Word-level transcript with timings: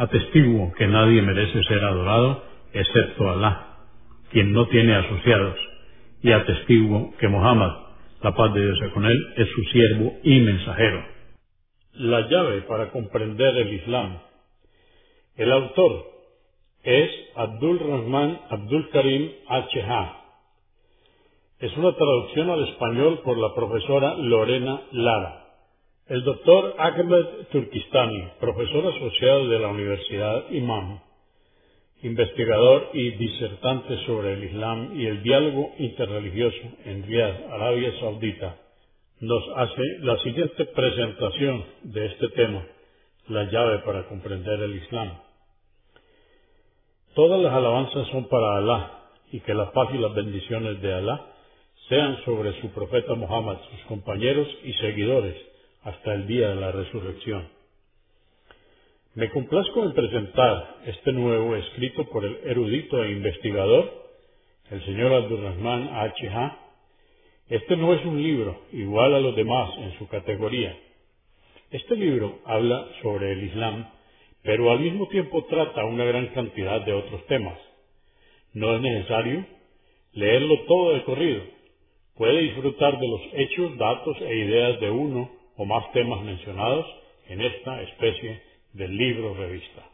Atestiguo 0.00 0.72
que 0.78 0.86
nadie 0.86 1.20
merece 1.20 1.62
ser 1.64 1.84
adorado 1.84 2.42
excepto 2.72 3.30
Alá, 3.30 3.76
quien 4.30 4.50
no 4.50 4.66
tiene 4.68 4.94
asociados, 4.94 5.58
y 6.22 6.32
atestiguo 6.32 7.12
que 7.18 7.28
Muhammad, 7.28 7.70
la 8.22 8.34
paz 8.34 8.54
de 8.54 8.64
Dios 8.64 8.78
con 8.94 9.04
él, 9.04 9.18
es 9.36 9.46
su 9.50 9.62
siervo 9.64 10.14
y 10.22 10.40
mensajero. 10.40 11.04
La 11.92 12.26
llave 12.30 12.62
para 12.62 12.88
comprender 12.92 13.54
el 13.58 13.74
Islam. 13.74 14.20
El 15.36 15.52
autor 15.52 16.06
es 16.82 17.10
Abdul 17.36 17.78
Rahman 17.80 18.40
Abdul 18.48 18.88
Karim 18.88 19.30
H.H. 19.48 20.16
Es 21.58 21.76
una 21.76 21.94
traducción 21.94 22.48
al 22.48 22.66
español 22.70 23.20
por 23.22 23.36
la 23.36 23.54
profesora 23.54 24.14
Lorena 24.14 24.80
Lara. 24.92 25.39
El 26.10 26.24
doctor 26.24 26.74
Ahmed 26.76 27.46
Turkistani, 27.52 28.30
profesor 28.40 28.84
asociado 28.92 29.46
de 29.46 29.60
la 29.60 29.68
Universidad 29.68 30.50
Imam, 30.50 30.98
investigador 32.02 32.88
y 32.94 33.10
disertante 33.10 33.96
sobre 34.06 34.32
el 34.32 34.42
Islam 34.42 35.00
y 35.00 35.06
el 35.06 35.22
diálogo 35.22 35.70
interreligioso 35.78 36.62
en 36.84 37.04
Riyadh, 37.04 37.52
Arabia 37.52 37.92
Saudita, 38.00 38.56
nos 39.20 39.44
hace 39.54 39.82
la 40.00 40.18
siguiente 40.18 40.64
presentación 40.64 41.64
de 41.84 42.06
este 42.06 42.28
tema, 42.30 42.66
la 43.28 43.44
llave 43.44 43.78
para 43.84 44.08
comprender 44.08 44.62
el 44.62 44.74
Islam. 44.82 45.12
Todas 47.14 47.40
las 47.40 47.52
alabanzas 47.52 48.08
son 48.08 48.28
para 48.28 48.56
Alá 48.56 49.04
y 49.30 49.38
que 49.38 49.54
la 49.54 49.70
paz 49.70 49.90
y 49.94 49.98
las 49.98 50.12
bendiciones 50.12 50.82
de 50.82 50.92
Alá 50.92 51.24
sean 51.88 52.16
sobre 52.24 52.60
su 52.60 52.72
profeta 52.72 53.14
Muhammad, 53.14 53.58
sus 53.70 53.84
compañeros 53.86 54.48
y 54.64 54.72
seguidores, 54.72 55.49
hasta 55.82 56.14
el 56.14 56.26
día 56.26 56.48
de 56.48 56.56
la 56.56 56.72
resurrección. 56.72 57.48
Me 59.14 59.28
complazco 59.30 59.82
en 59.82 59.92
presentar 59.92 60.76
este 60.86 61.12
nuevo 61.12 61.56
escrito 61.56 62.08
por 62.10 62.24
el 62.24 62.38
erudito 62.44 63.02
e 63.02 63.12
investigador, 63.12 64.08
el 64.70 64.84
señor 64.84 65.12
Abdurrahman 65.12 65.88
H. 65.92 66.30
Este 67.48 67.76
no 67.76 67.92
es 67.92 68.04
un 68.04 68.22
libro 68.22 68.60
igual 68.72 69.14
a 69.14 69.20
los 69.20 69.34
demás 69.34 69.70
en 69.78 69.98
su 69.98 70.06
categoría. 70.06 70.78
Este 71.70 71.96
libro 71.96 72.38
habla 72.44 72.86
sobre 73.02 73.32
el 73.32 73.44
Islam, 73.44 73.90
pero 74.42 74.70
al 74.70 74.80
mismo 74.80 75.08
tiempo 75.08 75.44
trata 75.46 75.84
una 75.84 76.04
gran 76.04 76.28
cantidad 76.28 76.80
de 76.82 76.92
otros 76.92 77.26
temas. 77.26 77.58
No 78.52 78.76
es 78.76 78.80
necesario 78.80 79.44
leerlo 80.12 80.54
todo 80.66 80.94
de 80.94 81.02
corrido. 81.02 81.42
Puede 82.16 82.42
disfrutar 82.42 82.98
de 83.00 83.08
los 83.08 83.20
hechos, 83.32 83.76
datos 83.76 84.16
e 84.20 84.36
ideas 84.36 84.80
de 84.80 84.90
uno 84.90 85.39
o 85.60 85.66
más 85.66 85.92
temas 85.92 86.22
mencionados 86.22 86.86
en 87.28 87.42
esta 87.42 87.82
especie 87.82 88.42
de 88.72 88.88
libro 88.88 89.34
revista. 89.34 89.84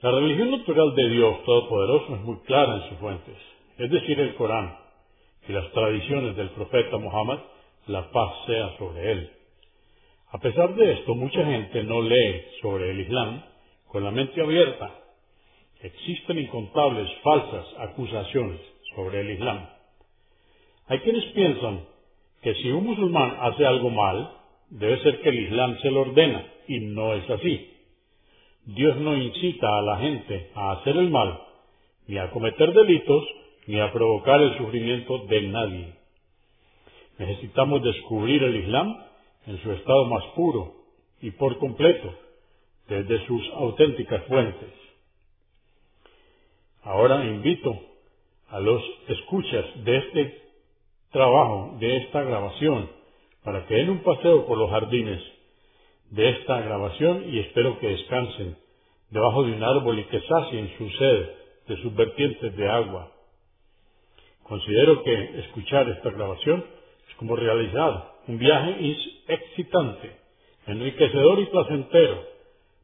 La 0.00 0.12
religión 0.12 0.50
natural 0.50 0.94
de 0.94 1.10
Dios 1.10 1.44
Todopoderoso 1.44 2.14
es 2.14 2.20
muy 2.22 2.38
clara 2.46 2.76
en 2.76 2.88
sus 2.88 2.98
fuentes, 3.00 3.36
es 3.76 3.90
decir, 3.90 4.18
el 4.18 4.34
Corán 4.36 4.78
y 5.46 5.52
las 5.52 5.70
tradiciones 5.72 6.36
del 6.36 6.48
profeta 6.52 6.96
Muhammad, 6.96 7.40
la 7.86 8.10
paz 8.10 8.32
sea 8.46 8.78
sobre 8.78 9.12
él. 9.12 9.30
A 10.30 10.38
pesar 10.38 10.74
de 10.74 10.92
esto, 10.92 11.14
mucha 11.14 11.44
gente 11.44 11.84
no 11.84 12.00
lee 12.00 12.42
sobre 12.62 12.92
el 12.92 13.00
Islam 13.00 13.42
con 13.88 14.04
la 14.04 14.10
mente 14.10 14.40
abierta. 14.40 14.90
Existen 15.82 16.38
incontables 16.38 17.10
falsas 17.22 17.66
acusaciones 17.78 18.60
sobre 18.94 19.20
el 19.20 19.32
Islam. 19.32 19.68
Hay 20.86 21.00
quienes 21.00 21.26
piensan 21.34 21.91
que 22.42 22.54
si 22.56 22.70
un 22.70 22.84
musulmán 22.84 23.36
hace 23.40 23.64
algo 23.64 23.88
mal, 23.90 24.30
debe 24.70 25.00
ser 25.02 25.20
que 25.20 25.28
el 25.28 25.38
Islam 25.44 25.78
se 25.80 25.90
lo 25.90 26.02
ordena, 26.02 26.44
y 26.66 26.80
no 26.80 27.14
es 27.14 27.28
así. 27.30 27.70
Dios 28.66 28.96
no 28.98 29.16
incita 29.16 29.78
a 29.78 29.82
la 29.82 29.98
gente 29.98 30.50
a 30.54 30.72
hacer 30.72 30.96
el 30.96 31.10
mal, 31.10 31.40
ni 32.06 32.18
a 32.18 32.30
cometer 32.30 32.72
delitos, 32.72 33.24
ni 33.66 33.78
a 33.80 33.92
provocar 33.92 34.40
el 34.40 34.56
sufrimiento 34.58 35.18
de 35.26 35.42
nadie. 35.42 35.94
Necesitamos 37.18 37.82
descubrir 37.82 38.42
el 38.42 38.56
Islam 38.56 38.96
en 39.46 39.62
su 39.62 39.72
estado 39.72 40.06
más 40.06 40.24
puro 40.34 40.74
y 41.20 41.30
por 41.32 41.58
completo, 41.58 42.12
desde 42.88 43.24
sus 43.26 43.48
auténticas 43.54 44.24
fuentes. 44.24 44.70
Ahora 46.82 47.24
invito 47.24 47.78
a 48.48 48.58
los 48.58 48.82
escuchas 49.08 49.64
de 49.84 49.96
este 49.96 50.41
trabajo 51.12 51.76
de 51.78 51.98
esta 51.98 52.22
grabación 52.22 52.90
para 53.44 53.66
que 53.66 53.74
den 53.74 53.90
un 53.90 54.02
paseo 54.02 54.46
por 54.46 54.58
los 54.58 54.70
jardines 54.70 55.22
de 56.10 56.30
esta 56.30 56.60
grabación 56.60 57.24
y 57.28 57.38
espero 57.40 57.78
que 57.78 57.88
descansen 57.88 58.56
debajo 59.10 59.44
de 59.44 59.52
un 59.52 59.62
árbol 59.62 59.98
y 59.98 60.04
que 60.04 60.20
sacien 60.22 60.72
su 60.78 60.88
sed 60.90 61.30
de 61.68 61.76
sus 61.82 61.94
vertientes 61.94 62.56
de 62.56 62.68
agua. 62.68 63.12
Considero 64.42 65.02
que 65.02 65.40
escuchar 65.40 65.88
esta 65.88 66.10
grabación 66.10 66.64
es 67.08 67.14
como 67.16 67.36
realizar 67.36 68.12
un 68.28 68.38
viaje 68.38 68.96
excitante, 69.28 70.16
enriquecedor 70.66 71.40
y 71.40 71.46
placentero 71.46 72.24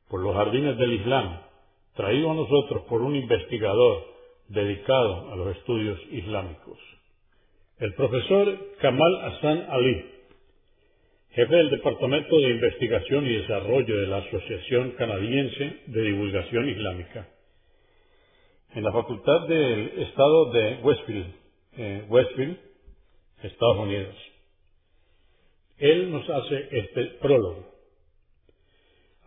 por 0.08 0.20
los 0.20 0.34
jardines 0.34 0.76
del 0.76 0.94
Islam, 0.94 1.40
traído 1.94 2.30
a 2.30 2.34
nosotros 2.34 2.82
por 2.88 3.02
un 3.02 3.16
investigador 3.16 4.04
dedicado 4.48 5.32
a 5.32 5.36
los 5.36 5.56
estudios 5.56 5.98
islámicos. 6.10 6.78
El 7.78 7.94
profesor 7.94 8.58
Kamal 8.80 9.20
Hassan 9.22 9.66
Ali, 9.70 10.04
jefe 11.30 11.54
del 11.54 11.70
Departamento 11.70 12.36
de 12.36 12.50
Investigación 12.50 13.24
y 13.24 13.36
Desarrollo 13.36 14.00
de 14.00 14.06
la 14.08 14.16
Asociación 14.16 14.90
Canadiense 14.98 15.76
de 15.86 16.02
Divulgación 16.02 16.68
Islámica, 16.70 17.28
en 18.74 18.82
la 18.82 18.90
Facultad 18.90 19.46
del 19.46 19.92
Estado 19.96 20.50
de 20.50 20.74
Westfield, 20.82 21.34
Westfield, 22.08 22.58
Estados 23.44 23.78
Unidos. 23.78 24.16
Él 25.78 26.10
nos 26.10 26.28
hace 26.28 26.68
este 26.72 27.04
prólogo. 27.20 27.64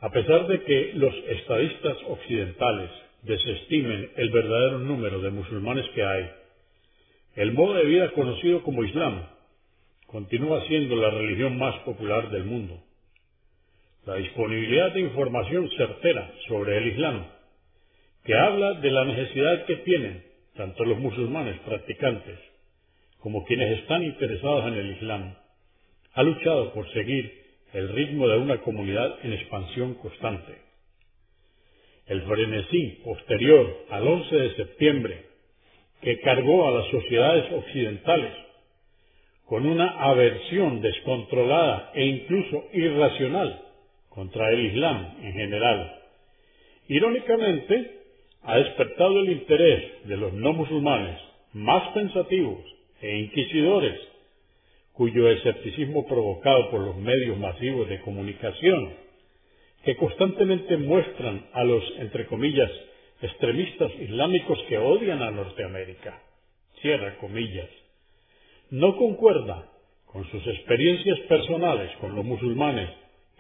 A 0.02 0.10
pesar 0.10 0.48
de 0.48 0.62
que 0.64 0.92
los 0.96 1.16
estadistas 1.30 1.98
occidentales 2.06 2.92
desestimen 3.22 4.12
el 4.18 4.30
verdadero 4.30 4.80
número 4.80 5.22
de 5.22 5.30
musulmanes 5.30 5.88
que 5.96 6.04
hay, 6.04 6.41
el 7.36 7.54
modo 7.54 7.76
de 7.76 7.86
vida 7.86 8.12
conocido 8.12 8.62
como 8.64 8.84
Islam 8.84 9.26
continúa 10.08 10.66
siendo 10.68 10.96
la 10.98 11.10
religión 11.10 11.58
más 11.58 11.76
popular 11.84 12.30
del 12.30 12.44
mundo. 12.44 12.84
La 14.06 14.16
disponibilidad 14.16 14.92
de 14.94 15.02
información 15.02 15.70
certera 15.78 16.30
sobre 16.48 16.78
el 16.78 16.88
Islam, 16.88 17.28
que 18.26 18.36
habla 18.36 18.74
de 18.74 18.92
la 18.92 19.06
necesidad 19.06 19.66
que 19.66 19.78
tienen 19.78 20.26
tanto 20.56 20.84
los 20.84 21.00
musulmanes 21.00 21.58
practicantes 21.62 22.38
como 23.20 23.46
quienes 23.46 23.80
están 23.80 24.04
interesados 24.04 24.68
en 24.68 24.74
el 24.74 24.92
Islam, 24.98 25.36
ha 26.14 26.24
luchado 26.24 26.74
por 26.74 26.92
seguir 26.92 27.32
el 27.74 27.90
ritmo 27.90 28.28
de 28.28 28.38
una 28.38 28.58
comunidad 28.62 29.24
en 29.24 29.34
expansión 29.34 29.94
constante. 29.96 30.58
El 32.08 32.24
frenesí 32.24 33.02
posterior 33.06 33.86
al 33.90 34.06
11 34.06 34.36
de 34.36 34.56
septiembre 34.56 35.31
que 36.02 36.20
cargó 36.22 36.68
a 36.68 36.72
las 36.72 36.88
sociedades 36.90 37.52
occidentales 37.54 38.34
con 39.46 39.66
una 39.66 39.88
aversión 40.00 40.82
descontrolada 40.82 41.92
e 41.94 42.06
incluso 42.06 42.66
irracional 42.74 43.62
contra 44.10 44.50
el 44.50 44.66
Islam 44.66 45.18
en 45.22 45.34
general. 45.34 46.00
Irónicamente, 46.88 48.00
ha 48.44 48.58
despertado 48.58 49.20
el 49.20 49.32
interés 49.32 50.08
de 50.08 50.18
los 50.18 50.34
no 50.34 50.54
musulmanes 50.54 51.20
más 51.54 51.90
pensativos 51.94 52.60
e 53.02 53.20
inquisidores, 53.20 54.00
cuyo 54.94 55.30
escepticismo 55.30 56.08
provocado 56.08 56.70
por 56.72 56.82
los 56.82 56.96
medios 56.98 57.38
masivos 57.38 57.90
de 57.90 58.02
comunicación, 58.02 58.94
que 59.84 59.96
constantemente 59.96 60.78
muestran 60.78 61.46
a 61.54 61.64
los, 61.64 61.84
entre 62.00 62.26
comillas, 62.28 62.72
extremistas 63.22 63.92
islámicos 64.00 64.60
que 64.68 64.78
odian 64.78 65.22
a 65.22 65.32
Norteamérica, 65.32 66.22
cierra 66.82 67.18
comillas, 67.18 67.70
no 68.72 68.96
concuerda 68.98 69.70
con 70.06 70.30
sus 70.30 70.46
experiencias 70.48 71.20
personales 71.30 71.92
con 71.98 72.16
los 72.16 72.26
musulmanes 72.26 72.90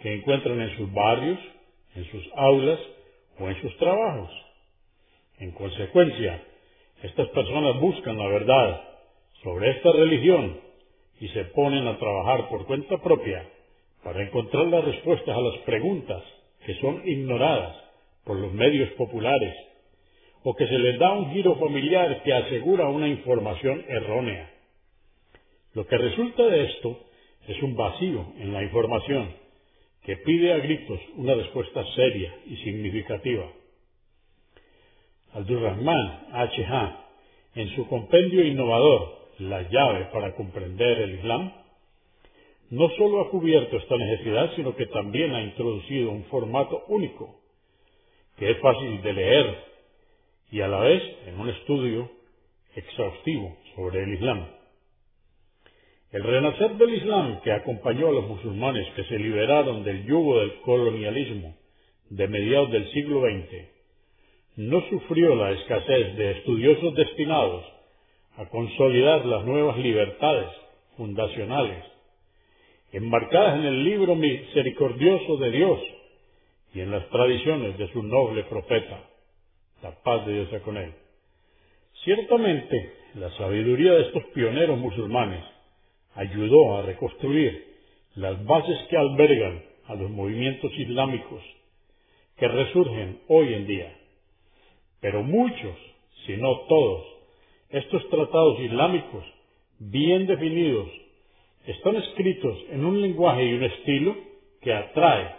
que 0.01 0.13
encuentran 0.13 0.61
en 0.61 0.77
sus 0.77 0.91
barrios, 0.93 1.39
en 1.95 2.05
sus 2.11 2.23
aulas 2.35 2.79
o 3.39 3.49
en 3.49 3.61
sus 3.61 3.75
trabajos. 3.77 4.29
En 5.39 5.51
consecuencia, 5.51 6.41
estas 7.01 7.27
personas 7.29 7.79
buscan 7.79 8.17
la 8.17 8.27
verdad 8.27 8.81
sobre 9.43 9.71
esta 9.71 9.91
religión 9.91 10.59
y 11.19 11.27
se 11.29 11.45
ponen 11.45 11.87
a 11.87 11.97
trabajar 11.97 12.47
por 12.49 12.65
cuenta 12.65 12.97
propia 12.99 13.47
para 14.03 14.21
encontrar 14.21 14.67
las 14.67 14.85
respuestas 14.85 15.35
a 15.35 15.41
las 15.41 15.57
preguntas 15.59 16.23
que 16.65 16.75
son 16.75 17.01
ignoradas 17.07 17.75
por 18.23 18.37
los 18.37 18.53
medios 18.53 18.89
populares 18.91 19.53
o 20.43 20.55
que 20.55 20.67
se 20.67 20.77
les 20.77 20.97
da 20.97 21.13
un 21.13 21.31
giro 21.33 21.55
familiar 21.55 22.23
que 22.23 22.33
asegura 22.33 22.89
una 22.89 23.07
información 23.07 23.85
errónea. 23.87 24.49
Lo 25.73 25.85
que 25.85 25.97
resulta 25.97 26.43
de 26.47 26.65
esto 26.65 26.99
es 27.47 27.61
un 27.61 27.75
vacío 27.75 28.25
en 28.39 28.53
la 28.53 28.63
información 28.63 29.33
que 30.03 30.17
pide 30.17 30.53
a 30.53 30.57
gritos 30.57 30.99
una 31.15 31.35
respuesta 31.35 31.85
seria 31.95 32.33
y 32.47 32.57
significativa. 32.57 33.51
Abdurrahman 35.33 36.27
H.H., 36.31 36.97
en 37.53 37.69
su 37.75 37.87
compendio 37.87 38.45
innovador, 38.45 39.19
La 39.39 39.63
llave 39.63 40.05
para 40.13 40.35
comprender 40.35 40.99
el 41.01 41.15
Islam, 41.15 41.51
no 42.69 42.89
solo 42.89 43.21
ha 43.21 43.29
cubierto 43.29 43.77
esta 43.77 43.97
necesidad, 43.97 44.51
sino 44.55 44.75
que 44.75 44.85
también 44.85 45.33
ha 45.33 45.41
introducido 45.41 46.11
un 46.11 46.25
formato 46.25 46.83
único, 46.87 47.39
que 48.37 48.51
es 48.51 48.57
fácil 48.59 49.01
de 49.01 49.13
leer 49.13 49.70
y 50.51 50.61
a 50.61 50.67
la 50.67 50.79
vez 50.79 51.01
en 51.27 51.39
un 51.39 51.49
estudio 51.49 52.11
exhaustivo 52.75 53.57
sobre 53.75 54.03
el 54.03 54.13
Islam. 54.13 54.47
El 56.11 56.23
renacer 56.23 56.75
del 56.75 56.93
Islam 56.93 57.41
que 57.41 57.53
acompañó 57.53 58.09
a 58.09 58.11
los 58.11 58.27
musulmanes 58.27 58.85
que 58.95 59.05
se 59.05 59.17
liberaron 59.17 59.83
del 59.83 60.05
yugo 60.05 60.39
del 60.39 60.59
colonialismo 60.61 61.55
de 62.09 62.27
mediados 62.27 62.71
del 62.71 62.91
siglo 62.91 63.21
XX 63.21 63.69
no 64.57 64.81
sufrió 64.89 65.35
la 65.35 65.51
escasez 65.51 66.17
de 66.17 66.31
estudiosos 66.31 66.93
destinados 66.95 67.65
a 68.35 68.45
consolidar 68.49 69.25
las 69.25 69.45
nuevas 69.45 69.77
libertades 69.77 70.49
fundacionales 70.97 71.85
enmarcadas 72.91 73.59
en 73.59 73.65
el 73.65 73.83
libro 73.85 74.15
misericordioso 74.15 75.37
de 75.37 75.51
Dios 75.51 75.79
y 76.73 76.81
en 76.81 76.91
las 76.91 77.07
tradiciones 77.09 77.77
de 77.77 77.87
su 77.93 78.03
noble 78.03 78.43
profeta. 78.43 79.10
La 79.81 79.91
paz 80.03 80.25
de 80.25 80.33
Dios 80.33 80.49
sea 80.49 80.61
con 80.61 80.77
él. 80.77 80.93
Ciertamente, 82.03 82.93
la 83.15 83.29
sabiduría 83.37 83.93
de 83.93 84.01
estos 84.03 84.23
pioneros 84.33 84.77
musulmanes 84.77 85.43
ayudó 86.15 86.77
a 86.77 86.83
reconstruir 86.83 87.65
las 88.15 88.43
bases 88.45 88.77
que 88.89 88.97
albergan 88.97 89.63
a 89.87 89.95
los 89.95 90.09
movimientos 90.09 90.71
islámicos 90.77 91.41
que 92.37 92.47
resurgen 92.47 93.21
hoy 93.27 93.53
en 93.53 93.67
día. 93.67 93.95
Pero 94.99 95.23
muchos, 95.23 95.75
si 96.25 96.37
no 96.37 96.59
todos, 96.67 97.05
estos 97.69 98.07
tratados 98.09 98.59
islámicos, 98.59 99.23
bien 99.79 100.27
definidos, 100.27 100.89
están 101.65 101.95
escritos 101.95 102.57
en 102.69 102.85
un 102.85 103.01
lenguaje 103.01 103.45
y 103.45 103.53
un 103.53 103.63
estilo 103.63 104.15
que 104.61 104.73
atrae 104.73 105.35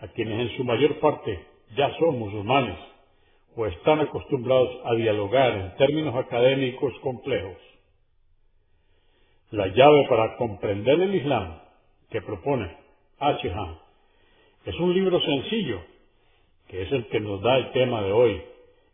a 0.00 0.08
quienes 0.08 0.50
en 0.50 0.56
su 0.56 0.64
mayor 0.64 0.98
parte 1.00 1.40
ya 1.76 1.94
son 1.98 2.18
musulmanes 2.18 2.76
o 3.56 3.66
están 3.66 4.00
acostumbrados 4.00 4.70
a 4.84 4.94
dialogar 4.94 5.52
en 5.52 5.76
términos 5.76 6.14
académicos 6.14 6.92
complejos. 7.00 7.56
La 9.50 9.66
llave 9.66 10.06
para 10.08 10.36
comprender 10.36 11.00
el 11.00 11.14
Islam 11.14 11.60
que 12.10 12.22
propone 12.22 12.76
H. 13.18 13.52
es 14.66 14.74
un 14.78 14.94
libro 14.94 15.20
sencillo, 15.20 15.80
que 16.68 16.82
es 16.82 16.92
el 16.92 17.06
que 17.06 17.20
nos 17.20 17.42
da 17.42 17.58
el 17.58 17.72
tema 17.72 18.02
de 18.02 18.12
hoy, 18.12 18.42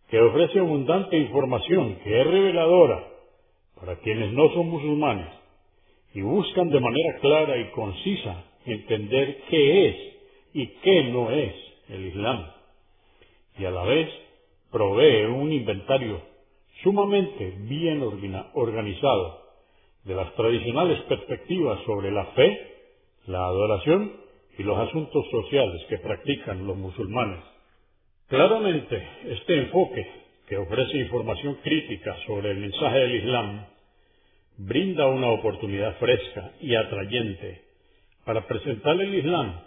que 0.08 0.20
ofrece 0.20 0.58
abundante 0.60 1.16
información 1.18 1.96
que 1.96 2.20
es 2.20 2.26
reveladora 2.26 3.06
para 3.78 3.96
quienes 3.96 4.32
no 4.32 4.48
son 4.54 4.70
musulmanes 4.70 5.28
y 6.14 6.22
buscan 6.22 6.70
de 6.70 6.80
manera 6.80 7.18
clara 7.20 7.58
y 7.58 7.70
concisa 7.72 8.44
entender 8.64 9.42
qué 9.50 9.88
es 9.88 9.96
y 10.54 10.66
qué 10.82 11.04
no 11.04 11.30
es 11.30 11.54
el 11.90 12.06
Islam. 12.06 12.46
Y 13.58 13.64
a 13.66 13.70
la 13.70 13.84
vez 13.84 14.08
provee 14.76 15.24
un 15.24 15.50
inventario 15.50 16.20
sumamente 16.82 17.54
bien 17.60 18.02
organizado 18.52 19.40
de 20.04 20.14
las 20.14 20.34
tradicionales 20.34 21.00
perspectivas 21.04 21.80
sobre 21.86 22.10
la 22.10 22.26
fe, 22.26 22.74
la 23.26 23.46
adoración 23.46 24.12
y 24.58 24.64
los 24.64 24.78
asuntos 24.78 25.24
sociales 25.30 25.82
que 25.88 25.96
practican 25.96 26.66
los 26.66 26.76
musulmanes. 26.76 27.42
Claramente, 28.28 29.02
este 29.24 29.60
enfoque, 29.60 30.06
que 30.46 30.58
ofrece 30.58 30.98
información 30.98 31.54
crítica 31.62 32.14
sobre 32.26 32.50
el 32.50 32.58
mensaje 32.58 32.98
del 32.98 33.14
Islam, 33.16 33.66
brinda 34.58 35.06
una 35.06 35.30
oportunidad 35.30 35.96
fresca 35.96 36.52
y 36.60 36.74
atrayente 36.74 37.62
para 38.26 38.46
presentar 38.46 39.00
el 39.00 39.14
Islam 39.14 39.58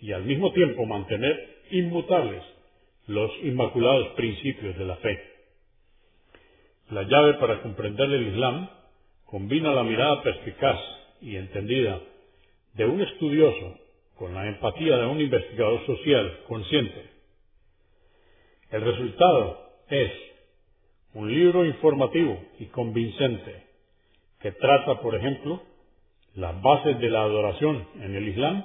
y 0.00 0.12
al 0.12 0.22
mismo 0.22 0.52
tiempo 0.52 0.86
mantener 0.86 1.56
inmutables 1.72 2.53
los 3.06 3.30
inmaculados 3.42 4.08
principios 4.16 4.76
de 4.78 4.84
la 4.84 4.96
fe. 4.96 5.22
La 6.90 7.02
llave 7.02 7.34
para 7.34 7.62
comprender 7.62 8.10
el 8.10 8.28
Islam 8.28 8.68
combina 9.24 9.72
la 9.72 9.84
mirada 9.84 10.22
perspicaz 10.22 10.78
y 11.20 11.36
entendida 11.36 12.00
de 12.74 12.86
un 12.86 13.00
estudioso 13.00 13.78
con 14.16 14.34
la 14.34 14.46
empatía 14.46 14.96
de 14.96 15.06
un 15.06 15.20
investigador 15.20 15.84
social 15.86 16.40
consciente. 16.46 17.10
El 18.70 18.82
resultado 18.82 19.70
es 19.88 20.10
un 21.14 21.32
libro 21.32 21.64
informativo 21.64 22.42
y 22.58 22.66
convincente 22.66 23.64
que 24.40 24.52
trata, 24.52 25.00
por 25.00 25.14
ejemplo, 25.14 25.62
las 26.34 26.60
bases 26.60 26.98
de 26.98 27.08
la 27.08 27.22
adoración 27.22 27.86
en 28.00 28.14
el 28.14 28.28
Islam 28.28 28.64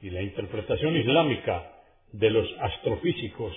y 0.00 0.10
la 0.10 0.22
interpretación 0.22 0.96
islámica 0.96 1.73
de 2.12 2.30
los 2.30 2.48
astrofísicos 2.60 3.52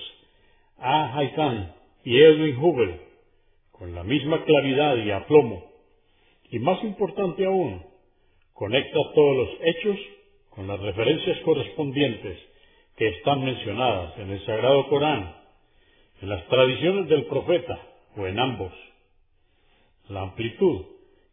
A. 0.78 1.16
Haytham 1.16 1.72
y 2.04 2.18
Edwin 2.18 2.56
Hubble 2.56 3.00
con 3.72 3.94
la 3.94 4.02
misma 4.02 4.44
claridad 4.44 4.96
y 4.96 5.10
aplomo 5.10 5.68
y 6.50 6.58
más 6.58 6.82
importante 6.82 7.44
aún, 7.44 7.82
conecta 8.54 8.98
todos 9.14 9.36
los 9.36 9.48
hechos 9.62 9.98
con 10.50 10.66
las 10.66 10.80
referencias 10.80 11.38
correspondientes 11.44 12.38
que 12.96 13.08
están 13.08 13.44
mencionadas 13.44 14.18
en 14.18 14.30
el 14.30 14.44
Sagrado 14.44 14.88
Corán, 14.88 15.36
en 16.20 16.28
las 16.28 16.44
tradiciones 16.48 17.08
del 17.08 17.26
profeta 17.26 17.78
o 18.16 18.26
en 18.26 18.38
ambos. 18.38 18.72
La 20.08 20.22
amplitud 20.22 20.86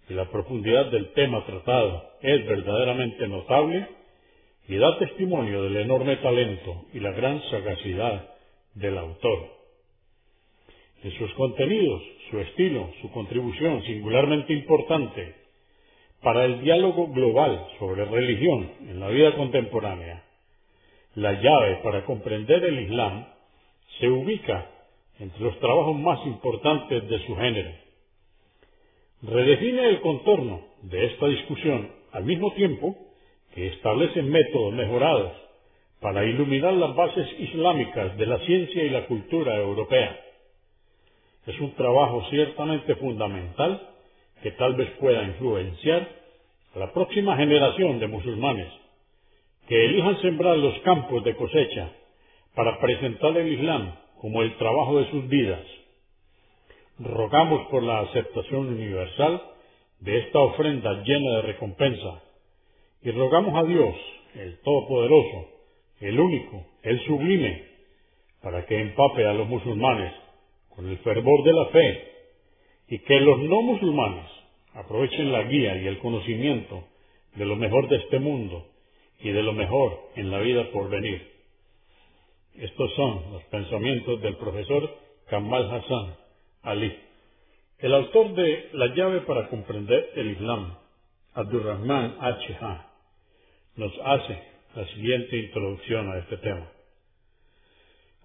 y 0.10 0.14
la 0.14 0.30
profundidad 0.30 0.92
del 0.92 1.12
tema 1.14 1.44
tratado 1.46 2.04
es 2.22 2.46
verdaderamente 2.46 3.28
notable 3.28 3.88
y 4.68 4.78
da 4.78 4.98
testimonio 4.98 5.64
del 5.64 5.78
enorme 5.78 6.18
talento 6.18 6.86
y 6.94 7.00
la 7.00 7.12
gran 7.12 7.42
sagacidad 7.50 8.30
del 8.74 8.98
autor. 8.98 9.50
En 11.04 11.12
sus 11.12 11.32
contenidos 11.34 12.02
su 12.32 12.40
estilo, 12.40 12.90
su 13.02 13.12
contribución 13.12 13.84
singularmente 13.84 14.54
importante 14.54 15.36
para 16.22 16.46
el 16.46 16.62
diálogo 16.62 17.08
global 17.10 17.68
sobre 17.78 18.06
religión 18.06 18.72
en 18.90 19.00
la 19.00 19.10
vida 19.10 19.36
contemporánea, 19.36 20.24
la 21.14 21.34
llave 21.34 21.76
para 21.84 22.04
comprender 22.06 22.64
el 22.66 22.80
Islam 22.80 23.28
se 24.00 24.10
ubica 24.10 24.70
entre 25.20 25.40
los 25.42 25.58
trabajos 25.60 25.96
más 25.96 26.26
importantes 26.26 27.08
de 27.08 27.20
su 27.26 27.36
género. 27.36 27.72
Redefine 29.22 29.90
el 29.90 30.02
contorno 30.02 30.62
de 30.82 31.06
esta 31.06 31.28
discusión 31.28 31.92
al 32.12 32.26
mismo 32.26 32.52
tiempo 32.54 32.98
que 33.54 33.68
establece 33.68 34.22
métodos 34.22 34.74
mejorados 34.74 35.32
para 36.02 36.26
iluminar 36.26 36.74
las 36.74 36.96
bases 36.96 37.28
islámicas 37.40 38.18
de 38.18 38.26
la 38.26 38.40
ciencia 38.40 38.84
y 38.84 38.90
la 38.90 39.06
cultura 39.06 39.56
europea 39.58 40.20
es 41.48 41.60
un 41.60 41.74
trabajo 41.76 42.26
ciertamente 42.30 42.96
fundamental 42.96 43.82
que 44.42 44.52
tal 44.52 44.76
vez 44.76 44.90
pueda 45.00 45.24
influenciar 45.24 46.08
a 46.76 46.80
la 46.80 46.92
próxima 46.92 47.38
generación 47.38 48.00
de 48.00 48.08
musulmanes 48.08 48.68
que 49.68 49.86
elijan 49.86 50.22
sembrar 50.22 50.58
los 50.58 50.78
campos 50.80 51.24
de 51.24 51.36
cosecha 51.36 51.92
para 52.56 52.80
presentar 52.80 53.38
el 53.38 53.54
Islam 53.54 53.96
como 54.22 54.42
el 54.42 54.56
trabajo 54.58 55.00
de 55.00 55.10
sus 55.12 55.28
vidas. 55.28 55.62
Rogamos 57.00 57.68
por 57.68 57.84
la 57.84 58.00
aceptación 58.00 58.68
universal 58.68 59.42
de 60.00 60.18
esta 60.20 60.40
ofrenda 60.40 61.04
llena 61.04 61.38
de 61.38 61.42
recompensa 61.44 62.22
y 63.06 63.12
rogamos 63.12 63.56
a 63.56 63.68
Dios, 63.68 63.96
el 64.34 64.58
Todopoderoso, 64.62 65.48
el 66.00 66.20
único, 66.20 66.66
el 66.82 67.00
sublime, 67.06 67.64
para 68.42 68.66
que 68.66 68.82
empape 68.82 69.28
a 69.28 69.34
los 69.34 69.48
musulmanes 69.48 70.12
con 70.70 70.90
el 70.90 70.98
fervor 70.98 71.44
de 71.44 71.54
la 71.54 71.66
fe 71.68 72.12
y 72.90 73.00
que 73.00 73.20
los 73.22 73.40
no 73.42 73.62
musulmanes 73.62 74.26
aprovechen 74.74 75.32
la 75.32 75.44
guía 75.44 75.78
y 75.78 75.86
el 75.86 76.00
conocimiento 76.00 76.84
de 77.36 77.46
lo 77.46 77.56
mejor 77.56 77.88
de 77.90 77.98
este 77.98 78.18
mundo 78.18 78.66
y 79.20 79.30
de 79.30 79.44
lo 79.44 79.54
mejor 79.54 80.00
en 80.16 80.32
la 80.32 80.40
vida 80.40 80.72
por 80.72 80.90
venir. 80.90 81.32
Estos 82.56 82.92
son 82.96 83.34
los 83.34 83.44
pensamientos 83.46 84.20
del 84.22 84.36
profesor 84.38 84.90
Kamal 85.30 85.70
Hassan 85.70 86.16
Ali, 86.64 86.92
el 87.78 87.94
autor 87.94 88.34
de 88.34 88.70
La 88.74 88.96
llave 88.96 89.22
para 89.22 89.48
comprender 89.50 90.10
el 90.16 90.32
Islam, 90.32 90.76
Abdurrahman 91.36 92.18
H. 92.20 92.58
Ha, 92.62 92.95
nos 93.76 93.92
hace 94.04 94.38
la 94.76 94.88
siguiente 94.88 95.38
introducción 95.38 96.10
a 96.12 96.20
este 96.20 96.38
tema. 96.38 96.70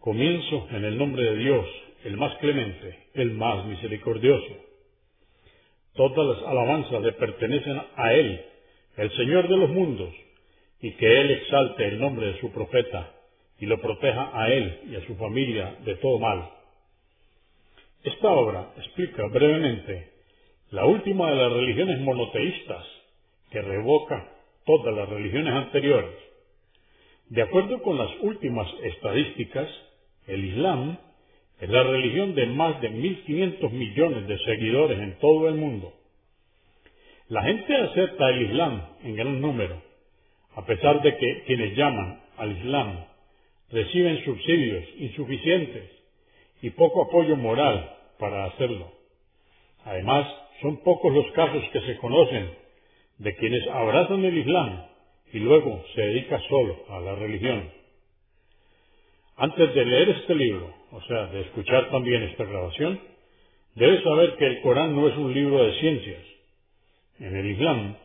Comienzo 0.01 0.69
en 0.71 0.85
el 0.85 0.97
nombre 0.97 1.25
de 1.25 1.37
Dios, 1.37 1.67
el 2.05 2.17
más 2.17 2.37
clemente, 2.39 2.99
el 3.15 3.33
más 3.33 3.67
misericordioso. 3.67 4.57
Todas 5.95 6.39
las 6.39 6.49
alabanzas 6.49 7.03
le 7.03 7.13
pertenecen 7.13 7.81
a 7.97 8.13
Él, 8.15 8.41
el 8.97 9.11
Señor 9.17 9.49
de 9.49 9.57
los 9.57 9.71
mundos, 9.71 10.15
y 10.81 10.93
que 10.93 11.21
Él 11.21 11.31
exalte 11.33 11.87
el 11.89 12.01
nombre 12.01 12.33
de 12.33 12.41
su 12.41 12.51
profeta 12.53 13.13
y 13.59 13.67
lo 13.67 13.81
proteja 13.81 14.31
a 14.33 14.51
Él 14.51 14.81
y 14.91 14.97
a 14.97 15.07
su 15.07 15.17
familia 15.17 15.77
de 15.85 15.97
todo 15.97 16.19
mal. 16.19 16.49
Esta 18.03 18.29
obra 18.29 18.73
explica 18.79 19.27
brevemente 19.27 20.11
la 20.71 20.87
última 20.87 21.31
de 21.31 21.37
las 21.37 21.53
religiones 21.53 22.01
monoteístas 22.01 22.87
que 23.51 23.61
revoca 23.61 24.40
todas 24.65 24.95
las 24.95 25.09
religiones 25.09 25.53
anteriores. 25.53 26.15
De 27.29 27.43
acuerdo 27.43 27.81
con 27.83 27.97
las 27.97 28.11
últimas 28.23 28.69
estadísticas, 28.83 29.69
el 30.27 30.45
Islam 30.45 30.99
es 31.61 31.69
la 31.69 31.83
religión 31.83 32.35
de 32.35 32.47
más 32.47 32.81
de 32.81 32.91
1.500 32.91 33.71
millones 33.71 34.27
de 34.27 34.39
seguidores 34.39 34.99
en 34.99 35.19
todo 35.19 35.49
el 35.49 35.55
mundo. 35.55 35.93
La 37.29 37.43
gente 37.43 37.77
acepta 37.77 38.31
el 38.31 38.43
Islam 38.51 38.83
en 39.05 39.15
gran 39.15 39.41
número, 39.41 39.81
a 40.57 40.67
pesar 40.67 41.01
de 41.03 41.17
que 41.17 41.45
quienes 41.47 41.77
llaman 41.77 42.21
al 42.37 42.57
Islam 42.57 43.05
reciben 43.71 44.25
subsidios 44.25 44.85
insuficientes 44.99 45.91
y 46.63 46.71
poco 46.71 47.05
apoyo 47.05 47.37
moral 47.37 47.97
para 48.19 48.47
hacerlo. 48.47 48.91
Además, 49.85 50.27
son 50.61 50.83
pocos 50.83 51.15
los 51.15 51.31
casos 51.33 51.63
que 51.73 51.81
se 51.83 51.97
conocen 51.99 52.51
de 53.21 53.37
quienes 53.37 53.67
abrazan 53.69 54.25
el 54.25 54.39
Islam 54.39 54.83
y 55.33 55.39
luego 55.39 55.85
se 55.95 56.01
dedican 56.01 56.41
solo 56.49 56.77
a 56.89 57.01
la 57.01 57.15
religión. 57.15 57.71
Antes 59.37 59.75
de 59.75 59.85
leer 59.85 60.09
este 60.09 60.35
libro, 60.35 60.75
o 60.91 61.03
sea, 61.03 61.27
de 61.27 61.43
escuchar 61.43 61.91
también 61.91 62.23
esta 62.25 62.45
grabación, 62.45 62.99
debes 63.75 64.03
saber 64.03 64.37
que 64.37 64.47
el 64.47 64.61
Corán 64.63 64.97
no 64.97 65.07
es 65.07 65.17
un 65.17 65.33
libro 65.33 65.63
de 65.63 65.81
ciencias. 65.81 66.23
En 67.21 67.37
el 67.37 67.51
Islam, 67.51 67.97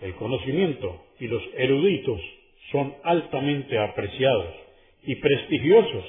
el 0.00 0.14
conocimiento 0.14 1.06
y 1.18 1.26
los 1.26 1.42
eruditos 1.56 2.20
son 2.70 2.94
altamente 3.02 3.76
apreciados 3.78 4.54
y 5.02 5.16
prestigiosos 5.16 6.04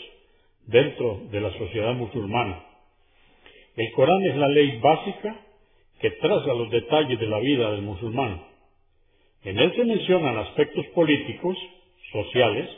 dentro 0.67 1.21
de 1.31 1.41
la 1.41 1.51
sociedad 1.57 1.93
musulmana. 1.93 2.63
El 3.75 3.91
Corán 3.93 4.23
es 4.23 4.35
la 4.35 4.47
ley 4.47 4.79
básica 4.79 5.39
que 5.99 6.11
traza 6.11 6.53
los 6.53 6.69
detalles 6.69 7.19
de 7.19 7.27
la 7.27 7.39
vida 7.39 7.71
del 7.71 7.81
musulmán. 7.81 8.41
En 9.43 9.59
él 9.59 9.73
se 9.75 9.85
mencionan 9.85 10.37
aspectos 10.37 10.85
políticos, 10.87 11.57
sociales, 12.11 12.69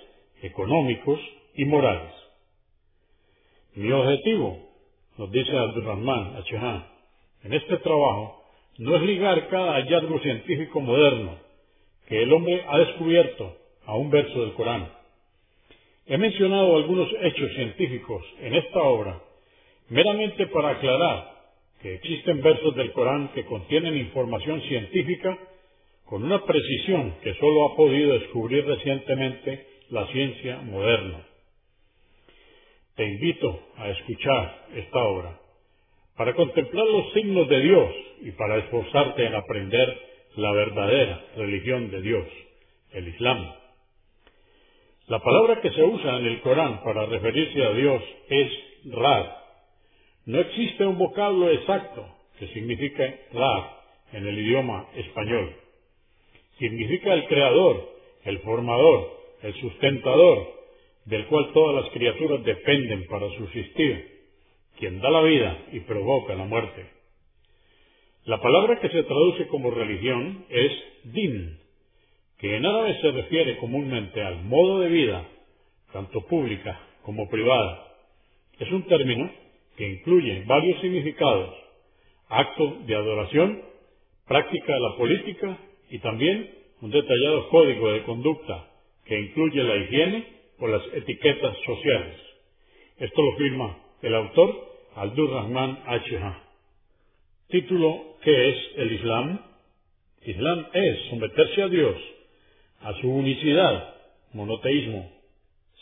económicos 0.42 1.20
y 1.56 1.66
morales. 1.66 2.12
Mi 3.76 3.92
objetivo, 3.92 4.60
nos 5.18 5.32
dice 5.32 5.58
Abdurrahman 5.58 6.38
Achehan, 6.38 6.86
en 7.44 7.54
este 7.54 7.78
trabajo 7.78 8.44
no 8.78 8.96
es 8.96 9.02
ligar 9.04 9.48
cada 9.50 9.74
hallazgo 9.74 10.20
científico 10.20 10.82
moderno 10.82 11.38
que 12.08 12.24
el 12.24 12.34
hombre 12.34 12.64
ha 12.68 12.78
descubierto 12.80 13.56
a 13.86 13.96
un 13.96 14.10
verso 14.10 14.42
del 14.42 14.54
Corán 14.54 14.90
He 16.08 16.18
mencionado 16.18 16.76
algunos 16.76 17.10
hechos 17.22 17.52
científicos 17.54 18.24
en 18.42 18.56
esta 18.56 18.80
obra 18.80 19.22
meramente 19.90 20.48
para 20.48 20.70
aclarar 20.72 21.35
que 21.86 21.94
existen 21.94 22.42
versos 22.42 22.76
del 22.76 22.94
Corán 22.94 23.28
que 23.36 23.46
contienen 23.46 23.96
información 23.96 24.60
científica 24.64 25.38
con 26.06 26.24
una 26.24 26.44
precisión 26.44 27.14
que 27.22 27.36
sólo 27.36 27.68
ha 27.68 27.76
podido 27.76 28.14
descubrir 28.14 28.66
recientemente 28.66 29.68
la 29.92 30.08
ciencia 30.08 30.58
moderna. 30.62 31.28
Te 32.96 33.06
invito 33.06 33.60
a 33.78 33.90
escuchar 33.90 34.66
esta 34.74 34.98
obra 34.98 35.40
para 36.18 36.34
contemplar 36.34 36.88
los 36.88 37.14
signos 37.14 37.48
de 37.50 37.60
Dios 37.60 37.94
y 38.22 38.32
para 38.32 38.58
esforzarte 38.58 39.24
en 39.24 39.36
aprender 39.36 39.96
la 40.38 40.54
verdadera 40.54 41.24
religión 41.36 41.92
de 41.92 42.02
Dios, 42.02 42.26
el 42.94 43.10
Islam. 43.10 43.54
La 45.06 45.20
palabra 45.20 45.62
que 45.62 45.70
se 45.70 45.84
usa 45.84 46.18
en 46.18 46.26
el 46.26 46.42
Corán 46.42 46.82
para 46.84 47.06
referirse 47.06 47.64
a 47.64 47.74
Dios 47.74 48.02
es 48.30 48.52
Rad. 48.86 49.45
No 50.26 50.40
existe 50.40 50.86
un 50.86 50.98
vocablo 50.98 51.52
exacto 51.52 52.04
que 52.40 52.48
signifique 52.48 53.28
Rad 53.32 53.64
en 54.14 54.28
el 54.28 54.40
idioma 54.40 54.88
español. 54.96 55.56
Significa 56.58 57.14
el 57.14 57.28
creador, 57.28 57.90
el 58.24 58.40
formador, 58.40 59.20
el 59.44 59.54
sustentador, 59.56 60.48
del 61.06 61.28
cual 61.28 61.52
todas 61.54 61.84
las 61.84 61.94
criaturas 61.94 62.44
dependen 62.44 63.06
para 63.06 63.30
subsistir, 63.38 64.16
quien 64.80 65.00
da 65.00 65.12
la 65.12 65.22
vida 65.22 65.58
y 65.74 65.82
provoca 65.82 66.34
la 66.34 66.46
muerte. 66.46 66.88
La 68.24 68.42
palabra 68.42 68.80
que 68.80 68.90
se 68.90 69.04
traduce 69.04 69.48
como 69.48 69.70
religión 69.70 70.46
es 70.50 70.72
din, 71.04 71.60
que 72.40 72.56
en 72.56 72.66
árabe 72.66 73.00
se 73.00 73.12
refiere 73.12 73.58
comúnmente 73.58 74.22
al 74.24 74.44
modo 74.44 74.80
de 74.80 74.90
vida, 74.90 75.28
tanto 75.94 76.26
pública 76.26 76.80
como 77.04 77.30
privada. 77.30 77.94
Es 78.60 78.72
un 78.72 78.88
término 78.88 79.45
que 79.78 79.88
incluye 79.88 80.44
varios 80.46 80.80
significados, 80.82 81.54
acto 82.30 82.78
de 82.86 82.96
adoración, 82.96 83.62
práctica 84.28 84.74
de 84.74 84.80
la 84.80 84.98
política 84.98 85.58
y 85.90 86.00
también 86.00 86.50
un 86.82 86.92
detallado 86.92 87.50
código 87.50 87.92
de 87.92 88.04
conducta 88.04 88.68
que 89.06 89.20
incluye 89.20 89.64
la 89.64 89.76
higiene 89.78 90.28
o 90.60 90.68
las 90.68 90.82
etiquetas 90.94 91.58
sociales. 91.66 92.16
Esto 92.98 93.22
lo 93.22 93.38
firma 93.38 93.78
el 94.02 94.16
autor 94.16 94.76
Aldur 94.96 95.32
Rahman 95.32 95.80
H. 95.86 96.20
Título 97.50 98.16
¿Qué 98.24 98.50
es 98.50 98.58
el 98.78 98.92
Islam? 98.94 99.40
Islam 100.26 100.66
es 100.74 101.00
someterse 101.10 101.62
a 101.62 101.68
Dios 101.68 101.96
a 102.82 102.94
su 103.02 103.10
unicidad, 103.10 103.96
monoteísmo, 104.34 105.12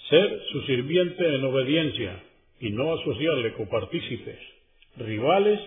ser 0.09 0.41
su 0.51 0.62
sirviente 0.63 1.35
en 1.35 1.43
obediencia 1.45 2.23
y 2.60 2.69
no 2.72 2.93
asociarle 2.93 3.53
copartícipes, 3.53 4.39
rivales 4.98 5.60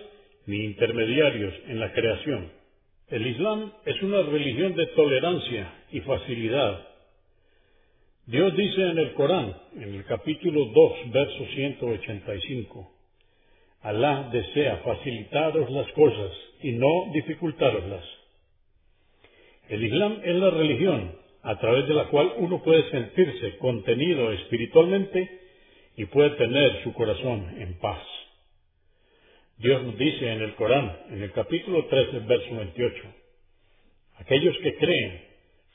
ni 0.45 0.63
intermediarios 0.65 1.53
en 1.67 1.79
la 1.79 1.91
creación. 1.91 2.51
El 3.09 3.25
Islam 3.25 3.71
es 3.85 4.01
una 4.01 4.21
religión 4.23 4.75
de 4.75 4.87
tolerancia 4.87 5.73
y 5.91 6.01
facilidad. 6.01 6.87
Dios 8.25 8.55
dice 8.57 8.81
en 8.81 8.97
el 8.97 9.13
Corán, 9.13 9.55
en 9.75 9.93
el 9.95 10.03
capítulo 10.05 10.65
2, 10.65 11.11
verso 11.11 11.45
185, 11.53 12.91
Alá 13.81 14.29
desea 14.33 14.77
facilitaros 14.77 15.69
las 15.71 15.89
cosas 15.93 16.31
y 16.61 16.73
no 16.73 17.11
dificultaroslas. 17.13 18.03
El 19.69 19.83
Islam 19.83 20.19
es 20.23 20.35
la 20.35 20.49
religión 20.49 21.15
a 21.43 21.57
través 21.59 21.87
de 21.87 21.93
la 21.93 22.07
cual 22.09 22.33
uno 22.37 22.61
puede 22.63 22.89
sentirse 22.89 23.57
contenido 23.57 24.31
espiritualmente 24.33 25.46
y 25.97 26.05
puede 26.05 26.29
tener 26.31 26.83
su 26.83 26.93
corazón 26.93 27.55
en 27.59 27.77
paz. 27.79 28.01
Dios 29.57 29.83
nos 29.83 29.97
dice 29.97 30.31
en 30.31 30.41
el 30.41 30.55
Corán, 30.55 30.97
en 31.09 31.23
el 31.23 31.31
capítulo 31.31 31.85
13, 31.87 32.19
verso 32.19 32.55
28, 32.55 33.03
aquellos 34.19 34.55
que 34.59 34.75
creen, 34.77 35.21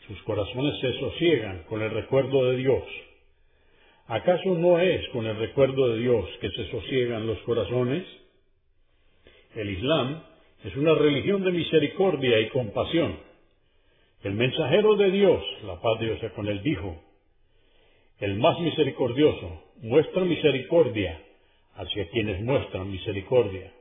sus 0.07 0.23
corazones 0.23 0.81
se 0.81 0.99
sosiegan 0.99 1.65
con 1.65 1.83
el 1.83 1.91
recuerdo 1.91 2.51
de 2.51 2.57
Dios. 2.57 2.85
¿Acaso 4.07 4.55
no 4.55 4.79
es 4.79 5.07
con 5.09 5.27
el 5.27 5.37
recuerdo 5.37 5.89
de 5.89 5.99
Dios 5.99 6.29
que 6.41 6.51
se 6.51 6.71
sosiegan 6.71 7.27
los 7.27 7.39
corazones? 7.41 8.05
El 9.55 9.71
Islam 9.71 10.23
es 10.65 10.75
una 10.77 10.95
religión 10.95 11.45
de 11.45 11.53
misericordia 11.53 12.41
y 12.41 12.49
compasión 12.49 13.33
el 14.23 14.35
mensajero 14.35 14.95
de 14.97 15.11
Dios, 15.11 15.43
la 15.65 15.81
paz 15.81 15.99
de 15.99 16.07
Dios 16.07 16.33
con 16.35 16.47
él, 16.47 16.63
dijo, 16.63 17.03
el 18.23 18.37
más 18.37 18.57
misericordioso 18.61 19.65
muestra 19.83 20.25
misericordia 20.25 21.21
hacia 21.75 22.09
quienes 22.11 22.41
muestran 22.41 22.89
misericordia. 22.89 23.73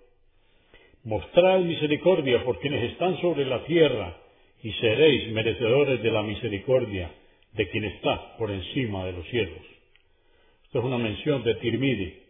Mostrad 1.04 1.60
misericordia 1.60 2.44
por 2.44 2.60
quienes 2.60 2.92
están 2.92 3.22
sobre 3.22 3.46
la 3.46 3.64
tierra 3.66 4.18
y 4.64 4.72
seréis 4.74 5.32
merecedores 5.32 6.02
de 6.02 6.10
la 6.10 6.24
misericordia 6.24 7.12
de 7.54 7.70
quien 7.70 7.84
está 7.84 8.36
por 8.38 8.50
encima 8.50 9.06
de 9.06 9.12
los 9.12 9.28
cielos. 9.28 9.62
Esto 10.64 10.80
es 10.80 10.86
una 10.86 10.98
mención 10.98 11.44
de 11.44 11.56
Tirmidhi. 11.56 12.24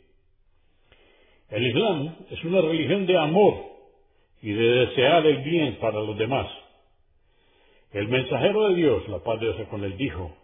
El 1.49 1.65
Islam 1.65 2.15
es 2.29 2.43
una 2.43 2.59
religión 2.59 3.05
de 3.05 3.17
amor 3.17 3.55
y 4.41 4.51
de 4.51 4.63
desear 4.85 5.25
el 5.25 5.37
bien 5.43 5.77
para 5.79 6.01
los 6.01 6.17
demás. 6.17 6.47
El 7.93 8.09
mensajero 8.09 8.67
de 8.67 8.75
Dios, 8.75 9.07
la 9.07 9.19
paz 9.19 9.39
de 9.39 9.53
Dios 9.53 9.67
con 9.69 9.85
él, 9.85 9.95
dijo, 9.95 10.40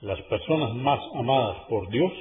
las 0.00 0.20
personas 0.22 0.74
más 0.74 1.00
amadas 1.14 1.64
por 1.68 1.88
Dios 1.90 2.12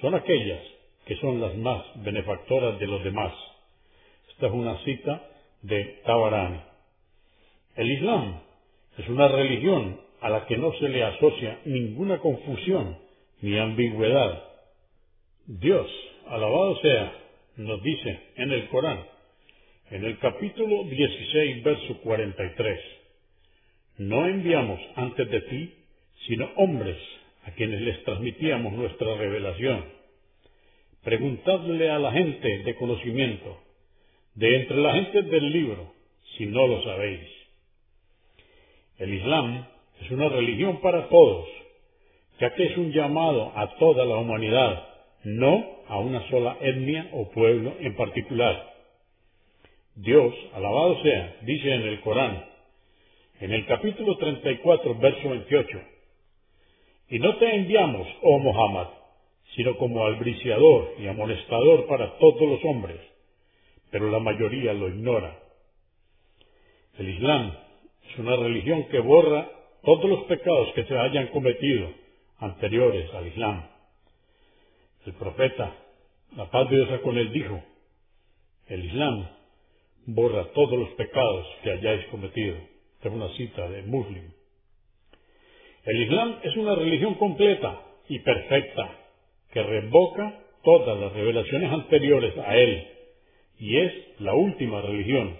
son 0.00 0.14
aquellas 0.14 0.60
que 1.06 1.16
son 1.16 1.40
las 1.40 1.54
más 1.56 1.84
benefactoras 1.96 2.78
de 2.78 2.86
los 2.86 3.04
demás. 3.04 3.32
Esta 4.30 4.46
es 4.46 4.52
una 4.52 4.82
cita 4.84 5.22
de 5.62 6.00
Tabarani. 6.04 6.60
El 7.76 7.90
Islam 7.90 8.40
es 8.98 9.08
una 9.08 9.28
religión 9.28 10.00
a 10.20 10.30
la 10.30 10.46
que 10.46 10.56
no 10.56 10.72
se 10.78 10.88
le 10.88 11.04
asocia 11.04 11.60
ninguna 11.66 12.18
confusión 12.18 12.98
ni 13.42 13.58
ambigüedad. 13.58 14.42
Dios, 15.46 15.86
alabado 16.26 16.80
sea, 16.80 17.12
nos 17.56 17.82
dice 17.82 18.20
en 18.36 18.52
el 18.52 18.68
Corán, 18.68 19.04
en 19.90 20.04
el 20.04 20.18
capítulo 20.18 20.84
16, 20.84 21.62
verso 21.62 21.98
43, 22.02 22.80
no 23.98 24.26
enviamos 24.26 24.80
antes 24.96 25.30
de 25.30 25.40
ti 25.42 25.74
sino 26.26 26.50
hombres 26.56 26.96
a 27.44 27.50
quienes 27.52 27.80
les 27.82 28.02
transmitíamos 28.04 28.72
nuestra 28.72 29.14
revelación. 29.16 29.84
Preguntadle 31.02 31.90
a 31.90 31.98
la 31.98 32.12
gente 32.12 32.58
de 32.58 32.74
conocimiento, 32.76 33.58
de 34.34 34.56
entre 34.56 34.76
la 34.78 34.94
gente 34.94 35.22
del 35.22 35.52
libro, 35.52 35.92
si 36.36 36.46
no 36.46 36.66
lo 36.66 36.82
sabéis. 36.82 37.28
El 38.98 39.12
Islam 39.12 39.66
es 40.00 40.10
una 40.10 40.28
religión 40.28 40.80
para 40.80 41.08
todos, 41.08 41.46
ya 42.40 42.54
que 42.54 42.64
es 42.64 42.76
un 42.76 42.92
llamado 42.92 43.52
a 43.54 43.76
toda 43.76 44.04
la 44.04 44.16
humanidad, 44.16 44.88
no 45.24 45.74
a 45.88 45.98
una 45.98 46.26
sola 46.30 46.56
etnia 46.60 47.10
o 47.12 47.30
pueblo 47.30 47.74
en 47.80 47.94
particular. 47.96 48.72
Dios, 49.96 50.34
alabado 50.54 51.02
sea, 51.02 51.36
dice 51.42 51.72
en 51.72 51.82
el 51.82 52.00
Corán, 52.00 52.44
en 53.40 53.52
el 53.52 53.66
capítulo 53.66 54.16
34, 54.16 54.94
verso 54.96 55.28
28, 55.28 55.93
y 57.14 57.20
no 57.20 57.36
te 57.36 57.48
enviamos, 57.54 58.08
oh 58.22 58.40
Muhammad, 58.40 58.88
sino 59.54 59.76
como 59.76 60.04
albriciador 60.04 60.94
y 60.98 61.06
amonestador 61.06 61.86
para 61.86 62.18
todos 62.18 62.40
los 62.40 62.64
hombres, 62.64 63.00
pero 63.92 64.10
la 64.10 64.18
mayoría 64.18 64.72
lo 64.72 64.88
ignora. 64.88 65.38
El 66.98 67.10
Islam 67.10 67.52
es 68.10 68.18
una 68.18 68.34
religión 68.34 68.88
que 68.88 68.98
borra 68.98 69.48
todos 69.84 70.10
los 70.10 70.24
pecados 70.24 70.72
que 70.74 70.86
se 70.86 70.98
hayan 70.98 71.28
cometido 71.28 71.88
anteriores 72.38 73.08
al 73.14 73.28
Islam. 73.28 73.64
El 75.06 75.12
profeta, 75.12 75.72
la 76.34 76.50
paz 76.50 76.68
de 76.68 76.78
Dios 76.78 77.00
con 77.02 77.16
él, 77.16 77.30
dijo, 77.30 77.62
el 78.66 78.86
Islam 78.86 79.28
borra 80.06 80.46
todos 80.52 80.76
los 80.76 80.88
pecados 80.94 81.46
que 81.62 81.70
hayáis 81.70 82.06
cometido. 82.06 82.56
Es 83.00 83.12
una 83.12 83.28
cita 83.36 83.68
de 83.68 83.82
Muslim. 83.82 84.32
El 85.84 86.02
Islam 86.02 86.36
es 86.42 86.56
una 86.56 86.74
religión 86.74 87.14
completa 87.14 87.82
y 88.08 88.18
perfecta 88.20 88.90
que 89.52 89.62
revoca 89.62 90.40
todas 90.62 90.98
las 90.98 91.12
revelaciones 91.12 91.70
anteriores 91.70 92.36
a 92.38 92.56
él 92.56 92.88
y 93.58 93.76
es 93.76 93.92
la 94.20 94.34
última 94.34 94.80
religión. 94.80 95.36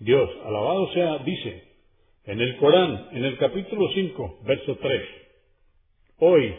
Dios, 0.00 0.28
alabado 0.44 0.92
sea, 0.92 1.18
dice 1.18 1.62
en 2.26 2.40
el 2.40 2.56
Corán, 2.56 3.08
en 3.12 3.24
el 3.24 3.38
capítulo 3.38 3.88
5, 3.92 4.40
verso 4.44 4.76
3, 4.76 5.02
Hoy 6.18 6.54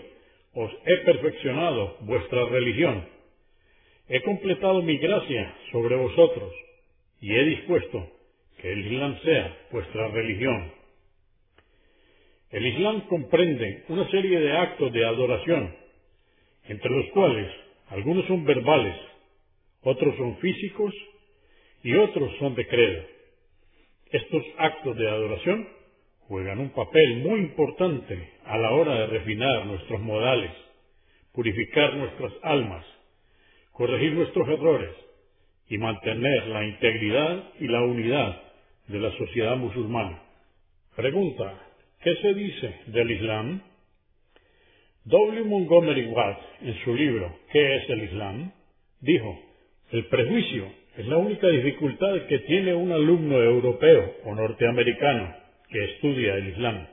os 0.53 0.71
he 0.85 0.97
perfeccionado 0.97 1.97
vuestra 2.01 2.45
religión, 2.45 3.05
he 4.07 4.21
completado 4.21 4.81
mi 4.81 4.97
gracia 4.97 5.55
sobre 5.71 5.95
vosotros 5.95 6.53
y 7.19 7.33
he 7.33 7.43
dispuesto 7.43 8.07
que 8.61 8.71
el 8.71 8.93
Islam 8.93 9.19
sea 9.23 9.57
vuestra 9.71 10.07
religión. 10.09 10.71
El 12.51 12.65
Islam 12.65 13.01
comprende 13.07 13.83
una 13.89 14.09
serie 14.09 14.39
de 14.39 14.57
actos 14.57 14.93
de 14.93 15.05
adoración, 15.05 15.75
entre 16.65 16.89
los 16.89 17.09
cuales 17.11 17.51
algunos 17.89 18.25
son 18.27 18.45
verbales, 18.45 18.95
otros 19.81 20.15
son 20.17 20.37
físicos 20.37 20.93
y 21.83 21.93
otros 21.95 22.31
son 22.39 22.55
de 22.55 22.67
credo. 22.67 23.03
Estos 24.11 24.43
actos 24.57 24.95
de 24.97 25.09
adoración 25.09 25.67
juegan 26.27 26.59
un 26.59 26.69
papel 26.69 27.17
muy 27.17 27.39
importante 27.39 28.29
a 28.45 28.57
la 28.57 28.71
hora 28.71 28.95
de 28.99 29.07
refinar 29.07 29.65
nuestros 29.65 29.99
modales, 30.01 30.51
purificar 31.33 31.95
nuestras 31.95 32.33
almas, 32.43 32.85
corregir 33.71 34.13
nuestros 34.13 34.47
errores 34.47 34.91
y 35.67 35.77
mantener 35.77 36.47
la 36.47 36.65
integridad 36.65 37.43
y 37.59 37.67
la 37.67 37.81
unidad 37.81 38.41
de 38.87 38.99
la 38.99 39.11
sociedad 39.17 39.57
musulmana. 39.57 40.21
Pregunta, 40.95 41.61
¿Qué 42.01 42.15
se 42.17 42.33
dice 42.33 42.75
del 42.87 43.11
Islam? 43.11 43.61
W. 45.05 45.43
Montgomery 45.43 46.05
Watt, 46.07 46.39
en 46.61 46.75
su 46.83 46.95
libro 46.95 47.35
¿Qué 47.51 47.75
es 47.77 47.89
el 47.89 48.03
Islam?, 48.03 48.51
dijo, 49.01 49.39
el 49.91 50.05
prejuicio 50.05 50.71
es 50.97 51.05
la 51.07 51.17
única 51.17 51.47
dificultad 51.47 52.25
que 52.27 52.39
tiene 52.39 52.73
un 52.73 52.91
alumno 52.91 53.41
europeo 53.41 54.15
o 54.23 54.33
norteamericano 54.33 55.35
que 55.69 55.83
estudia 55.83 56.35
el 56.35 56.49
Islam. 56.49 56.87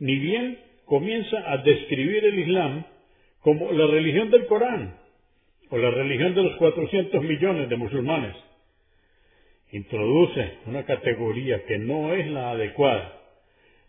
Ni 0.00 0.16
bien 0.18 0.58
comienza 0.84 1.50
a 1.50 1.58
describir 1.58 2.24
el 2.24 2.38
Islam 2.40 2.84
como 3.40 3.72
la 3.72 3.86
religión 3.86 4.30
del 4.30 4.46
Corán 4.46 4.98
o 5.70 5.78
la 5.78 5.90
religión 5.90 6.34
de 6.34 6.42
los 6.42 6.56
400 6.56 7.22
millones 7.22 7.68
de 7.68 7.76
musulmanes. 7.76 8.36
Introduce 9.72 10.58
una 10.66 10.84
categoría 10.84 11.64
que 11.66 11.78
no 11.78 12.14
es 12.14 12.26
la 12.28 12.50
adecuada 12.50 13.17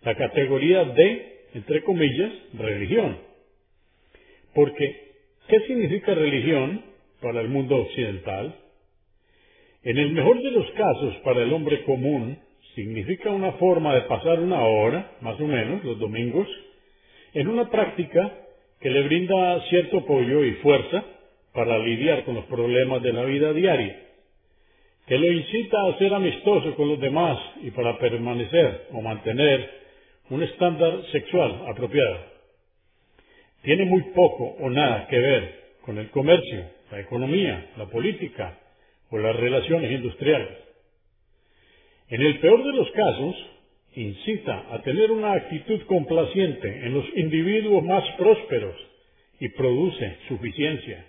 la 0.02 0.16
categoría 0.16 0.86
de, 0.86 1.40
entre 1.54 1.84
comillas, 1.84 2.32
religión. 2.54 3.18
Porque, 4.54 5.12
¿qué 5.48 5.60
significa 5.62 6.14
religión 6.14 6.84
para 7.22 7.42
el 7.42 7.50
mundo 7.50 7.76
occidental? 7.78 8.56
En 9.84 9.98
el 9.98 10.12
mejor 10.12 10.42
de 10.42 10.52
los 10.52 10.70
casos, 10.72 11.16
para 11.24 11.44
el 11.44 11.54
hombre 11.54 11.84
común, 11.84 12.38
significa 12.76 13.30
una 13.30 13.54
forma 13.54 13.94
de 13.96 14.02
pasar 14.02 14.40
una 14.40 14.62
hora, 14.62 15.12
más 15.22 15.40
o 15.40 15.48
menos, 15.48 15.84
los 15.84 16.00
domingos, 16.00 16.48
en 17.34 17.48
una 17.48 17.70
práctica 17.70 18.32
que 18.80 18.90
le 18.90 19.02
brinda 19.04 19.62
cierto 19.70 20.00
apoyo 20.00 20.44
y 20.44 20.54
fuerza 20.56 21.04
para 21.54 21.80
lidiar 21.80 22.24
con 22.24 22.36
los 22.36 22.46
problemas 22.46 23.02
de 23.02 23.14
la 23.14 23.24
vida 23.24 23.54
diaria, 23.54 24.00
que 25.08 25.18
lo 25.18 25.32
incita 25.32 25.78
a 25.88 25.98
ser 25.98 26.14
amistoso 26.14 26.76
con 26.76 26.88
los 26.88 27.00
demás 27.00 27.40
y 27.62 27.72
para 27.72 27.98
permanecer 27.98 28.88
o 28.94 29.02
mantener 29.02 29.79
un 30.30 30.44
estándar 30.44 31.04
sexual 31.12 31.65
apropiado. 31.68 32.20
Tiene 33.63 33.86
muy 33.86 34.02
poco 34.13 34.56
o 34.60 34.70
nada 34.70 35.08
que 35.08 35.20
ver 35.20 35.60
con 35.86 35.98
el 35.98 36.10
comercio, 36.12 36.70
la 36.92 37.00
economía, 37.00 37.72
la 37.78 37.88
política 37.88 38.58
o 39.10 39.18
las 39.18 39.36
relaciones 39.36 39.92
industriales. 39.92 40.58
En 42.10 42.22
el 42.22 42.39
peor 42.39 42.63
de 42.63 42.74
los 42.74 42.92
casos, 42.92 43.36
incita 43.96 44.74
a 44.74 44.82
tener 44.84 45.12
una 45.12 45.34
actitud 45.34 45.82
complaciente 45.88 46.68
en 46.68 46.94
los 46.94 47.06
individuos 47.15 47.84
más 47.84 48.04
prósperos 48.18 48.76
y 49.39 49.50
produce 49.50 50.18
suficiencia. 50.28 51.06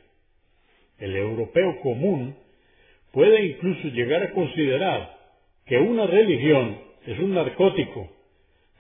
El 0.99 1.15
europeo 1.17 1.81
común 1.81 2.37
puede 3.13 3.45
incluso 3.45 3.89
llegar 3.89 4.23
a 4.23 4.33
considerar 4.33 5.19
que 5.67 5.77
una 5.77 6.07
religión 6.07 6.79
es 7.07 7.19
un 7.19 7.35
narcótico 7.35 8.20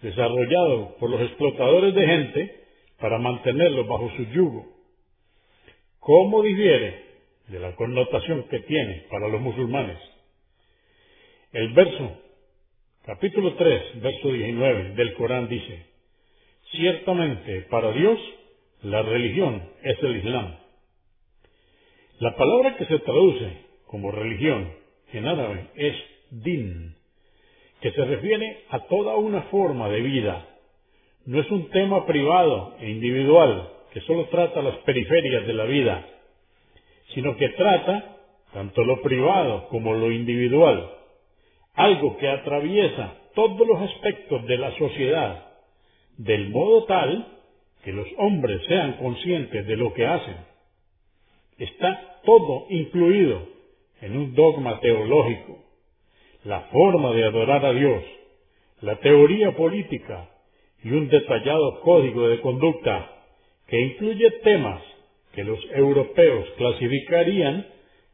desarrollado 0.02 0.96
por 0.98 1.10
los 1.10 1.20
explotadores 1.22 1.94
de 1.94 2.06
gente 2.06 2.60
para 2.98 3.18
mantenerlos 3.18 3.86
bajo 3.86 4.10
su 4.16 4.24
yugo. 4.24 4.66
¿Cómo 5.98 6.42
difiere 6.42 7.04
de 7.48 7.58
la 7.58 7.74
connotación 7.74 8.44
que 8.48 8.60
tiene 8.60 9.06
para 9.10 9.28
los 9.28 9.40
musulmanes? 9.40 9.98
El 11.52 11.72
verso, 11.72 12.18
capítulo 13.04 13.54
3, 13.54 14.00
verso 14.00 14.32
19 14.32 14.94
del 14.94 15.14
Corán 15.14 15.48
dice, 15.48 15.86
ciertamente 16.70 17.62
para 17.62 17.92
Dios 17.92 18.18
la 18.82 19.02
religión 19.02 19.62
es 19.82 20.02
el 20.02 20.16
Islam. 20.16 20.56
La 22.20 22.36
palabra 22.36 22.76
que 22.76 22.86
se 22.86 22.98
traduce 23.00 23.66
como 23.86 24.10
religión 24.10 24.72
en 25.12 25.26
árabe 25.26 25.70
es 25.74 25.96
din, 26.30 26.94
que 27.80 27.92
se 27.92 28.04
refiere 28.04 28.64
a 28.70 28.80
toda 28.80 29.16
una 29.16 29.42
forma 29.42 29.88
de 29.88 30.00
vida. 30.00 30.46
No 31.26 31.40
es 31.40 31.50
un 31.50 31.70
tema 31.70 32.06
privado 32.06 32.74
e 32.80 32.90
individual 32.90 33.70
que 33.92 34.00
solo 34.02 34.26
trata 34.26 34.62
las 34.62 34.76
periferias 34.78 35.46
de 35.46 35.52
la 35.52 35.64
vida, 35.64 36.06
sino 37.14 37.36
que 37.36 37.48
trata 37.50 38.16
tanto 38.52 38.82
lo 38.84 39.00
privado 39.02 39.68
como 39.68 39.94
lo 39.94 40.10
individual, 40.10 40.90
algo 41.74 42.16
que 42.18 42.28
atraviesa 42.28 43.14
todos 43.34 43.66
los 43.66 43.80
aspectos 43.90 44.46
de 44.46 44.58
la 44.58 44.76
sociedad, 44.76 45.46
del 46.16 46.50
modo 46.50 46.84
tal 46.84 47.38
que 47.84 47.92
los 47.92 48.06
hombres 48.18 48.60
sean 48.66 48.94
conscientes 48.94 49.66
de 49.66 49.76
lo 49.76 49.94
que 49.94 50.06
hacen. 50.06 50.36
Está 51.58 52.20
todo 52.24 52.66
incluido 52.70 53.48
en 54.00 54.16
un 54.16 54.34
dogma 54.34 54.80
teológico, 54.80 55.69
la 56.44 56.60
forma 56.72 57.12
de 57.12 57.24
adorar 57.24 57.64
a 57.64 57.72
Dios, 57.72 58.02
la 58.80 58.96
teoría 58.96 59.54
política 59.56 60.28
y 60.82 60.90
un 60.90 61.08
detallado 61.08 61.80
código 61.80 62.28
de 62.28 62.40
conducta 62.40 63.10
que 63.66 63.78
incluye 63.78 64.30
temas 64.42 64.82
que 65.32 65.44
los 65.44 65.58
europeos 65.72 66.46
clasificarían 66.56 67.66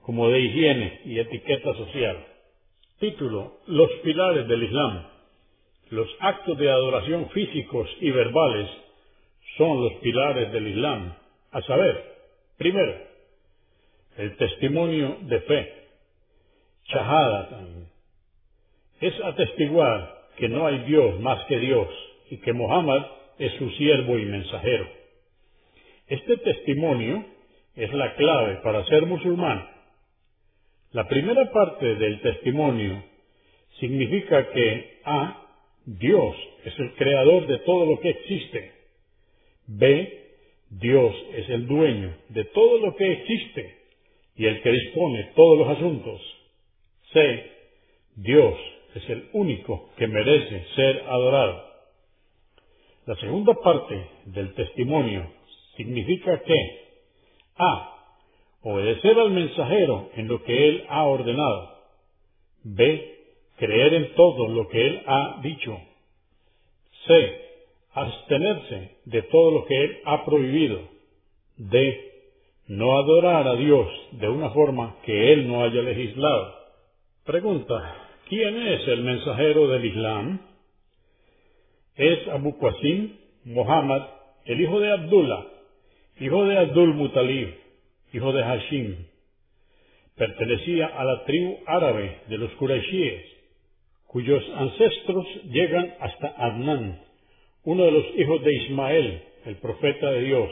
como 0.03 0.29
de 0.29 0.41
higiene 0.41 1.01
y 1.05 1.19
etiqueta 1.19 1.75
social. 1.75 2.25
Título 2.99 3.59
Los 3.67 3.91
pilares 4.03 4.47
del 4.49 4.63
Islam. 4.63 5.07
Los 5.91 6.09
actos 6.21 6.59
de 6.59 6.71
adoración 6.71 7.29
físicos 7.31 7.89
y 8.01 8.11
verbales 8.11 8.69
son 9.57 9.83
los 9.83 9.93
pilares 10.01 10.53
del 10.53 10.69
Islam, 10.69 11.15
a 11.53 11.63
saber, 11.63 12.05
primero, 12.59 12.95
el 14.17 14.37
testimonio 14.37 15.19
de 15.23 15.41
fe, 15.41 15.73
shahadatan, 16.87 17.89
es 19.01 19.15
atestiguar 19.23 20.17
que 20.37 20.49
no 20.49 20.67
hay 20.67 20.79
Dios 20.85 21.21
más 21.21 21.45
que 21.47 21.59
Dios 21.59 21.89
y 22.31 22.39
que 22.39 22.53
Muhammad 22.53 23.05
es 23.39 23.53
su 23.55 23.71
siervo 23.71 24.19
y 24.19 24.25
mensajero. 24.25 24.89
Este 26.07 26.37
testimonio 26.39 27.25
es 27.75 27.93
la 27.93 28.15
clave 28.15 28.57
para 28.63 28.85
ser 28.87 29.07
musulmán. 29.07 29.69
La 30.93 31.09
primera 31.09 31.51
parte 31.53 31.95
del 31.97 32.21
testimonio 32.21 33.03
significa 33.81 34.51
que 34.51 35.01
A. 35.05 35.43
Dios 35.85 36.37
es 36.65 36.77
el 36.81 36.95
creador 36.95 37.47
de 37.47 37.59
todo 37.59 37.87
lo 37.87 38.01
que 38.01 38.11
existe. 38.11 38.73
B. 39.67 40.23
Dios 40.71 41.15
es 41.35 41.49
el 41.49 41.67
dueño 41.67 42.13
de 42.31 42.45
todo 42.47 42.79
lo 42.79 42.97
que 42.97 43.13
existe 43.13 43.77
y 44.37 44.47
el 44.47 44.63
que 44.63 44.73
dispone 44.73 45.31
todos 45.37 45.59
los 45.59 45.69
asuntos. 45.77 46.21
C. 47.13 47.51
Dios 48.17 48.55
es 48.97 49.11
el 49.11 49.29
único 49.33 49.91
que 49.97 50.07
merece 50.07 50.65
ser 50.75 51.05
adorado. 51.09 51.65
La 53.07 53.15
segunda 53.17 53.55
parte 53.55 54.09
del 54.25 54.55
testimonio 54.55 55.31
significa 55.77 56.41
que 56.41 56.87
A. 57.57 57.93
Obedecer 58.63 59.19
al 59.19 59.31
mensajero 59.31 60.11
en 60.17 60.27
lo 60.27 60.43
que 60.43 60.69
él 60.69 60.85
ha 60.89 61.05
ordenado. 61.05 61.77
B. 62.65 63.15
Creer 63.59 63.95
en 63.95 64.15
todo 64.15 64.49
lo 64.49 64.69
que 64.69 64.87
él 64.87 65.03
ha 65.07 65.41
dicho. 65.43 65.79
C. 67.07 67.41
Abstenerse 67.93 68.97
de 69.05 69.23
todo 69.23 69.53
lo 69.53 69.65
que 69.67 69.85
él 69.85 69.99
ha 70.05 70.25
prohibido. 70.25 70.81
D. 71.57 72.13
No 72.67 72.99
adorar 72.99 73.47
a 73.47 73.55
Dios 73.55 73.89
de 74.13 74.29
una 74.29 74.51
forma 74.51 74.97
que 75.05 75.33
él 75.33 75.47
no 75.47 75.63
haya 75.63 75.83
legislado. 75.83 76.55
Pregunta. 77.25 78.06
¿Quién 78.29 78.61
es 78.61 78.89
el 78.89 79.03
mensajero 79.05 79.69
del 79.69 79.85
Islam? 79.85 80.41
Es 81.95 82.27
Abu 82.29 82.59
Qasim 82.59 83.13
Muhammad, 83.45 84.03
el 84.47 84.61
hijo 84.61 84.81
de 84.81 84.91
Abdullah, 84.91 85.47
hijo 86.19 86.45
de 86.45 86.59
Abdul 86.59 86.95
Mutalib, 86.95 87.55
hijo 88.13 88.33
de 88.33 88.43
Hashim. 88.43 88.97
Pertenecía 90.17 90.87
a 90.87 91.05
la 91.05 91.25
tribu 91.25 91.59
árabe 91.67 92.23
de 92.27 92.39
los 92.39 92.51
Qurayshíes, 92.55 93.23
cuyos 94.09 94.43
ancestros 94.57 95.25
llegan 95.45 95.95
hasta 96.01 96.35
Adnan, 96.37 97.01
uno 97.63 97.85
de 97.85 97.93
los 97.93 98.05
hijos 98.17 98.43
de 98.43 98.55
Ismael, 98.55 99.23
el 99.45 99.57
profeta 99.59 100.11
de 100.11 100.23
Dios. 100.23 100.51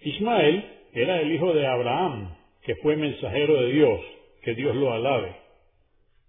Ismael 0.00 0.64
era 0.94 1.20
el 1.20 1.32
hijo 1.32 1.54
de 1.54 1.64
Abraham, 1.64 2.34
que 2.64 2.74
fue 2.82 2.96
mensajero 2.96 3.62
de 3.62 3.72
Dios, 3.72 4.00
que 4.42 4.54
Dios 4.54 4.74
lo 4.74 4.92
alabe. 4.92 5.47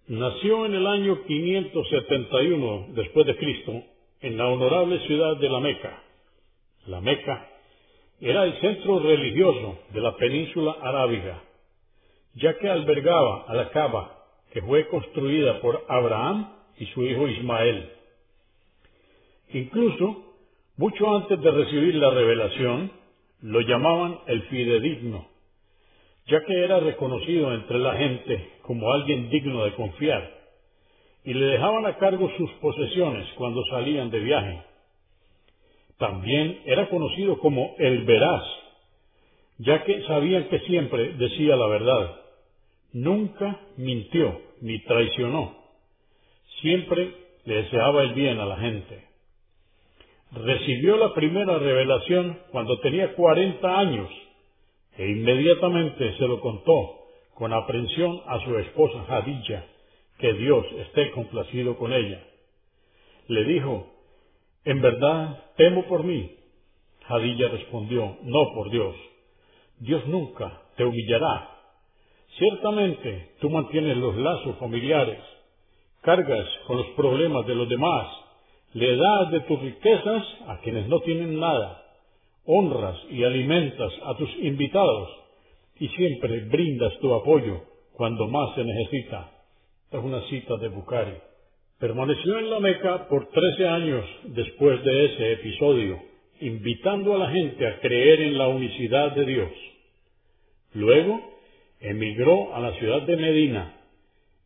Nació 0.09 0.65
en 0.65 0.73
el 0.73 0.87
año 0.87 1.21
571 1.23 2.87
después 2.95 3.27
de 3.27 3.37
Cristo 3.37 3.83
en 4.21 4.39
la 4.39 4.47
honorable 4.47 5.05
ciudad 5.05 5.37
de 5.37 5.47
la 5.47 5.59
Meca. 5.59 6.01
La 6.87 6.99
Meca 6.99 7.47
era 8.19 8.43
el 8.45 8.59
centro 8.59 9.01
religioso 9.01 9.77
de 9.93 10.01
la 10.01 10.17
península 10.17 10.77
arábiga, 10.81 11.43
ya 12.33 12.57
que 12.57 12.67
albergaba 12.67 13.45
a 13.47 13.53
la 13.53 13.69
Caba, 13.69 14.25
que 14.51 14.63
fue 14.63 14.87
construida 14.87 15.61
por 15.61 15.85
Abraham 15.87 16.55
y 16.79 16.87
su 16.87 17.03
hijo 17.03 17.27
Ismael. 17.27 17.91
Incluso, 19.53 20.23
mucho 20.77 21.17
antes 21.17 21.39
de 21.39 21.51
recibir 21.51 21.93
la 21.93 22.09
revelación, 22.09 22.91
lo 23.43 23.61
llamaban 23.61 24.21
el 24.25 24.41
fidedigno, 24.41 25.27
ya 26.29 26.43
que 26.45 26.63
era 26.63 26.79
reconocido 26.79 27.53
entre 27.53 27.79
la 27.79 27.95
gente 27.95 28.51
como 28.61 28.91
alguien 28.91 29.29
digno 29.29 29.65
de 29.65 29.73
confiar, 29.73 30.39
y 31.23 31.33
le 31.33 31.45
dejaban 31.45 31.85
a 31.85 31.97
cargo 31.97 32.29
sus 32.37 32.49
posesiones 32.61 33.27
cuando 33.35 33.63
salían 33.65 34.09
de 34.09 34.19
viaje. 34.19 34.61
También 35.97 36.61
era 36.65 36.87
conocido 36.87 37.39
como 37.39 37.75
el 37.77 38.03
veraz, 38.05 38.43
ya 39.57 39.83
que 39.83 40.01
sabían 40.03 40.45
que 40.45 40.59
siempre 40.59 41.13
decía 41.13 41.55
la 41.55 41.67
verdad. 41.67 42.15
Nunca 42.93 43.59
mintió 43.77 44.39
ni 44.61 44.79
traicionó. 44.83 45.57
Siempre 46.61 47.11
le 47.45 47.55
deseaba 47.63 48.03
el 48.03 48.13
bien 48.13 48.39
a 48.39 48.45
la 48.45 48.57
gente. 48.57 49.03
Recibió 50.31 50.95
la 50.97 51.13
primera 51.13 51.57
revelación 51.57 52.39
cuando 52.51 52.79
tenía 52.79 53.13
cuarenta 53.15 53.79
años 53.79 54.09
e 54.99 55.07
inmediatamente 55.11 56.17
se 56.17 56.27
lo 56.27 56.41
contó 56.41 57.05
con 57.33 57.53
aprensión 57.53 58.21
a 58.27 58.37
su 58.41 58.57
esposa 58.57 59.05
Hadilla, 59.07 59.65
que 60.17 60.33
Dios 60.33 60.65
esté 60.87 61.11
complacido 61.11 61.77
con 61.77 61.93
ella. 61.93 62.21
Le 63.29 63.45
dijo, 63.45 63.87
en 64.65 64.81
verdad 64.81 65.41
temo 65.55 65.85
por 65.85 66.03
mí. 66.03 66.35
Hadilla 67.07 67.47
respondió, 67.47 68.17
no 68.23 68.53
por 68.53 68.69
Dios. 68.71 68.93
Dios 69.79 70.05
nunca 70.07 70.63
te 70.75 70.83
humillará. 70.83 71.49
Ciertamente 72.37 73.35
tú 73.39 73.49
mantienes 73.49 73.95
los 73.95 74.17
lazos 74.17 74.57
familiares, 74.57 75.19
cargas 76.01 76.45
con 76.67 76.75
los 76.75 76.87
problemas 76.87 77.47
de 77.47 77.55
los 77.55 77.69
demás, 77.69 78.05
le 78.73 78.97
das 78.97 79.31
de 79.31 79.39
tus 79.41 79.61
riquezas 79.61 80.23
a 80.47 80.57
quienes 80.57 80.89
no 80.89 80.99
tienen 80.99 81.39
nada, 81.39 81.85
honras 82.45 82.97
y 83.09 83.23
alimentas 83.23 83.91
a 84.05 84.15
tus 84.17 84.29
invitados 84.41 85.09
y 85.79 85.87
siempre 85.89 86.41
brindas 86.41 86.97
tu 86.99 87.13
apoyo 87.13 87.61
cuando 87.93 88.27
más 88.27 88.55
se 88.55 88.63
necesita. 88.63 89.31
Es 89.91 89.99
una 89.99 90.21
cita 90.29 90.57
de 90.57 90.69
Bukhari. 90.69 91.15
Permaneció 91.79 92.39
en 92.39 92.49
la 92.49 92.59
Meca 92.59 93.07
por 93.07 93.29
trece 93.29 93.67
años 93.67 94.05
después 94.25 94.83
de 94.83 95.05
ese 95.05 95.33
episodio, 95.33 95.99
invitando 96.41 97.15
a 97.15 97.17
la 97.17 97.31
gente 97.31 97.65
a 97.67 97.79
creer 97.79 98.21
en 98.21 98.37
la 98.37 98.47
unicidad 98.47 99.13
de 99.15 99.25
Dios. 99.25 99.51
Luego 100.73 101.19
emigró 101.79 102.53
a 102.53 102.59
la 102.59 102.73
ciudad 102.73 103.01
de 103.03 103.17
Medina 103.17 103.75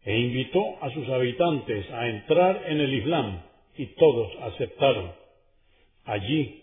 e 0.05 0.19
invitó 0.19 0.61
a 0.81 0.91
sus 0.91 1.07
habitantes 1.09 1.89
a 1.91 2.07
entrar 2.07 2.63
en 2.67 2.79
el 2.79 2.93
Islam 2.93 3.41
y 3.77 3.87
todos 3.95 4.31
aceptaron. 4.41 5.11
Allí 6.05 6.62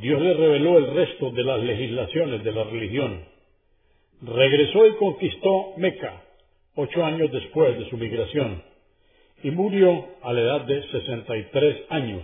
Dios 0.00 0.20
le 0.20 0.34
reveló 0.34 0.78
el 0.78 0.94
resto 0.94 1.30
de 1.30 1.44
las 1.44 1.60
legislaciones 1.62 2.42
de 2.42 2.52
la 2.52 2.64
religión. 2.64 3.24
Regresó 4.22 4.86
y 4.86 4.96
conquistó 4.96 5.74
Meca 5.76 6.22
ocho 6.74 7.04
años 7.04 7.30
después 7.30 7.78
de 7.78 7.88
su 7.90 7.96
migración 7.96 8.62
y 9.42 9.50
murió 9.50 10.06
a 10.22 10.32
la 10.32 10.40
edad 10.40 10.60
de 10.62 10.82
63 10.90 11.76
años, 11.90 12.22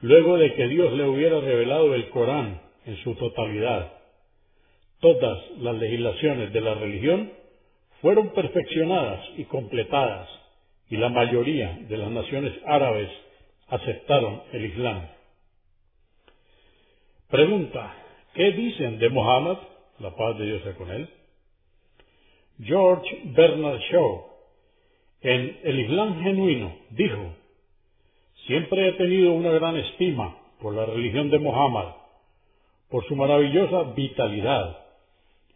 luego 0.00 0.36
de 0.38 0.54
que 0.54 0.68
Dios 0.68 0.92
le 0.92 1.08
hubiera 1.08 1.40
revelado 1.40 1.94
el 1.94 2.08
Corán 2.10 2.60
en 2.84 2.96
su 2.98 3.14
totalidad. 3.14 3.92
Todas 5.00 5.38
las 5.58 5.76
legislaciones 5.76 6.52
de 6.52 6.60
la 6.60 6.74
religión 6.74 7.32
fueron 8.00 8.30
perfeccionadas 8.30 9.24
y 9.36 9.44
completadas, 9.44 10.28
y 10.88 10.96
la 10.96 11.08
mayoría 11.08 11.78
de 11.88 11.96
las 11.96 12.10
naciones 12.10 12.52
árabes 12.64 13.10
aceptaron 13.68 14.42
el 14.52 14.66
Islam. 14.66 15.15
Pregunta, 17.28 17.92
¿qué 18.34 18.52
dicen 18.52 19.00
de 19.00 19.08
Mohammed? 19.08 19.56
La 19.98 20.14
paz 20.14 20.38
de 20.38 20.46
Dios 20.46 20.62
sea 20.62 20.74
con 20.76 20.90
él. 20.92 21.08
George 22.62 23.20
Bernard 23.24 23.80
Shaw, 23.90 24.24
en 25.22 25.58
El 25.64 25.80
Islam 25.80 26.22
Genuino, 26.22 26.72
dijo, 26.90 27.34
siempre 28.46 28.88
he 28.88 28.92
tenido 28.92 29.32
una 29.32 29.50
gran 29.50 29.76
estima 29.76 30.38
por 30.60 30.74
la 30.74 30.86
religión 30.86 31.28
de 31.30 31.40
Mohammed, 31.40 31.94
por 32.90 33.04
su 33.08 33.16
maravillosa 33.16 33.94
vitalidad. 33.94 34.84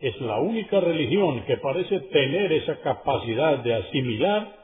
Es 0.00 0.20
la 0.20 0.40
única 0.40 0.80
religión 0.80 1.44
que 1.44 1.56
parece 1.58 2.00
tener 2.00 2.52
esa 2.52 2.80
capacidad 2.80 3.58
de 3.58 3.74
asimilar 3.74 4.56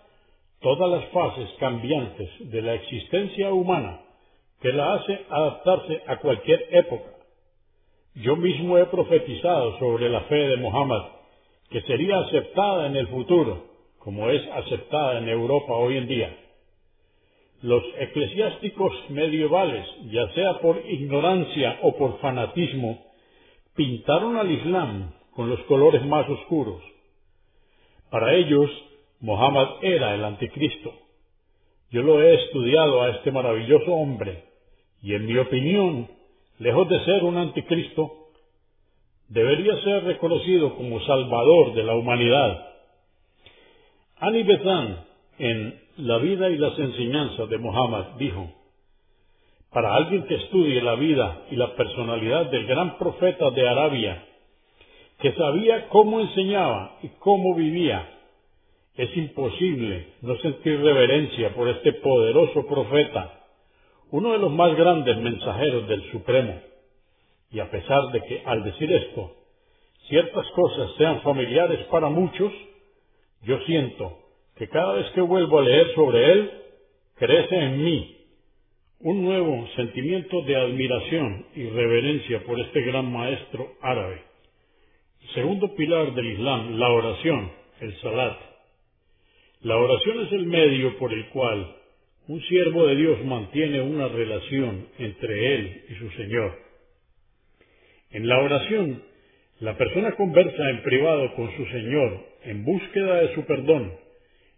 todas 0.61 0.91
las 0.91 1.05
fases 1.11 1.49
cambiantes 1.61 2.31
de 2.51 2.63
la 2.63 2.75
existencia 2.75 3.53
humana 3.53 4.01
que 4.61 4.73
la 4.73 4.95
hace 4.95 5.21
adaptarse 5.29 6.03
a 6.07 6.17
cualquier 6.17 6.67
época. 6.71 7.11
Yo 8.15 8.37
mismo 8.37 8.79
he 8.79 8.87
profetizado 8.87 9.79
sobre 9.79 10.09
la 10.09 10.23
fe 10.23 10.37
de 10.37 10.57
Mohammed, 10.57 11.03
que 11.71 11.83
sería 11.83 12.19
aceptada 12.19 12.87
en 12.87 12.97
el 12.97 13.09
futuro, 13.09 13.67
como 13.99 14.31
es 14.31 14.43
aceptada 14.53 15.19
en 15.19 15.29
Europa 15.29 15.75
hoy 15.75 15.99
en 15.99 16.07
día. 16.07 16.37
Los 17.63 17.83
eclesiásticos 17.99 18.93
medievales, 19.11 19.87
ya 20.11 20.29
sea 20.35 20.59
por 20.61 20.79
ignorancia 20.87 21.79
o 21.83 21.97
por 21.97 22.19
fanatismo, 22.21 23.05
pintaron 23.75 24.37
al 24.37 24.51
Islam 24.51 25.13
con 25.35 25.51
los 25.51 25.61
colores 25.65 26.05
más 26.07 26.29
oscuros. 26.29 26.83
Para 28.11 28.35
ellos, 28.35 28.71
Mohammed 29.21 29.69
era 29.83 30.15
el 30.15 30.25
anticristo. 30.25 30.93
Yo 31.91 32.03
lo 32.03 32.21
he 32.21 32.35
estudiado 32.35 33.03
a 33.03 33.11
este 33.11 33.31
maravilloso 33.31 33.93
hombre 33.93 34.45
y 35.03 35.15
en 35.15 35.27
mi 35.27 35.37
opinión, 35.39 36.09
lejos 36.59 36.89
de 36.89 37.05
ser 37.05 37.23
un 37.23 37.37
anticristo, 37.37 38.13
debería 39.29 39.81
ser 39.83 40.05
reconocido 40.05 40.75
como 40.77 41.01
salvador 41.05 41.75
de 41.75 41.85
la 41.85 41.95
humanidad. 41.95 42.67
Ani 44.19 44.43
Bethan, 44.43 45.05
en 45.39 45.81
La 45.99 46.19
vida 46.19 46.51
y 46.51 46.59
las 46.59 46.79
enseñanzas 46.79 47.49
de 47.49 47.59
Mohammed, 47.59 48.17
dijo, 48.19 48.51
para 49.73 49.95
alguien 49.95 50.25
que 50.27 50.35
estudie 50.35 50.83
la 50.83 50.95
vida 50.95 51.43
y 51.51 51.57
la 51.57 51.75
personalidad 51.75 52.51
del 52.51 52.67
gran 52.67 52.99
profeta 52.99 53.51
de 53.51 53.69
Arabia, 53.69 54.25
que 55.21 55.33
sabía 55.33 55.89
cómo 55.89 56.21
enseñaba 56.21 56.99
y 57.03 57.09
cómo 57.19 57.55
vivía, 57.55 58.09
es 58.97 59.17
imposible 59.17 60.15
no 60.23 60.37
sentir 60.39 60.81
reverencia 60.81 61.55
por 61.55 61.69
este 61.69 61.93
poderoso 61.95 62.67
profeta, 62.67 63.45
uno 64.11 64.33
de 64.33 64.39
los 64.39 64.51
más 64.53 64.75
grandes 64.75 65.17
mensajeros 65.19 65.89
del 65.89 66.11
Supremo. 66.11 66.61
Y 67.51 67.61
a 67.61 67.71
pesar 67.71 68.11
de 68.13 68.23
que 68.23 68.43
al 68.45 68.65
decir 68.65 68.91
esto, 68.93 69.37
ciertas 70.09 70.47
cosas 70.53 70.91
sean 70.97 71.21
familiares 71.21 71.81
para 71.91 72.09
muchos, 72.09 72.53
yo 73.43 73.59
siento 73.67 74.19
que 74.57 74.69
cada 74.69 74.95
vez 74.95 75.11
que 75.11 75.21
vuelvo 75.21 75.59
a 75.59 75.63
leer 75.63 75.95
sobre 75.95 76.33
él, 76.33 76.51
crece 77.17 77.57
en 77.57 77.85
mí 77.85 78.17
un 79.01 79.23
nuevo 79.23 79.67
sentimiento 79.77 80.41
de 80.43 80.57
admiración 80.57 81.47
y 81.55 81.69
reverencia 81.69 82.43
por 82.45 82.59
este 82.61 82.81
gran 82.83 83.13
maestro 83.13 83.75
árabe. 83.83 84.23
segundo 85.35 85.75
pilar 85.75 86.15
del 86.15 86.27
Islam, 86.27 86.79
la 86.79 86.89
oración, 86.89 87.53
el 87.81 87.95
salat. 88.01 88.56
La 89.63 89.77
oración 89.77 90.21
es 90.27 90.33
el 90.33 90.47
medio 90.47 90.99
por 90.99 91.13
el 91.13 91.27
cual 91.29 91.77
un 92.29 92.43
siervo 92.43 92.87
de 92.87 92.97
Dios 92.97 93.25
mantiene 93.25 93.81
una 93.81 94.09
relación 94.09 94.87
entre 94.99 95.55
él 95.55 95.85
y 95.89 95.95
su 95.95 96.11
Señor. 96.11 96.59
En 98.11 98.29
la 98.29 98.39
oración, 98.39 99.03
la 99.61 99.77
persona 99.79 100.13
conversa 100.13 100.71
en 100.71 100.83
privado 100.83 101.35
con 101.35 101.57
su 101.57 101.65
Señor 101.67 102.27
en 102.45 102.65
búsqueda 102.65 103.23
de 103.23 103.35
su 103.35 103.47
perdón 103.47 103.93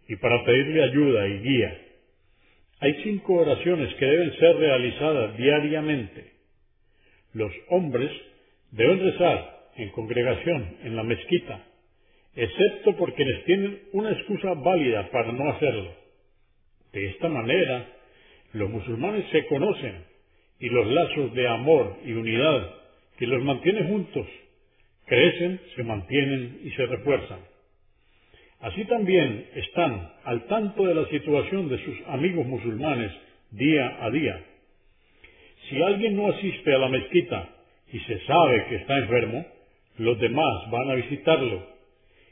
y 0.09 0.17
para 0.17 0.43
pedirle 0.43 0.83
ayuda 0.83 1.27
y 1.27 1.39
guía. 1.39 1.81
Hay 2.81 3.01
cinco 3.03 3.35
oraciones 3.35 3.93
que 3.95 4.05
deben 4.05 4.37
ser 4.37 4.55
realizadas 4.57 5.37
diariamente. 5.37 6.33
Los 7.33 7.51
hombres 7.69 8.11
deben 8.71 8.99
rezar 8.99 9.59
en 9.77 9.89
congregación 9.91 10.77
en 10.83 10.95
la 10.95 11.03
mezquita 11.03 11.68
excepto 12.35 12.95
por 12.95 13.13
quienes 13.13 13.43
tienen 13.45 13.79
una 13.93 14.11
excusa 14.11 14.53
válida 14.53 15.09
para 15.11 15.31
no 15.31 15.49
hacerlo. 15.49 15.93
De 16.91 17.07
esta 17.07 17.29
manera, 17.29 17.87
los 18.53 18.69
musulmanes 18.69 19.25
se 19.31 19.45
conocen 19.47 20.05
y 20.59 20.69
los 20.69 20.87
lazos 20.87 21.33
de 21.33 21.47
amor 21.47 21.97
y 22.05 22.13
unidad 22.13 22.75
que 23.17 23.27
los 23.27 23.43
mantienen 23.43 23.87
juntos 23.87 24.27
crecen, 25.05 25.59
se 25.75 25.83
mantienen 25.83 26.61
y 26.63 26.71
se 26.71 26.85
refuerzan. 26.85 27.39
Así 28.59 28.83
también 28.85 29.47
están 29.55 30.11
al 30.25 30.45
tanto 30.47 30.85
de 30.85 30.93
la 30.93 31.07
situación 31.07 31.69
de 31.69 31.83
sus 31.83 31.97
amigos 32.07 32.45
musulmanes 32.45 33.11
día 33.51 33.97
a 34.01 34.09
día. 34.11 34.43
Si 35.69 35.81
alguien 35.81 36.15
no 36.15 36.27
asiste 36.27 36.73
a 36.73 36.77
la 36.77 36.89
mezquita 36.89 37.49
y 37.91 37.99
se 37.99 38.19
sabe 38.25 38.65
que 38.67 38.75
está 38.75 38.97
enfermo, 38.97 39.45
los 39.97 40.19
demás 40.19 40.71
van 40.71 40.91
a 40.91 40.95
visitarlo 40.95 41.78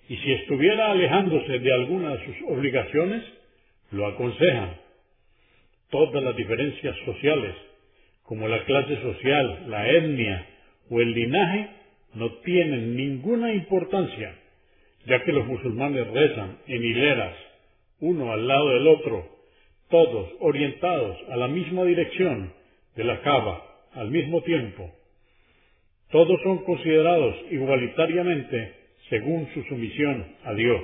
y 0.10 0.17
si 0.17 0.32
estuviera 0.32 0.91
alejándose 0.91 1.60
de 1.60 1.74
alguna 1.74 2.15
de 2.15 2.26
sus 2.26 2.36
obligaciones, 2.50 3.24
lo 3.91 4.08
aconsejan. 4.08 4.78
Todas 5.89 6.24
las 6.24 6.36
diferencias 6.36 6.96
sociales, 7.06 7.56
como 8.24 8.48
la 8.48 8.63
clase 8.63 9.02
social, 9.02 9.65
la 9.67 9.89
etnia 9.89 10.46
o 10.89 11.00
el 11.02 11.12
linaje, 11.12 11.70
no 12.13 12.32
tienen 12.39 12.96
ninguna 12.96 13.54
importancia, 13.54 14.34
ya 15.06 15.24
que 15.24 15.32
los 15.32 15.46
musulmanes 15.46 16.08
rezan 16.08 16.58
en 16.67 16.84
hileras, 16.84 17.36
uno 18.00 18.32
al 18.32 18.48
lado 18.48 18.70
del 18.70 18.88
otro, 18.88 19.38
todos 19.89 20.30
orientados 20.39 21.17
a 21.30 21.38
la 21.38 21.48
misma 21.48 21.84
dirección 21.84 22.54
de 22.96 23.04
la 23.04 23.22
cava 23.22 23.63
al 23.93 24.10
mismo 24.12 24.41
tiempo. 24.41 24.91
Todos 26.12 26.41
son 26.43 26.63
considerados 26.63 27.36
igualitariamente 27.52 28.76
según 29.10 29.48
su 29.54 29.63
sumisión 29.63 30.36
a 30.43 30.54
Dios. 30.54 30.82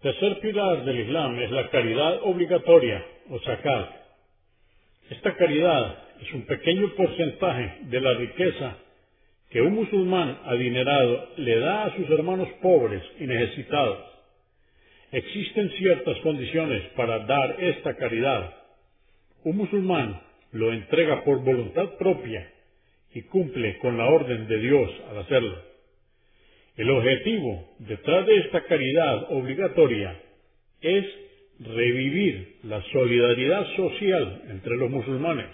Tercer 0.00 0.40
pilar 0.40 0.84
del 0.84 1.00
Islam 1.00 1.38
es 1.40 1.50
la 1.50 1.70
caridad 1.70 2.20
obligatoria 2.24 3.04
o 3.30 3.38
zakat. 3.40 3.90
Esta 5.10 5.36
caridad 5.36 5.98
es 6.20 6.32
un 6.32 6.42
pequeño 6.42 6.94
porcentaje 6.96 7.78
de 7.82 8.00
la 8.00 8.14
riqueza 8.14 8.76
que 9.50 9.60
un 9.60 9.74
musulmán 9.74 10.40
adinerado 10.44 11.28
le 11.36 11.58
da 11.58 11.84
a 11.84 11.96
sus 11.96 12.08
hermanos 12.10 12.48
pobres 12.62 13.02
y 13.20 13.26
necesitados. 13.26 13.98
Existen 15.12 15.70
ciertas 15.72 16.18
condiciones 16.20 16.82
para 16.96 17.20
dar 17.26 17.56
esta 17.60 17.94
caridad. 17.96 18.54
Un 19.44 19.58
musulmán 19.58 20.20
lo 20.52 20.72
entrega 20.72 21.22
por 21.22 21.44
voluntad 21.44 21.90
propia 21.98 22.50
y 23.14 23.22
cumple 23.22 23.78
con 23.78 23.98
la 23.98 24.06
orden 24.06 24.48
de 24.48 24.58
Dios 24.58 24.90
al 25.10 25.18
hacerlo. 25.18 25.71
El 26.76 26.88
objetivo 26.88 27.68
detrás 27.80 28.26
de 28.26 28.36
esta 28.38 28.64
caridad 28.64 29.30
obligatoria 29.30 30.18
es 30.80 31.04
revivir 31.60 32.56
la 32.62 32.82
solidaridad 32.92 33.66
social 33.76 34.42
entre 34.48 34.76
los 34.78 34.90
musulmanes, 34.90 35.48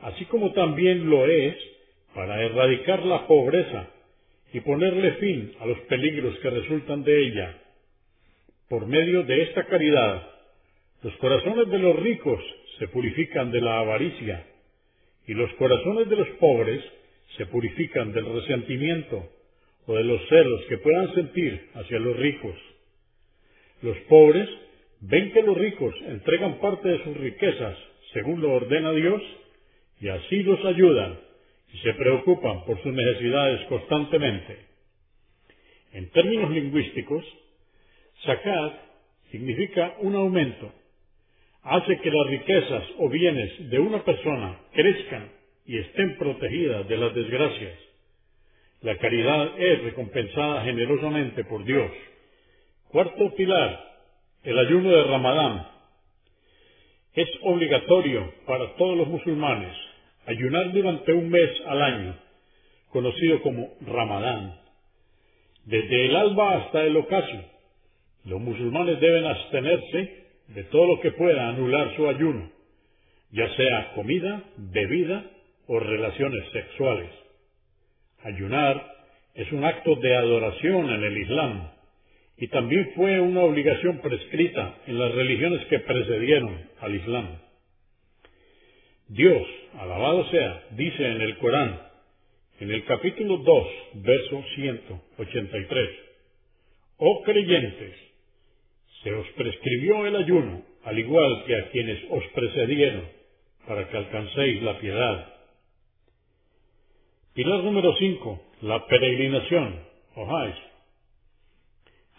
así 0.00 0.24
como 0.26 0.52
también 0.52 1.10
lo 1.10 1.26
es 1.26 1.56
para 2.14 2.40
erradicar 2.40 3.04
la 3.04 3.26
pobreza 3.26 3.88
y 4.52 4.60
ponerle 4.60 5.12
fin 5.14 5.52
a 5.58 5.66
los 5.66 5.78
peligros 5.80 6.38
que 6.38 6.50
resultan 6.50 7.02
de 7.02 7.26
ella. 7.26 7.58
Por 8.68 8.86
medio 8.86 9.24
de 9.24 9.42
esta 9.42 9.64
caridad, 9.64 10.22
los 11.02 11.14
corazones 11.16 11.68
de 11.68 11.78
los 11.80 11.96
ricos 11.96 12.40
se 12.78 12.86
purifican 12.88 13.50
de 13.50 13.60
la 13.60 13.80
avaricia 13.80 14.46
y 15.26 15.34
los 15.34 15.52
corazones 15.54 16.08
de 16.08 16.16
los 16.16 16.28
pobres 16.38 16.80
se 17.36 17.46
purifican 17.46 18.12
del 18.12 18.32
resentimiento 18.32 19.28
o 19.86 19.94
de 19.94 20.04
los 20.04 20.20
celos 20.28 20.64
que 20.68 20.78
puedan 20.78 21.14
sentir 21.14 21.70
hacia 21.74 21.98
los 21.98 22.16
ricos. 22.16 22.56
Los 23.82 23.96
pobres 24.08 24.48
ven 25.00 25.32
que 25.32 25.42
los 25.42 25.56
ricos 25.56 25.94
entregan 26.06 26.60
parte 26.60 26.88
de 26.88 27.04
sus 27.04 27.16
riquezas 27.16 27.76
según 28.12 28.40
lo 28.40 28.52
ordena 28.52 28.92
Dios 28.92 29.22
y 30.00 30.08
así 30.08 30.42
los 30.42 30.64
ayudan 30.64 31.18
y 31.72 31.78
se 31.78 31.94
preocupan 31.94 32.64
por 32.64 32.80
sus 32.82 32.92
necesidades 32.92 33.66
constantemente. 33.68 34.58
En 35.92 36.10
términos 36.10 36.50
lingüísticos, 36.50 37.24
zakat 38.24 38.74
significa 39.30 39.96
un 40.00 40.14
aumento. 40.14 40.72
Hace 41.62 41.98
que 42.00 42.10
las 42.10 42.26
riquezas 42.28 42.84
o 42.98 43.08
bienes 43.08 43.70
de 43.70 43.78
una 43.78 44.04
persona 44.04 44.60
crezcan 44.72 45.30
y 45.64 45.78
estén 45.78 46.18
protegidas 46.18 46.88
de 46.88 46.96
las 46.96 47.14
desgracias. 47.14 47.78
La 48.82 48.96
caridad 48.98 49.60
es 49.60 49.82
recompensada 49.84 50.62
generosamente 50.64 51.44
por 51.44 51.64
Dios. 51.64 51.90
Cuarto 52.88 53.32
pilar, 53.36 53.80
el 54.42 54.58
ayuno 54.58 54.90
de 54.90 55.04
Ramadán. 55.04 55.68
Es 57.14 57.28
obligatorio 57.42 58.34
para 58.44 58.74
todos 58.74 58.96
los 58.96 59.06
musulmanes 59.06 59.72
ayunar 60.26 60.72
durante 60.72 61.12
un 61.12 61.28
mes 61.28 61.50
al 61.66 61.80
año, 61.80 62.16
conocido 62.90 63.40
como 63.42 63.70
Ramadán. 63.82 64.58
Desde 65.64 66.06
el 66.06 66.16
alba 66.16 66.56
hasta 66.56 66.82
el 66.82 66.96
ocaso, 66.96 67.44
los 68.24 68.40
musulmanes 68.40 69.00
deben 69.00 69.26
abstenerse 69.26 70.24
de 70.48 70.64
todo 70.64 70.86
lo 70.86 71.00
que 71.00 71.12
pueda 71.12 71.48
anular 71.48 71.94
su 71.94 72.08
ayuno, 72.08 72.50
ya 73.30 73.48
sea 73.54 73.92
comida, 73.94 74.42
bebida 74.56 75.24
o 75.68 75.78
relaciones 75.78 76.50
sexuales. 76.52 77.21
Ayunar 78.24 78.92
es 79.34 79.50
un 79.52 79.64
acto 79.64 79.96
de 79.96 80.14
adoración 80.14 80.90
en 80.90 81.02
el 81.02 81.18
Islam 81.18 81.70
y 82.36 82.48
también 82.48 82.92
fue 82.94 83.20
una 83.20 83.42
obligación 83.42 83.98
prescrita 83.98 84.78
en 84.86 84.98
las 84.98 85.14
religiones 85.14 85.64
que 85.66 85.78
precedieron 85.80 86.68
al 86.80 86.94
Islam. 86.94 87.38
Dios, 89.08 89.46
alabado 89.78 90.28
sea, 90.30 90.62
dice 90.70 91.06
en 91.06 91.20
el 91.20 91.36
Corán, 91.38 91.80
en 92.60 92.70
el 92.70 92.84
capítulo 92.84 93.38
2, 93.38 93.68
verso 93.94 94.44
183, 94.54 95.88
Oh 96.98 97.22
creyentes, 97.22 97.94
se 99.02 99.12
os 99.12 99.26
prescribió 99.30 100.06
el 100.06 100.16
ayuno, 100.16 100.62
al 100.84 100.98
igual 100.98 101.44
que 101.46 101.56
a 101.56 101.70
quienes 101.70 101.98
os 102.10 102.24
precedieron, 102.34 103.04
para 103.66 103.88
que 103.88 103.96
alcancéis 103.96 104.62
la 104.62 104.78
piedad. 104.78 105.31
Pilar 107.34 107.64
número 107.64 107.96
5. 107.96 108.42
La 108.60 108.86
peregrinación, 108.86 109.80
o 110.16 110.26
Hajj. 110.26 110.54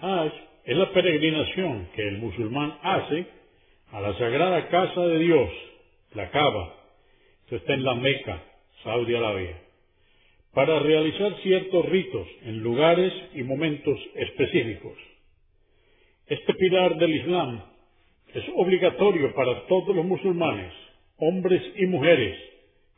Hajj 0.02 0.34
es 0.66 0.76
la 0.76 0.92
peregrinación 0.92 1.88
que 1.96 2.02
el 2.02 2.18
musulmán 2.18 2.80
hace 2.82 3.28
a 3.92 4.02
la 4.02 4.18
sagrada 4.18 4.70
casa 4.70 5.02
de 5.02 5.20
Dios, 5.20 5.52
la 6.16 6.32
Kaaba, 6.32 6.74
que 7.48 7.58
está 7.58 7.76
en 7.76 7.84
la 7.84 7.94
Meca, 7.94 8.42
Saudi 8.84 9.14
Arabia, 9.14 9.56
para 10.52 10.80
realizar 10.80 11.36
ciertos 11.44 11.86
ritos 11.86 12.28
en 12.46 12.64
lugares 12.64 13.14
y 13.36 13.44
momentos 13.44 14.00
específicos. 14.16 14.98
Este 16.26 16.56
pilar 16.56 16.98
del 16.98 17.14
Islam 17.18 17.62
es 18.34 18.44
obligatorio 18.56 19.32
para 19.36 19.68
todos 19.68 19.96
los 19.96 20.06
musulmanes, 20.06 20.74
hombres 21.18 21.62
y 21.76 21.86
mujeres, 21.86 22.36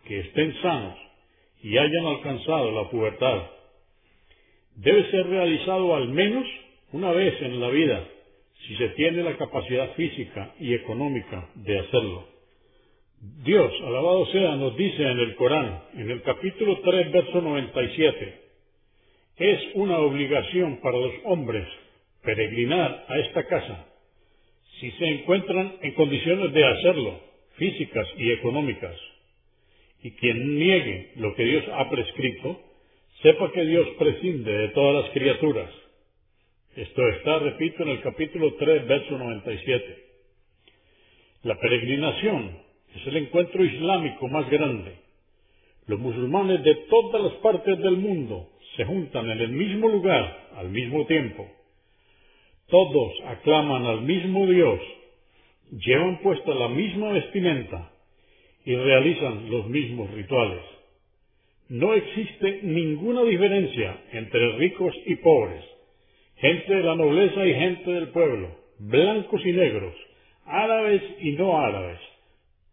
que 0.05 0.21
estén 0.21 0.53
sanos 0.61 1.04
y 1.65 1.79
hayan 1.79 2.05
alcanzado 2.05 2.71
la 2.71 2.91
pubertad. 2.91 3.41
Debe 4.75 5.09
ser 5.09 5.25
realizado 5.25 5.95
al 5.95 6.09
menos 6.09 6.45
una 6.91 7.11
vez 7.11 7.41
en 7.41 7.59
la 7.59 7.69
vida, 7.69 8.07
si 8.67 8.75
se 8.75 8.89
tiene 8.89 9.23
la 9.23 9.35
capacidad 9.35 9.91
física 9.93 10.53
y 10.59 10.75
económica 10.75 11.49
de 11.55 11.79
hacerlo. 11.79 12.27
Dios, 13.43 13.73
alabado 13.81 14.27
sea, 14.27 14.55
nos 14.57 14.77
dice 14.77 15.01
en 15.01 15.17
el 15.17 15.35
Corán, 15.37 15.81
en 15.95 16.11
el 16.11 16.21
capítulo 16.21 16.81
3, 16.81 17.11
verso 17.11 17.41
97, 17.41 18.41
es 19.37 19.61
una 19.73 19.97
obligación 19.97 20.79
para 20.83 20.99
los 20.99 21.13
hombres 21.23 21.67
peregrinar 22.21 23.05
a 23.09 23.17
esta 23.17 23.43
casa 23.47 23.87
si 24.79 24.91
se 24.91 25.05
encuentran 25.05 25.77
en 25.81 25.93
condiciones 25.93 26.53
de 26.53 26.63
hacerlo, 26.63 27.19
físicas 27.55 28.07
y 28.17 28.33
económicas. 28.33 28.95
Y 30.05 30.11
quien 30.11 30.59
niegue 30.59 31.13
lo 31.15 31.33
que 31.33 31.43
Dios 31.43 31.63
ha 31.73 31.89
prescrito, 31.89 32.61
sepa 33.23 33.51
que 33.51 33.65
Dios 33.65 33.87
prescinde 33.97 34.51
de 34.51 34.67
todas 34.69 35.03
las 35.03 35.13
criaturas. 35.13 35.71
Esto 36.75 37.07
está, 37.09 37.39
repito, 37.39 37.81
en 37.81 37.89
el 37.89 38.01
capítulo 38.01 38.53
3, 38.53 38.87
verso 38.87 39.17
97. 39.17 39.97
La 41.41 41.57
peregrinación 41.57 42.57
es 42.93 43.07
el 43.07 43.17
encuentro 43.17 43.65
islámico 43.65 44.27
más 44.27 44.47
grande. 44.51 44.93
Los 45.87 45.99
musulmanes 45.99 46.63
de 46.63 46.75
todas 46.89 47.23
las 47.23 47.33
partes 47.41 47.79
del 47.79 47.97
mundo 47.97 48.51
se 48.75 48.85
juntan 48.85 49.27
en 49.31 49.39
el 49.41 49.49
mismo 49.49 49.87
lugar 49.87 50.49
al 50.55 50.69
mismo 50.69 51.05
tiempo 51.07 51.49
todos 52.67 53.13
aclaman 53.27 53.85
al 53.85 54.01
mismo 54.01 54.47
Dios, 54.47 54.79
llevan 55.71 56.19
puesta 56.21 56.53
la 56.53 56.67
misma 56.67 57.09
vestimenta 57.09 57.91
y 58.65 58.75
realizan 58.75 59.49
los 59.49 59.67
mismos 59.67 60.11
rituales. 60.11 60.61
No 61.69 61.93
existe 61.93 62.59
ninguna 62.63 63.23
diferencia 63.23 63.97
entre 64.11 64.57
ricos 64.57 64.93
y 65.05 65.15
pobres, 65.15 65.63
gente 66.37 66.75
de 66.75 66.83
la 66.83 66.95
nobleza 66.95 67.45
y 67.45 67.53
gente 67.53 67.91
del 67.91 68.09
pueblo, 68.09 68.49
blancos 68.79 69.41
y 69.45 69.51
negros, 69.51 69.95
árabes 70.45 71.01
y 71.21 71.31
no 71.33 71.57
árabes. 71.57 71.99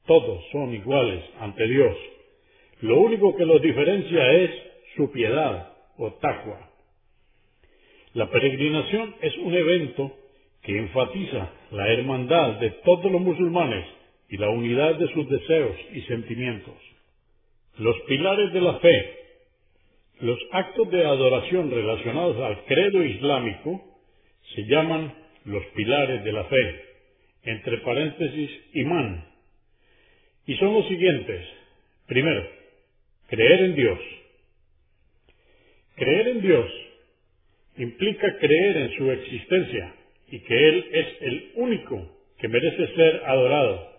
Todos 0.06 0.42
son 0.50 0.74
iguales 0.74 1.22
ante 1.40 1.66
Dios. 1.66 1.96
Lo 2.80 3.00
único 3.00 3.36
que 3.36 3.46
los 3.46 3.62
diferencia 3.62 4.32
es 4.32 4.50
su 4.96 5.10
piedad 5.12 5.72
o 5.96 6.12
taqwa. 6.14 6.70
La 8.14 8.28
peregrinación 8.28 9.14
es 9.22 9.36
un 9.38 9.54
evento 9.54 10.12
que 10.62 10.76
enfatiza 10.78 11.50
la 11.70 11.92
hermandad 11.92 12.60
de 12.60 12.70
todos 12.84 13.10
los 13.10 13.20
musulmanes 13.20 13.86
y 14.28 14.36
la 14.36 14.50
unidad 14.50 14.96
de 14.96 15.12
sus 15.12 15.28
deseos 15.28 15.76
y 15.92 16.02
sentimientos. 16.02 16.74
Los 17.78 17.98
pilares 18.02 18.52
de 18.52 18.60
la 18.60 18.78
fe, 18.78 19.16
los 20.20 20.38
actos 20.52 20.90
de 20.90 21.04
adoración 21.04 21.70
relacionados 21.70 22.36
al 22.38 22.64
credo 22.64 23.02
islámico, 23.02 23.82
se 24.54 24.62
llaman 24.64 25.14
los 25.44 25.64
pilares 25.74 26.24
de 26.24 26.32
la 26.32 26.44
fe, 26.44 26.84
entre 27.44 27.78
paréntesis, 27.78 28.50
imán, 28.74 29.24
y 30.46 30.56
son 30.56 30.74
los 30.74 30.86
siguientes. 30.88 31.46
Primero, 32.06 32.46
creer 33.28 33.62
en 33.62 33.74
Dios. 33.74 33.98
Creer 35.96 36.28
en 36.28 36.42
Dios 36.42 36.70
implica 37.76 38.38
creer 38.38 38.76
en 38.76 38.96
su 38.96 39.10
existencia 39.10 39.94
y 40.30 40.40
que 40.40 40.68
Él 40.68 40.86
es 40.92 41.06
el 41.22 41.50
único 41.56 42.18
que 42.38 42.48
merece 42.48 42.94
ser 42.94 43.22
adorado. 43.24 43.91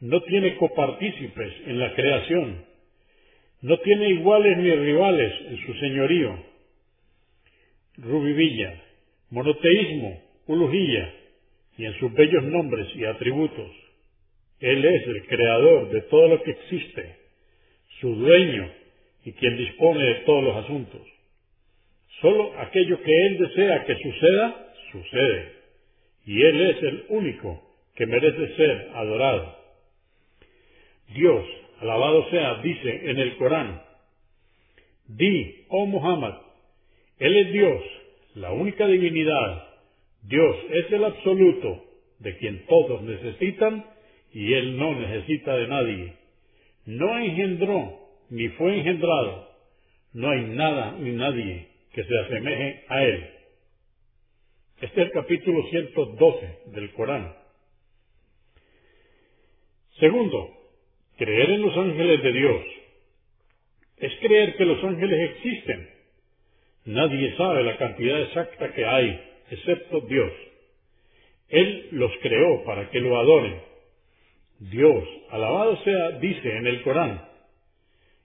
No 0.00 0.22
tiene 0.22 0.56
copartícipes 0.56 1.52
en 1.66 1.78
la 1.78 1.94
creación, 1.94 2.64
no 3.62 3.76
tiene 3.78 4.10
iguales 4.10 4.56
ni 4.58 4.70
rivales 4.70 5.32
en 5.48 5.66
su 5.66 5.74
señorío. 5.74 6.38
Rubivilla, 7.96 8.80
monoteísmo, 9.30 10.22
ulujilla, 10.46 11.12
y 11.76 11.84
en 11.86 11.98
sus 11.98 12.12
bellos 12.12 12.44
nombres 12.44 12.88
y 12.94 13.04
atributos. 13.04 13.70
Él 14.60 14.84
es 14.84 15.06
el 15.06 15.26
creador 15.26 15.90
de 15.90 16.02
todo 16.02 16.28
lo 16.28 16.42
que 16.42 16.50
existe, 16.52 17.16
su 18.00 18.14
dueño 18.14 18.70
y 19.24 19.32
quien 19.32 19.56
dispone 19.56 20.04
de 20.04 20.14
todos 20.20 20.44
los 20.44 20.56
asuntos. 20.64 21.00
Solo 22.20 22.52
aquello 22.58 23.02
que 23.02 23.26
Él 23.26 23.38
desea 23.38 23.84
que 23.84 23.96
suceda, 23.96 24.72
sucede. 24.92 25.52
Y 26.26 26.42
Él 26.42 26.60
es 26.70 26.82
el 26.82 27.04
único 27.08 27.62
que 27.94 28.06
merece 28.06 28.56
ser 28.56 28.90
adorado. 28.94 29.57
Dios, 31.14 31.44
alabado 31.80 32.28
sea, 32.30 32.62
dice 32.62 33.10
en 33.10 33.18
el 33.18 33.36
Corán, 33.36 33.82
Di, 35.06 35.64
oh 35.68 35.86
Muhammad, 35.86 36.34
Él 37.18 37.36
es 37.36 37.52
Dios, 37.52 37.82
la 38.34 38.52
única 38.52 38.86
divinidad. 38.86 39.64
Dios 40.22 40.56
es 40.70 40.92
el 40.92 41.04
absoluto, 41.04 41.84
de 42.18 42.36
quien 42.36 42.66
todos 42.66 43.02
necesitan, 43.02 43.84
y 44.32 44.52
Él 44.52 44.76
no 44.76 44.94
necesita 44.94 45.56
de 45.56 45.68
nadie. 45.68 46.12
No 46.84 47.18
engendró, 47.18 47.98
ni 48.30 48.48
fue 48.48 48.78
engendrado. 48.78 49.48
No 50.12 50.30
hay 50.30 50.42
nada 50.42 50.96
ni 50.98 51.12
nadie 51.12 51.68
que 51.92 52.04
se 52.04 52.18
asemeje 52.18 52.84
a 52.88 53.02
él. 53.02 53.30
Este 54.80 55.00
es 55.00 55.06
el 55.08 55.12
capítulo 55.12 55.68
112 55.68 56.58
del 56.66 56.92
Corán. 56.92 57.34
Segundo, 59.98 60.57
creer 61.18 61.50
en 61.50 61.62
los 61.62 61.76
ángeles 61.76 62.22
de 62.22 62.32
Dios. 62.32 62.64
Es 63.98 64.12
creer 64.20 64.56
que 64.56 64.64
los 64.64 64.82
ángeles 64.84 65.30
existen. 65.30 65.88
Nadie 66.86 67.36
sabe 67.36 67.64
la 67.64 67.76
cantidad 67.76 68.22
exacta 68.22 68.72
que 68.72 68.86
hay, 68.86 69.20
excepto 69.50 70.00
Dios. 70.02 70.32
Él 71.48 71.88
los 71.92 72.12
creó 72.22 72.64
para 72.64 72.88
que 72.90 73.00
lo 73.00 73.18
adoren. 73.18 73.60
Dios, 74.60 75.04
alabado 75.30 75.76
sea, 75.82 76.10
dice 76.12 76.56
en 76.56 76.66
el 76.66 76.82
Corán, 76.82 77.28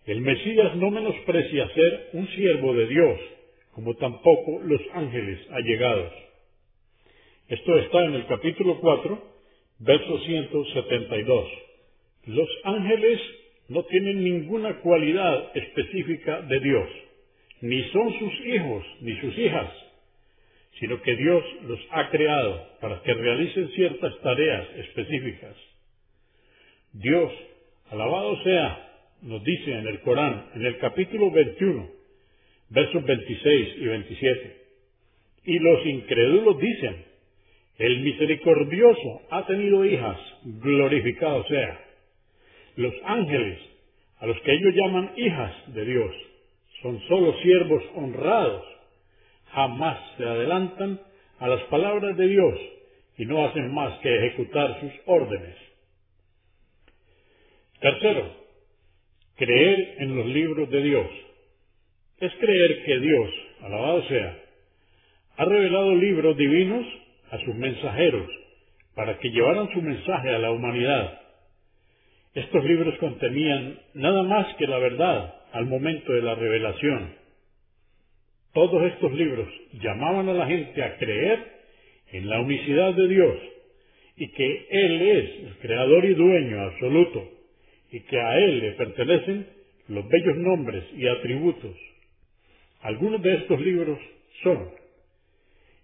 el 0.05 0.21
Mesías 0.21 0.75
no 0.75 0.91
menosprecia 0.91 1.69
ser 1.69 2.09
un 2.13 2.27
siervo 2.29 2.73
de 2.73 2.87
Dios, 2.87 3.19
como 3.71 3.95
tampoco 3.95 4.59
los 4.63 4.81
ángeles 4.93 5.39
allegados. 5.49 6.13
Esto 7.47 7.77
está 7.79 8.05
en 8.05 8.13
el 8.13 8.27
capítulo 8.27 8.79
4, 8.79 9.23
verso 9.79 10.19
172. 10.19 11.72
Los 12.25 12.47
ángeles 12.63 13.19
no 13.67 13.83
tienen 13.83 14.23
ninguna 14.23 14.79
cualidad 14.79 15.51
específica 15.55 16.41
de 16.41 16.59
Dios, 16.59 16.89
ni 17.61 17.83
son 17.89 18.17
sus 18.19 18.45
hijos 18.45 18.85
ni 19.01 19.15
sus 19.19 19.37
hijas, 19.37 19.69
sino 20.79 21.01
que 21.01 21.15
Dios 21.15 21.43
los 21.63 21.79
ha 21.91 22.09
creado 22.09 22.67
para 22.81 23.01
que 23.01 23.13
realicen 23.13 23.69
ciertas 23.69 24.17
tareas 24.21 24.67
específicas. 24.77 25.55
Dios, 26.93 27.31
alabado 27.89 28.41
sea, 28.43 28.89
nos 29.21 29.43
dice 29.43 29.71
en 29.71 29.87
el 29.87 29.99
Corán, 30.01 30.49
en 30.55 30.65
el 30.65 30.77
capítulo 30.77 31.31
21, 31.31 31.89
versos 32.69 33.03
26 33.05 33.75
y 33.77 33.85
27. 33.85 34.57
Y 35.45 35.59
los 35.59 35.85
incrédulos 35.85 36.57
dicen, 36.59 37.05
el 37.77 37.99
misericordioso 38.01 39.21
ha 39.29 39.45
tenido 39.45 39.83
hijas, 39.85 40.17
glorificado 40.43 41.45
sea. 41.47 41.92
Los 42.75 42.93
ángeles, 43.05 43.59
a 44.19 44.25
los 44.25 44.39
que 44.41 44.53
ellos 44.53 44.73
llaman 44.73 45.11
hijas 45.15 45.53
de 45.73 45.85
Dios, 45.85 46.15
son 46.81 46.99
solo 47.07 47.33
siervos 47.41 47.83
honrados, 47.95 48.63
jamás 49.51 49.99
se 50.17 50.23
adelantan 50.23 50.99
a 51.39 51.47
las 51.47 51.61
palabras 51.63 52.17
de 52.17 52.27
Dios 52.27 52.59
y 53.17 53.25
no 53.25 53.45
hacen 53.45 53.73
más 53.73 53.99
que 53.99 54.15
ejecutar 54.15 54.79
sus 54.79 54.91
órdenes. 55.05 55.55
Tercero, 57.79 58.33
creer 59.35 59.95
en 59.99 60.15
los 60.15 60.25
libros 60.27 60.69
de 60.69 60.81
Dios. 60.81 61.07
Es 62.19 62.31
creer 62.39 62.83
que 62.85 62.99
Dios, 62.99 63.31
alabado 63.61 64.07
sea, 64.07 64.39
ha 65.37 65.45
revelado 65.45 65.95
libros 65.95 66.37
divinos 66.37 66.85
a 67.31 67.37
sus 67.39 67.55
mensajeros 67.55 68.29
para 68.95 69.17
que 69.19 69.29
llevaran 69.29 69.71
su 69.73 69.81
mensaje 69.81 70.29
a 70.29 70.39
la 70.39 70.51
humanidad. 70.51 71.22
Estos 72.33 72.63
libros 72.65 72.97
contenían 72.97 73.79
nada 73.93 74.23
más 74.23 74.55
que 74.55 74.65
la 74.65 74.79
verdad 74.79 75.35
al 75.51 75.65
momento 75.67 76.13
de 76.13 76.21
la 76.21 76.33
revelación. 76.33 77.13
Todos 78.53 78.83
estos 78.83 79.13
libros 79.13 79.47
llamaban 79.73 80.29
a 80.29 80.33
la 80.33 80.47
gente 80.47 80.83
a 80.83 80.97
creer 80.97 81.39
en 82.11 82.29
la 82.29 82.39
unicidad 82.39 82.93
de 82.93 83.07
Dios 83.07 83.37
y 84.17 84.31
que 84.31 84.67
Él 84.69 85.01
es 85.01 85.47
el 85.47 85.57
creador 85.61 86.05
y 86.05 86.13
dueño 86.13 86.61
absoluto 86.61 87.29
y 87.91 87.99
que 88.01 88.19
a 88.19 88.37
Él 88.37 88.59
le 88.59 88.71
pertenecen 88.73 89.47
los 89.87 90.07
bellos 90.07 90.37
nombres 90.37 90.83
y 90.95 91.07
atributos. 91.07 91.75
Algunos 92.81 93.21
de 93.21 93.35
estos 93.35 93.61
libros 93.61 93.99
son 94.41 94.69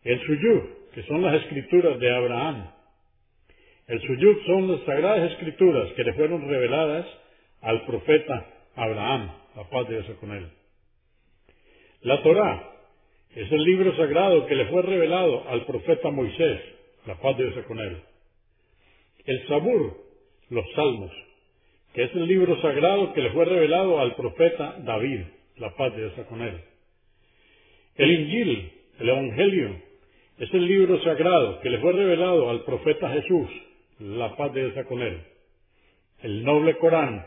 el 0.04 0.20
Suyur, 0.22 0.70
que 0.93 1.04
son 1.04 1.22
las 1.22 1.43
escrituras 1.43 2.00
de 2.00 2.10
Abraham. 2.12 2.72
El 3.90 4.00
Suyur 4.02 4.46
son 4.46 4.72
las 4.72 4.82
sagradas 4.82 5.32
escrituras 5.32 5.92
que 5.94 6.04
le 6.04 6.14
fueron 6.14 6.48
reveladas 6.48 7.08
al 7.62 7.88
profeta 7.88 8.46
Abraham, 8.76 9.32
la 9.56 9.64
paz 9.68 9.90
de 9.90 10.00
Dios 10.00 10.18
con 10.20 10.32
él. 10.32 10.48
La 12.02 12.22
Torá 12.22 12.72
es 13.36 13.52
el 13.52 13.64
libro 13.64 13.96
sagrado 13.98 14.46
que 14.46 14.54
le 14.54 14.68
fue 14.68 14.84
revelado 14.84 15.44
al 15.50 15.66
profeta 15.66 16.12
Moisés, 16.12 16.62
la 17.08 17.16
paz 17.20 17.36
de 17.36 17.50
Dios 17.50 17.66
con 17.66 17.80
él. 17.80 17.98
El 19.26 19.48
Sabur, 19.48 19.98
los 20.52 20.66
Salmos, 20.76 21.12
que 21.96 22.04
es 22.04 22.14
el 22.14 22.28
libro 22.28 22.62
sagrado 22.62 23.12
que 23.14 23.24
le 23.24 23.32
fue 23.32 23.46
revelado 23.46 24.00
al 24.00 24.16
profeta 24.16 24.76
David, 24.86 25.22
la 25.58 25.76
paz 25.76 25.96
de 25.96 26.10
Dios 26.10 26.28
con 26.28 26.44
él. 26.44 26.62
El 27.96 28.12
Injil, 28.12 28.72
el 29.00 29.10
Evangelio, 29.10 29.82
es 30.38 30.54
el 30.54 30.68
libro 30.68 31.02
sagrado 31.02 31.60
que 31.62 31.72
le 31.72 31.80
fue 31.80 31.92
revelado 31.92 32.52
al 32.52 32.64
profeta 32.66 33.10
Jesús, 33.10 33.50
la 34.00 34.36
paz 34.36 34.54
de 34.54 34.72
Dios 34.72 34.86
con 34.88 35.02
él. 35.02 35.22
El 36.22 36.43
noble 36.43 36.78
Corán 36.78 37.26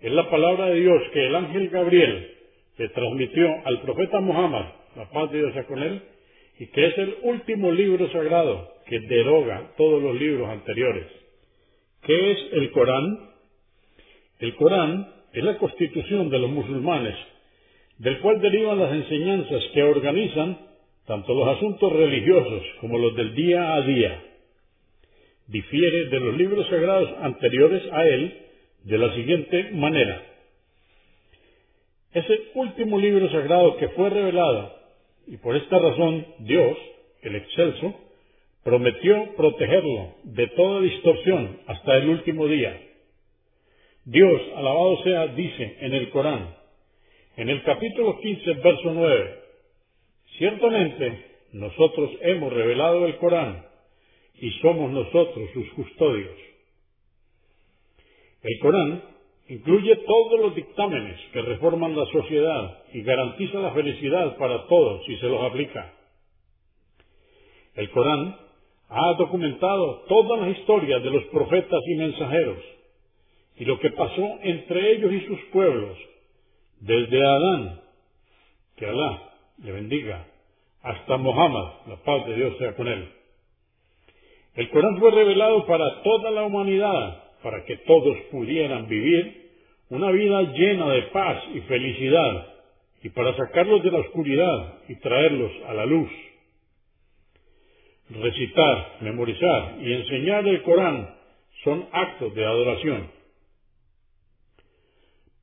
es 0.00 0.12
la 0.12 0.30
palabra 0.30 0.66
de 0.66 0.80
Dios 0.80 1.02
que 1.12 1.26
el 1.26 1.34
ángel 1.34 1.68
Gabriel 1.70 2.34
le 2.76 2.88
transmitió 2.90 3.48
al 3.64 3.80
profeta 3.82 4.20
Muhammad, 4.20 4.66
la 4.96 5.10
paz 5.10 5.30
de 5.30 5.38
Dios 5.38 5.66
con 5.66 5.82
él, 5.82 6.02
y 6.58 6.66
que 6.66 6.86
es 6.86 6.98
el 6.98 7.16
último 7.22 7.72
libro 7.72 8.10
sagrado 8.10 8.74
que 8.86 9.00
deroga 9.00 9.72
todos 9.76 10.02
los 10.02 10.14
libros 10.18 10.48
anteriores. 10.48 11.06
¿Qué 12.02 12.32
es 12.32 12.38
el 12.52 12.70
Corán? 12.70 13.30
El 14.38 14.54
Corán 14.54 15.12
es 15.32 15.44
la 15.44 15.58
constitución 15.58 16.30
de 16.30 16.38
los 16.38 16.50
musulmanes, 16.50 17.16
del 17.98 18.20
cual 18.20 18.40
derivan 18.40 18.78
las 18.78 18.92
enseñanzas 18.92 19.62
que 19.74 19.82
organizan 19.82 20.58
tanto 21.06 21.34
los 21.34 21.56
asuntos 21.56 21.92
religiosos 21.92 22.62
como 22.80 22.98
los 22.98 23.16
del 23.16 23.34
día 23.34 23.74
a 23.74 23.80
día. 23.82 24.22
Difiere 25.48 26.04
de 26.10 26.20
los 26.20 26.36
libros 26.36 26.68
sagrados 26.68 27.10
anteriores 27.20 27.82
a 27.90 28.06
él 28.06 28.38
de 28.84 28.98
la 28.98 29.14
siguiente 29.14 29.70
manera. 29.72 30.22
Ese 32.12 32.38
último 32.54 32.98
libro 32.98 33.30
sagrado 33.30 33.76
que 33.78 33.88
fue 33.90 34.10
revelado, 34.10 34.74
y 35.26 35.36
por 35.38 35.56
esta 35.56 35.78
razón 35.78 36.26
Dios, 36.40 36.76
el 37.22 37.36
excelso, 37.36 37.94
prometió 38.62 39.34
protegerlo 39.36 40.16
de 40.24 40.46
toda 40.48 40.82
distorsión 40.82 41.60
hasta 41.66 41.96
el 41.96 42.10
último 42.10 42.46
día. 42.46 42.80
Dios, 44.04 44.42
alabado 44.54 45.02
sea, 45.02 45.28
dice 45.28 45.76
en 45.80 45.94
el 45.94 46.10
Corán, 46.10 46.56
en 47.36 47.48
el 47.48 47.62
capítulo 47.62 48.18
15, 48.20 48.52
verso 48.54 48.92
9, 48.92 49.34
ciertamente 50.38 51.24
nosotros 51.52 52.10
hemos 52.20 52.52
revelado 52.52 53.06
el 53.06 53.16
Corán 53.16 53.64
y 54.40 54.50
somos 54.60 54.90
nosotros 54.90 55.50
sus 55.52 55.68
custodios. 55.70 56.36
El 58.42 58.58
Corán 58.60 59.02
incluye 59.48 59.96
todos 59.96 60.40
los 60.40 60.54
dictámenes 60.54 61.18
que 61.32 61.42
reforman 61.42 61.96
la 61.96 62.06
sociedad 62.06 62.82
y 62.92 63.02
garantiza 63.02 63.58
la 63.58 63.72
felicidad 63.72 64.36
para 64.36 64.66
todos 64.66 65.04
si 65.06 65.16
se 65.16 65.26
los 65.26 65.42
aplica. 65.42 65.92
El 67.74 67.90
Corán 67.90 68.36
ha 68.88 69.14
documentado 69.18 70.04
todas 70.08 70.40
las 70.40 70.58
historias 70.58 71.02
de 71.02 71.10
los 71.10 71.24
profetas 71.24 71.80
y 71.86 71.94
mensajeros 71.96 72.58
y 73.56 73.64
lo 73.64 73.78
que 73.80 73.90
pasó 73.90 74.38
entre 74.42 74.92
ellos 74.92 75.12
y 75.12 75.26
sus 75.26 75.40
pueblos, 75.52 75.98
desde 76.80 77.24
Adán, 77.24 77.80
que 78.76 78.86
Alá 78.86 79.32
le 79.64 79.72
bendiga, 79.72 80.26
hasta 80.82 81.16
Mohammed, 81.16 81.88
la 81.88 81.96
paz 82.04 82.24
de 82.26 82.36
Dios 82.36 82.56
sea 82.58 82.76
con 82.76 82.86
él. 82.86 83.17
El 84.58 84.70
Corán 84.70 84.98
fue 84.98 85.12
revelado 85.12 85.64
para 85.66 86.02
toda 86.02 86.32
la 86.32 86.42
humanidad, 86.42 87.22
para 87.44 87.64
que 87.64 87.76
todos 87.76 88.18
pudieran 88.32 88.88
vivir 88.88 89.52
una 89.88 90.10
vida 90.10 90.42
llena 90.52 90.90
de 90.94 91.02
paz 91.02 91.44
y 91.54 91.60
felicidad, 91.60 92.54
y 93.04 93.08
para 93.10 93.36
sacarlos 93.36 93.84
de 93.84 93.92
la 93.92 94.00
oscuridad 94.00 94.80
y 94.88 94.96
traerlos 94.96 95.52
a 95.68 95.74
la 95.74 95.86
luz. 95.86 96.10
Recitar, 98.10 98.96
memorizar 99.02 99.76
y 99.80 99.92
enseñar 99.92 100.48
el 100.48 100.60
Corán 100.62 101.14
son 101.62 101.86
actos 101.92 102.34
de 102.34 102.44
adoración. 102.44 103.12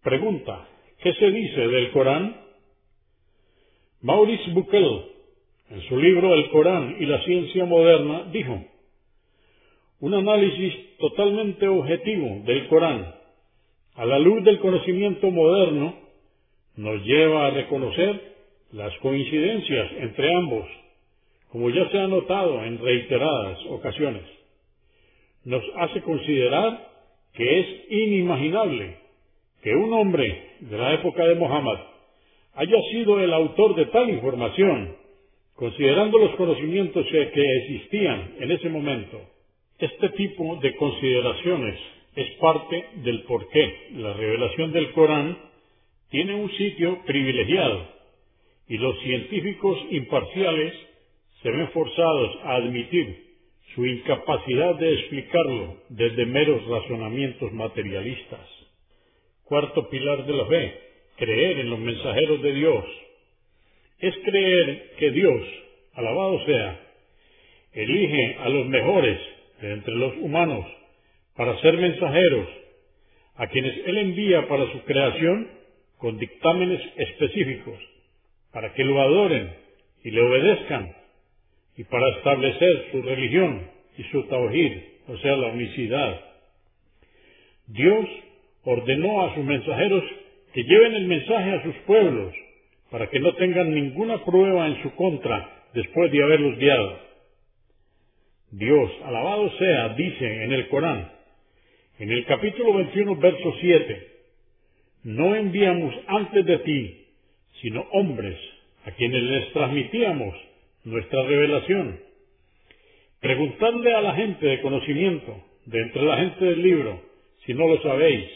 Pregunta, 0.04 0.68
¿qué 1.02 1.14
se 1.14 1.32
dice 1.32 1.62
del 1.70 1.92
Corán? 1.92 2.36
Maurice 4.02 4.52
Buckel, 4.52 5.06
en 5.70 5.82
su 5.84 5.98
libro 5.98 6.34
El 6.34 6.50
Corán 6.50 6.98
y 7.00 7.06
la 7.06 7.24
ciencia 7.24 7.64
moderna, 7.64 8.26
dijo, 8.34 8.75
un 10.06 10.14
análisis 10.14 10.98
totalmente 11.00 11.68
objetivo 11.68 12.44
del 12.46 12.68
Corán 12.68 13.12
a 13.96 14.06
la 14.06 14.20
luz 14.20 14.44
del 14.44 14.60
conocimiento 14.60 15.32
moderno 15.32 15.96
nos 16.76 17.04
lleva 17.04 17.48
a 17.48 17.50
reconocer 17.50 18.22
las 18.74 18.96
coincidencias 19.00 19.92
entre 20.02 20.32
ambos, 20.36 20.68
como 21.50 21.72
ya 21.72 21.90
se 21.90 21.98
ha 21.98 22.06
notado 22.06 22.64
en 22.64 22.78
reiteradas 22.78 23.58
ocasiones. 23.68 24.22
Nos 25.44 25.64
hace 25.78 26.04
considerar 26.04 26.88
que 27.34 27.60
es 27.62 27.68
inimaginable 27.90 28.98
que 29.64 29.74
un 29.74 29.92
hombre 29.92 30.52
de 30.60 30.78
la 30.78 30.94
época 30.94 31.26
de 31.26 31.34
Mohammed 31.34 31.80
haya 32.54 32.82
sido 32.92 33.20
el 33.20 33.34
autor 33.34 33.74
de 33.74 33.88
tal 33.88 34.08
información, 34.12 34.98
considerando 35.56 36.20
los 36.20 36.36
conocimientos 36.36 37.08
que 37.10 37.58
existían 37.64 38.36
en 38.40 38.52
ese 38.52 38.70
momento. 38.70 39.35
Este 39.78 40.08
tipo 40.10 40.56
de 40.62 40.74
consideraciones 40.78 41.78
es 42.16 42.32
parte 42.40 42.86
del 43.04 43.24
por 43.24 43.50
qué 43.50 43.90
la 43.96 44.14
revelación 44.14 44.72
del 44.72 44.94
Corán 44.94 45.38
tiene 46.10 46.34
un 46.34 46.50
sitio 46.52 47.04
privilegiado 47.06 47.86
y 48.70 48.78
los 48.78 48.98
científicos 49.02 49.78
imparciales 49.92 50.74
se 51.44 51.52
ven 51.52 51.68
forzados 51.72 52.38
a 52.44 52.56
admitir 52.56 53.22
su 53.74 53.86
incapacidad 53.86 54.76
de 54.76 54.94
explicarlo 54.94 55.76
desde 55.90 56.26
meros 56.26 56.66
razonamientos 56.68 57.52
materialistas. 57.52 58.48
Cuarto 59.44 59.90
pilar 59.90 60.26
de 60.26 60.34
la 60.34 60.46
fe, 60.46 60.80
creer 61.18 61.60
en 61.60 61.70
los 61.70 61.80
mensajeros 61.80 62.42
de 62.42 62.54
Dios. 62.54 62.86
Es 64.00 64.16
creer 64.24 64.92
que 65.00 65.12
Dios, 65.12 65.42
alabado 65.96 66.46
sea, 66.46 66.80
elige 67.74 68.38
a 68.40 68.48
los 68.48 68.68
mejores 68.68 69.35
de 69.62 69.74
entre 69.74 69.96
los 69.96 70.16
humanos 70.18 70.66
para 71.36 71.60
ser 71.60 71.78
mensajeros, 71.78 72.48
a 73.36 73.48
quienes 73.48 73.78
Él 73.86 73.98
envía 73.98 74.48
para 74.48 74.72
su 74.72 74.82
creación 74.84 75.50
con 75.98 76.18
dictámenes 76.18 76.82
específicos, 76.96 77.78
para 78.52 78.74
que 78.74 78.84
lo 78.84 79.02
adoren 79.02 79.54
y 80.04 80.12
le 80.12 80.22
obedezcan, 80.22 80.96
y 81.78 81.84
para 81.84 82.08
establecer 82.18 82.86
su 82.92 83.02
religión 83.02 83.70
y 83.98 84.04
su 84.04 84.24
tawhid, 84.24 84.78
o 85.08 85.18
sea, 85.18 85.36
la 85.36 85.48
unicidad. 85.48 86.22
Dios 87.68 88.06
ordenó 88.64 89.26
a 89.26 89.36
sus 89.36 89.44
mensajeros 89.44 90.04
que 90.54 90.64
lleven 90.64 90.94
el 90.94 91.08
mensaje 91.08 91.52
a 91.52 91.64
sus 91.64 91.76
pueblos, 91.86 92.34
para 92.92 93.10
que 93.10 93.20
no 93.20 93.34
tengan 93.36 93.74
ninguna 93.74 94.24
prueba 94.24 94.68
en 94.68 94.82
su 94.84 94.96
contra 94.96 95.66
después 95.74 96.12
de 96.12 96.24
haberlos 96.24 96.58
guiado. 96.58 97.00
Dios, 98.58 98.90
alabado 99.04 99.52
sea, 99.58 99.90
dice 99.96 100.44
en 100.46 100.54
el 100.54 100.70
Corán, 100.70 101.12
en 102.00 102.10
el 102.10 102.26
capítulo 102.26 102.76
21, 102.76 103.18
verso 103.18 103.54
7, 103.60 104.08
no 105.04 105.36
enviamos 105.36 105.94
antes 106.08 106.46
de 106.46 106.60
ti, 106.60 107.08
sino 107.62 107.82
hombres 107.92 108.38
a 108.86 108.92
quienes 108.92 109.24
les 109.24 109.52
transmitíamos 109.52 110.34
nuestra 110.86 111.24
revelación. 111.24 112.00
Preguntadle 113.20 113.94
a 113.94 114.02
la 114.02 114.16
gente 114.16 114.46
de 114.46 114.62
conocimiento, 114.62 115.36
de 115.66 115.82
entre 115.82 116.04
la 116.04 116.16
gente 116.16 116.46
del 116.46 116.62
libro, 116.62 117.02
si 117.46 117.54
no 117.54 117.68
lo 117.68 117.82
sabéis. 117.82 118.30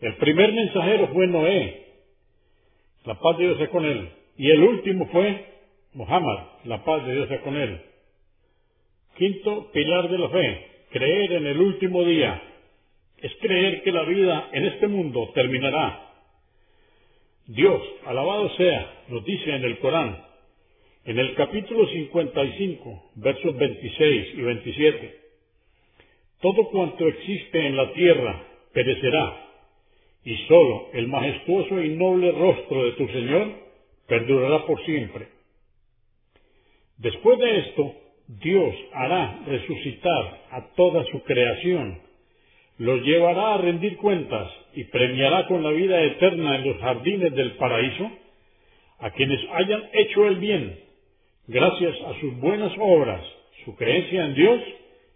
El 0.00 0.16
primer 0.16 0.52
mensajero 0.52 1.06
fue 1.12 1.28
Noé, 1.28 1.86
la 3.04 3.20
paz 3.20 3.38
de 3.38 3.44
Dios 3.44 3.60
es 3.60 3.68
con 3.68 3.84
él. 3.84 4.08
Y 4.36 4.50
el 4.50 4.64
último 4.64 5.06
fue 5.12 5.44
Muhammad, 5.94 6.38
la 6.64 6.82
paz 6.82 7.06
de 7.06 7.14
Dios 7.14 7.30
es 7.30 7.40
con 7.42 7.56
él. 7.56 7.82
Quinto 9.18 9.72
pilar 9.72 10.08
de 10.08 10.16
la 10.16 10.28
fe, 10.28 10.66
creer 10.90 11.32
en 11.32 11.46
el 11.46 11.60
último 11.60 12.04
día. 12.04 12.40
Es 13.16 13.32
creer 13.40 13.82
que 13.82 13.90
la 13.90 14.04
vida 14.04 14.48
en 14.52 14.64
este 14.66 14.86
mundo 14.86 15.32
terminará. 15.34 16.08
Dios, 17.48 17.82
alabado 18.06 18.48
sea, 18.50 19.04
nos 19.08 19.24
dice 19.24 19.56
en 19.56 19.64
el 19.64 19.78
Corán, 19.80 20.24
en 21.04 21.18
el 21.18 21.34
capítulo 21.34 21.88
55, 21.88 23.10
versos 23.16 23.56
26 23.56 24.34
y 24.34 24.40
27, 24.40 25.20
todo 26.40 26.68
cuanto 26.70 27.08
existe 27.08 27.66
en 27.66 27.76
la 27.76 27.92
tierra 27.94 28.46
perecerá, 28.72 29.48
y 30.24 30.36
sólo 30.46 30.90
el 30.92 31.08
majestuoso 31.08 31.82
y 31.82 31.88
noble 31.96 32.30
rostro 32.30 32.84
de 32.84 32.92
tu 32.92 33.08
Señor 33.08 33.48
perdurará 34.06 34.64
por 34.64 34.80
siempre. 34.84 35.26
Después 36.98 37.38
de 37.40 37.58
esto, 37.58 37.94
Dios 38.28 38.74
hará 38.92 39.40
resucitar 39.46 40.40
a 40.50 40.74
toda 40.76 41.02
su 41.06 41.22
creación, 41.22 41.98
los 42.76 43.00
llevará 43.02 43.54
a 43.54 43.58
rendir 43.58 43.96
cuentas 43.96 44.50
y 44.74 44.84
premiará 44.84 45.46
con 45.46 45.62
la 45.62 45.70
vida 45.70 46.00
eterna 46.02 46.56
en 46.56 46.68
los 46.68 46.76
jardines 46.78 47.34
del 47.34 47.52
paraíso 47.52 48.10
a 48.98 49.10
quienes 49.10 49.40
hayan 49.50 49.82
hecho 49.94 50.26
el 50.26 50.36
bien, 50.36 50.78
gracias 51.46 51.96
a 52.02 52.20
sus 52.20 52.36
buenas 52.38 52.72
obras, 52.78 53.24
su 53.64 53.74
creencia 53.76 54.26
en 54.26 54.34
Dios 54.34 54.60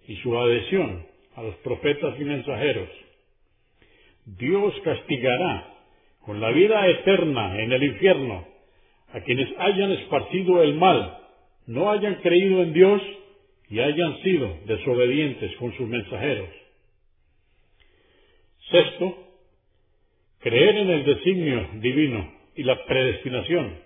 y 0.09 0.17
su 0.17 0.39
adhesión 0.39 1.07
a 1.37 1.43
los 1.43 1.55
profetas 1.57 2.19
y 2.19 2.25
mensajeros. 2.25 2.89
Dios 4.25 4.73
castigará 4.85 5.69
con 6.25 6.41
la 6.41 6.51
vida 6.51 6.87
eterna 6.89 7.61
en 7.61 7.73
el 7.73 7.83
infierno 7.83 8.47
a 9.13 9.21
quienes 9.21 9.49
hayan 9.59 9.93
esparcido 9.93 10.63
el 10.63 10.75
mal, 10.75 11.19
no 11.67 11.91
hayan 11.91 12.17
creído 12.17 12.63
en 12.63 12.73
Dios 12.73 13.03
y 13.69 13.81
hayan 13.81 14.21
sido 14.23 14.59
desobedientes 14.67 15.57
con 15.57 15.75
sus 15.77 15.89
mensajeros. 15.89 16.49
Sexto, 18.71 19.17
creer 20.41 20.77
en 20.77 20.91
el 20.91 21.05
designio 21.05 21.69
divino 21.75 22.33
y 22.57 22.65
la 22.65 22.85
predestinación. 22.85 23.79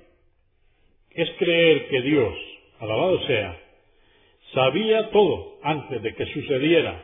Es 1.10 1.30
creer 1.38 1.88
que 1.88 2.02
Dios, 2.02 2.34
alabado 2.80 3.26
sea, 3.26 3.60
sabía 4.52 5.10
todo 5.10 5.58
antes 5.62 6.02
de 6.02 6.14
que 6.14 6.26
sucediera 6.26 7.02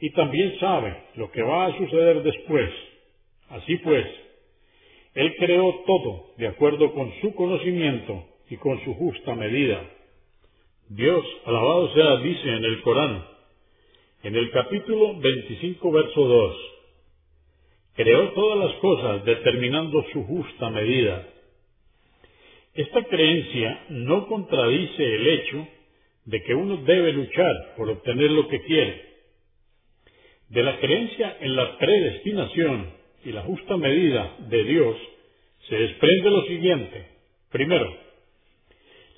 y 0.00 0.10
también 0.10 0.58
sabe 0.58 0.96
lo 1.14 1.30
que 1.30 1.42
va 1.42 1.66
a 1.66 1.78
suceder 1.78 2.22
después. 2.22 2.70
Así 3.50 3.76
pues, 3.76 4.06
Él 5.14 5.34
creó 5.38 5.82
todo 5.86 6.30
de 6.38 6.48
acuerdo 6.48 6.92
con 6.94 7.12
su 7.20 7.34
conocimiento 7.34 8.31
y 8.52 8.58
con 8.58 8.84
su 8.84 8.92
justa 8.92 9.34
medida. 9.34 9.82
Dios, 10.90 11.24
alabado 11.46 11.90
sea, 11.94 12.18
dice 12.18 12.48
en 12.50 12.64
el 12.66 12.82
Corán, 12.82 13.24
en 14.24 14.36
el 14.36 14.50
capítulo 14.50 15.18
25, 15.20 15.90
verso 15.90 16.20
2, 16.22 16.56
creó 17.94 18.32
todas 18.32 18.58
las 18.58 18.78
cosas 18.80 19.24
determinando 19.24 20.04
su 20.12 20.24
justa 20.24 20.68
medida. 20.68 21.26
Esta 22.74 23.02
creencia 23.04 23.86
no 23.88 24.26
contradice 24.26 25.02
el 25.02 25.26
hecho 25.28 25.68
de 26.26 26.42
que 26.42 26.54
uno 26.54 26.76
debe 26.84 27.14
luchar 27.14 27.74
por 27.78 27.88
obtener 27.88 28.32
lo 28.32 28.48
que 28.48 28.60
quiere, 28.60 29.02
de 30.50 30.62
la 30.62 30.78
creencia 30.78 31.38
en 31.40 31.56
la 31.56 31.78
predestinación 31.78 32.90
y 33.24 33.32
la 33.32 33.44
justa 33.44 33.78
medida 33.78 34.36
de 34.40 34.62
Dios 34.64 34.96
se 35.70 35.74
desprende 35.74 36.30
lo 36.30 36.42
siguiente. 36.42 37.06
Primero, 37.50 38.11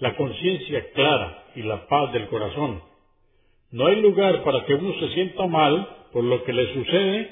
la 0.04 0.16
conciencia 0.16 0.90
clara 0.92 1.44
y 1.54 1.62
la 1.62 1.86
paz 1.88 2.12
del 2.12 2.28
corazón. 2.28 2.82
No 3.70 3.86
hay 3.86 4.02
lugar 4.02 4.44
para 4.44 4.66
que 4.66 4.74
uno 4.74 4.92
se 5.00 5.14
sienta 5.14 5.46
mal 5.46 5.88
por 6.12 6.22
lo 6.22 6.44
que 6.44 6.52
le 6.52 6.74
sucede 6.74 7.30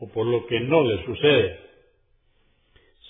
o 0.00 0.08
por 0.08 0.26
lo 0.26 0.46
que 0.46 0.58
no 0.60 0.82
le 0.82 1.04
sucede. 1.04 1.60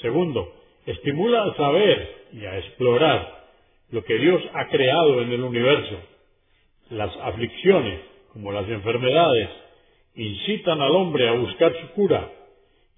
Segundo, 0.03 0.53
estimula 0.87 1.45
a 1.45 1.55
saber 1.55 2.27
y 2.33 2.47
a 2.47 2.59
explorar 2.59 3.45
lo 3.93 4.03
que 4.03 4.19
Dios 4.19 4.43
ha 4.55 4.67
creado 4.71 5.23
en 5.23 5.31
el 5.31 5.43
universo. 5.45 6.01
Las 6.91 7.17
aflicciones, 7.19 8.01
como 8.33 8.51
las 8.51 8.69
enfermedades, 8.69 9.51
incitan 10.17 10.81
al 10.81 10.97
hombre 10.97 11.29
a 11.29 11.33
buscar 11.35 11.73
su 11.81 11.91
cura, 11.91 12.29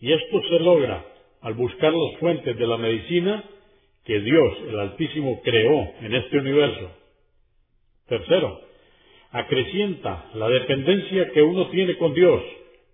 y 0.00 0.10
esto 0.10 0.40
se 0.48 0.58
logra 0.60 1.04
al 1.42 1.52
buscar 1.52 1.92
las 1.92 2.18
fuentes 2.18 2.56
de 2.56 2.66
la 2.66 2.78
medicina 2.78 3.44
que 4.08 4.20
Dios, 4.20 4.58
el 4.70 4.80
Altísimo, 4.80 5.42
creó 5.42 5.86
en 6.00 6.14
este 6.14 6.38
universo. 6.38 6.90
Tercero, 8.06 8.58
acrecienta 9.32 10.30
la 10.32 10.48
dependencia 10.48 11.30
que 11.30 11.42
uno 11.42 11.68
tiene 11.68 11.94
con 11.98 12.14
Dios 12.14 12.42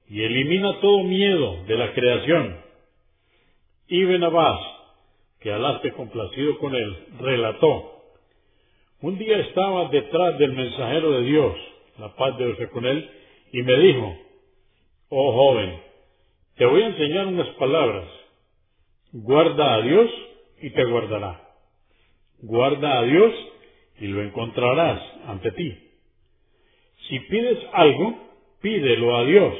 y 0.08 0.24
elimina 0.24 0.80
todo 0.80 1.04
miedo 1.04 1.62
de 1.68 1.76
la 1.76 1.94
creación. 1.94 2.56
Ibn 3.86 4.24
Abbas, 4.24 4.60
que 5.38 5.52
Alá 5.52 5.80
complacido 5.96 6.58
con 6.58 6.74
él, 6.74 6.96
relató, 7.20 7.92
un 9.00 9.16
día 9.16 9.38
estaba 9.38 9.90
detrás 9.90 10.36
del 10.40 10.52
mensajero 10.52 11.12
de 11.12 11.22
Dios, 11.26 11.54
la 11.96 12.12
paz 12.16 12.36
de 12.38 12.44
Dios 12.44 12.70
con 12.70 12.86
él, 12.86 13.08
y 13.52 13.62
me 13.62 13.78
dijo, 13.78 14.18
oh 15.10 15.32
joven, 15.32 15.78
te 16.56 16.66
voy 16.66 16.82
a 16.82 16.86
enseñar 16.88 17.28
unas 17.28 17.50
palabras. 17.50 18.08
Guarda 19.12 19.74
a 19.74 19.82
Dios 19.82 20.10
y 20.64 20.70
te 20.70 20.82
guardará. 20.82 21.42
Guarda 22.40 22.98
a 22.98 23.02
Dios 23.02 23.34
y 24.00 24.06
lo 24.06 24.22
encontrarás 24.22 24.98
ante 25.26 25.52
ti. 25.52 25.78
Si 27.06 27.20
pides 27.20 27.58
algo, 27.74 28.18
pídelo 28.62 29.14
a 29.14 29.26
Dios. 29.26 29.54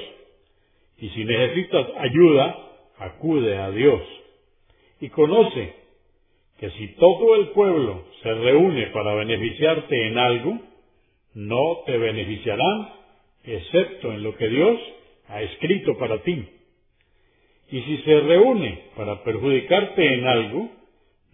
Y 0.96 1.11
si 1.11 1.26
necesitas 1.26 1.88
ayuda, 1.98 2.57
acude 2.96 3.55
a 3.59 3.70
Dios. 3.70 4.00
Y 4.98 5.11
conoce 5.11 5.74
que 6.59 6.70
si 6.70 6.88
todo 6.94 7.34
el 7.34 7.48
pueblo 7.48 8.07
se 8.22 8.32
reúne 8.32 8.86
para 8.86 9.14
beneficiarte 9.14 10.07
en 10.07 10.16
algo, 10.16 10.59
no 11.34 11.82
te 11.84 11.98
beneficiarán 11.98 12.94
excepto 13.44 14.11
en 14.11 14.22
lo 14.22 14.34
que 14.36 14.48
Dios 14.48 14.80
ha 15.28 15.42
escrito 15.42 15.98
para 15.98 16.22
ti. 16.22 16.48
Y 17.70 17.82
si 17.82 17.98
se 17.98 18.20
reúne 18.20 18.84
para 18.96 19.22
perjudicarte 19.22 20.14
en 20.14 20.26
algo, 20.26 20.84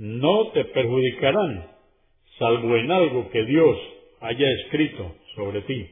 no 0.00 0.50
te 0.52 0.64
perjudicarán, 0.64 1.76
salvo 2.38 2.74
en 2.74 2.90
algo 2.90 3.28
que 3.28 3.44
Dios 3.44 3.76
haya 4.20 4.46
escrito 4.62 5.14
sobre 5.36 5.60
ti. 5.60 5.90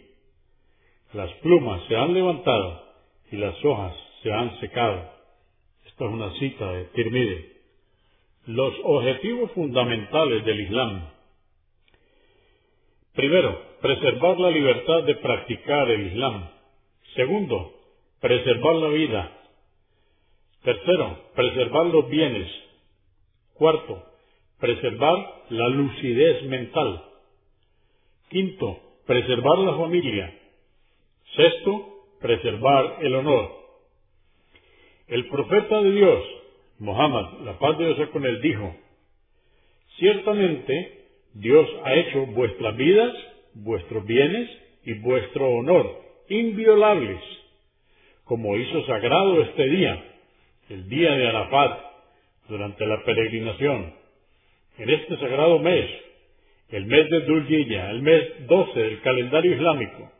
Las 1.13 1.31
plumas 1.43 1.83
se 1.89 1.95
han 1.95 2.15
levantado 2.15 2.85
y 3.31 3.37
las 3.37 3.63
hojas 3.63 3.95
se 4.23 4.33
han 4.33 4.59
secado. 4.61 5.13
Esta 5.87 6.07
es 6.07 6.11
una 6.11 6.33
cita 6.39 6.73
de 6.73 6.85
Tirmide. 6.85 7.53
Los 8.47 8.73
objetivos 8.83 9.51
fundamentales 9.53 10.43
del 10.43 10.61
Islam. 10.63 11.11
Primero, 13.13 13.61
preservar 13.83 14.41
la 14.41 14.51
libertad 14.51 15.03
de 15.03 15.17
practicar 15.17 15.91
el 15.91 16.07
Islam. 16.07 16.49
Segundo, 17.15 17.75
preservar 18.23 18.75
la 18.77 18.89
vida. 18.89 19.33
Tercero, 20.63 21.25
preservar 21.35 21.87
los 21.87 22.09
bienes. 22.09 22.68
Cuarto, 23.59 24.05
preservar 24.59 25.43
la 25.51 25.69
lucidez 25.69 26.45
mental. 26.45 27.05
Quinto, 28.31 28.79
preservar 29.07 29.59
la 29.59 29.77
familia. 29.77 30.33
Sexto, 31.37 32.05
preservar 32.21 32.99
el 33.01 33.15
honor. 33.15 33.51
El 35.09 35.27
profeta 35.29 35.81
de 35.83 35.91
Dios, 35.91 36.25
Muhammad, 36.79 37.41
la 37.45 37.59
paz 37.59 37.79
de 37.79 37.95
Dios 37.95 38.09
con 38.11 38.25
él, 38.25 38.41
dijo, 38.41 38.75
ciertamente 39.97 41.07
Dios 41.35 41.69
ha 41.85 41.95
hecho 41.95 42.27
vuestras 42.27 42.77
vidas 42.77 43.15
vuestros 43.55 44.05
bienes 44.07 44.49
y 44.85 44.95
vuestro 44.95 45.51
honor 45.51 46.01
inviolables, 46.29 47.21
como 48.25 48.57
hizo 48.57 48.85
sagrado 48.87 49.41
este 49.43 49.65
día, 49.69 50.05
el 50.69 50.89
día 50.89 51.13
de 51.13 51.29
Arafat, 51.29 51.88
durante 52.49 52.87
la 52.87 53.05
peregrinación. 53.05 53.95
En 54.79 54.91
este 54.91 55.17
sagrado 55.19 55.59
mes, 55.59 55.91
el 56.71 56.87
mes 56.87 57.09
de 57.11 57.21
Dhul 57.21 57.47
el 57.53 58.03
mes 58.03 58.47
12 58.47 58.81
del 58.81 59.01
calendario 59.01 59.55
islámico, 59.55 60.11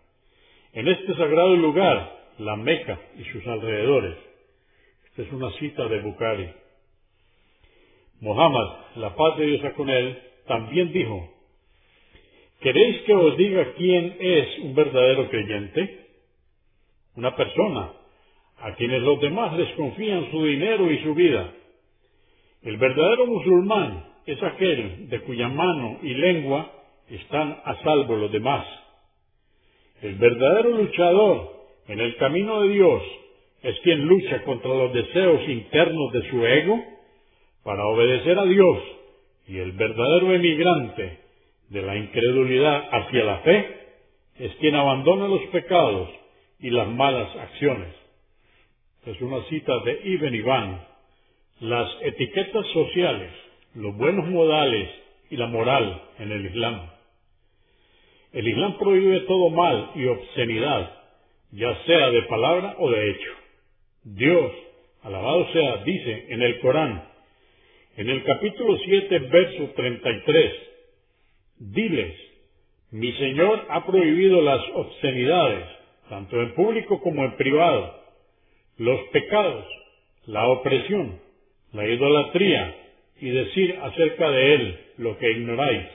en 0.72 0.89
este 0.89 1.14
sagrado 1.14 1.57
lugar, 1.57 2.18
la 2.39 2.57
Meca 2.57 2.99
y 3.18 3.24
sus 3.24 3.47
alrededores. 3.47 4.16
Esta 5.07 5.22
es 5.22 5.33
una 5.33 5.51
cita 5.53 5.89
de 5.89 6.01
Bukhari. 6.01 6.49
Muhammad, 8.20 8.97
la 8.97 9.14
paz 9.14 9.37
de 9.39 9.47
Dios 9.47 9.72
con 9.74 9.89
él, 9.91 10.18
también 10.47 10.93
dijo, 10.93 11.33
¿queréis 12.61 13.03
que 13.03 13.14
os 13.14 13.37
diga 13.37 13.72
quién 13.76 14.16
es 14.18 14.59
un 14.61 14.74
verdadero 14.74 15.29
creyente? 15.29 16.07
Una 17.16 17.35
persona 17.37 17.93
a 18.61 18.74
quienes 18.74 19.03
los 19.03 19.20
demás 19.20 19.57
les 19.57 19.70
confían 19.74 20.31
su 20.31 20.45
dinero 20.45 20.91
y 20.91 21.03
su 21.03 21.14
vida. 21.14 21.53
El 22.62 22.76
verdadero 22.76 23.26
musulmán 23.26 24.04
es 24.26 24.42
aquel 24.42 25.09
de 25.09 25.20
cuya 25.20 25.48
mano 25.48 25.98
y 26.02 26.14
lengua 26.14 26.70
están 27.09 27.61
a 27.64 27.74
salvo 27.82 28.16
los 28.16 28.32
demás. 28.32 28.66
El 30.02 30.14
verdadero 30.16 30.70
luchador 30.70 31.52
en 31.88 32.00
el 32.00 32.16
camino 32.16 32.62
de 32.62 32.68
Dios 32.68 33.02
es 33.62 33.78
quien 33.80 34.06
lucha 34.06 34.42
contra 34.44 34.70
los 34.70 34.92
deseos 34.92 35.48
internos 35.48 36.12
de 36.12 36.30
su 36.30 36.46
ego 36.46 36.84
para 37.64 37.86
obedecer 37.86 38.38
a 38.38 38.44
Dios 38.44 38.78
y 39.48 39.59
el 39.59 39.72
verdadero 39.72 40.32
emigrante 40.32 41.18
de 41.70 41.82
la 41.82 41.96
incredulidad 41.96 42.88
hacia 42.90 43.24
la 43.24 43.38
fe 43.38 43.78
es 44.38 44.54
quien 44.56 44.74
abandona 44.74 45.26
los 45.26 45.42
pecados 45.46 46.09
y 46.61 46.70
las 46.70 46.88
malas 46.88 47.34
acciones. 47.36 47.94
Es 49.06 49.20
una 49.20 49.42
cita 49.44 49.72
de 49.84 50.00
Ibn 50.04 50.34
Iván. 50.34 50.88
Las 51.61 51.90
etiquetas 52.02 52.66
sociales, 52.68 53.32
los 53.74 53.96
buenos 53.96 54.28
modales 54.28 54.88
y 55.28 55.36
la 55.36 55.48
moral 55.48 56.02
en 56.20 56.30
el 56.30 56.46
Islam. 56.46 56.88
El 58.32 58.46
Islam 58.46 58.78
prohíbe 58.78 59.20
todo 59.20 59.50
mal 59.50 59.90
y 59.96 60.06
obscenidad, 60.06 60.92
ya 61.50 61.76
sea 61.84 62.11
de 62.11 62.22
palabra 62.22 62.76
o 62.78 62.90
de 62.90 63.11
hecho. 63.11 63.30
Dios, 64.04 64.52
alabado 65.02 65.52
sea, 65.52 65.78
dice 65.78 66.26
en 66.28 66.42
el 66.42 66.61
Corán, 66.61 67.09
en 67.96 68.09
el 68.09 68.22
capítulo 68.22 68.78
7, 68.78 69.18
verso 69.18 69.72
33, 69.74 70.52
diles, 71.59 72.14
mi 72.92 73.12
Señor 73.14 73.66
ha 73.68 73.84
prohibido 73.84 74.42
las 74.42 74.62
obscenidades, 74.74 75.64
tanto 76.09 76.40
en 76.40 76.54
público 76.54 77.00
como 77.00 77.24
en 77.24 77.36
privado, 77.36 78.00
los 78.76 79.00
pecados, 79.09 79.64
la 80.26 80.46
opresión, 80.46 81.26
la 81.72 81.86
idolatría 81.86 82.76
y 83.20 83.30
decir 83.30 83.78
acerca 83.82 84.30
de 84.30 84.54
Él 84.54 84.80
lo 84.98 85.18
que 85.18 85.30
ignoráis. 85.30 85.86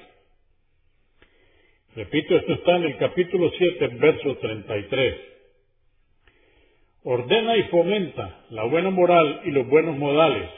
Repito, 1.95 2.36
esto 2.36 2.53
está 2.53 2.78
en 2.78 2.84
el 2.84 2.97
capítulo 2.97 3.51
7, 3.55 3.88
verso 3.99 4.38
33. 4.38 5.15
Ordena 7.03 7.57
y 7.57 7.63
fomenta 7.63 8.45
la 8.49 8.63
buena 8.63 8.89
moral 8.89 9.41
y 9.45 9.51
los 9.51 9.67
buenos 9.67 9.97
modales. 9.97 10.49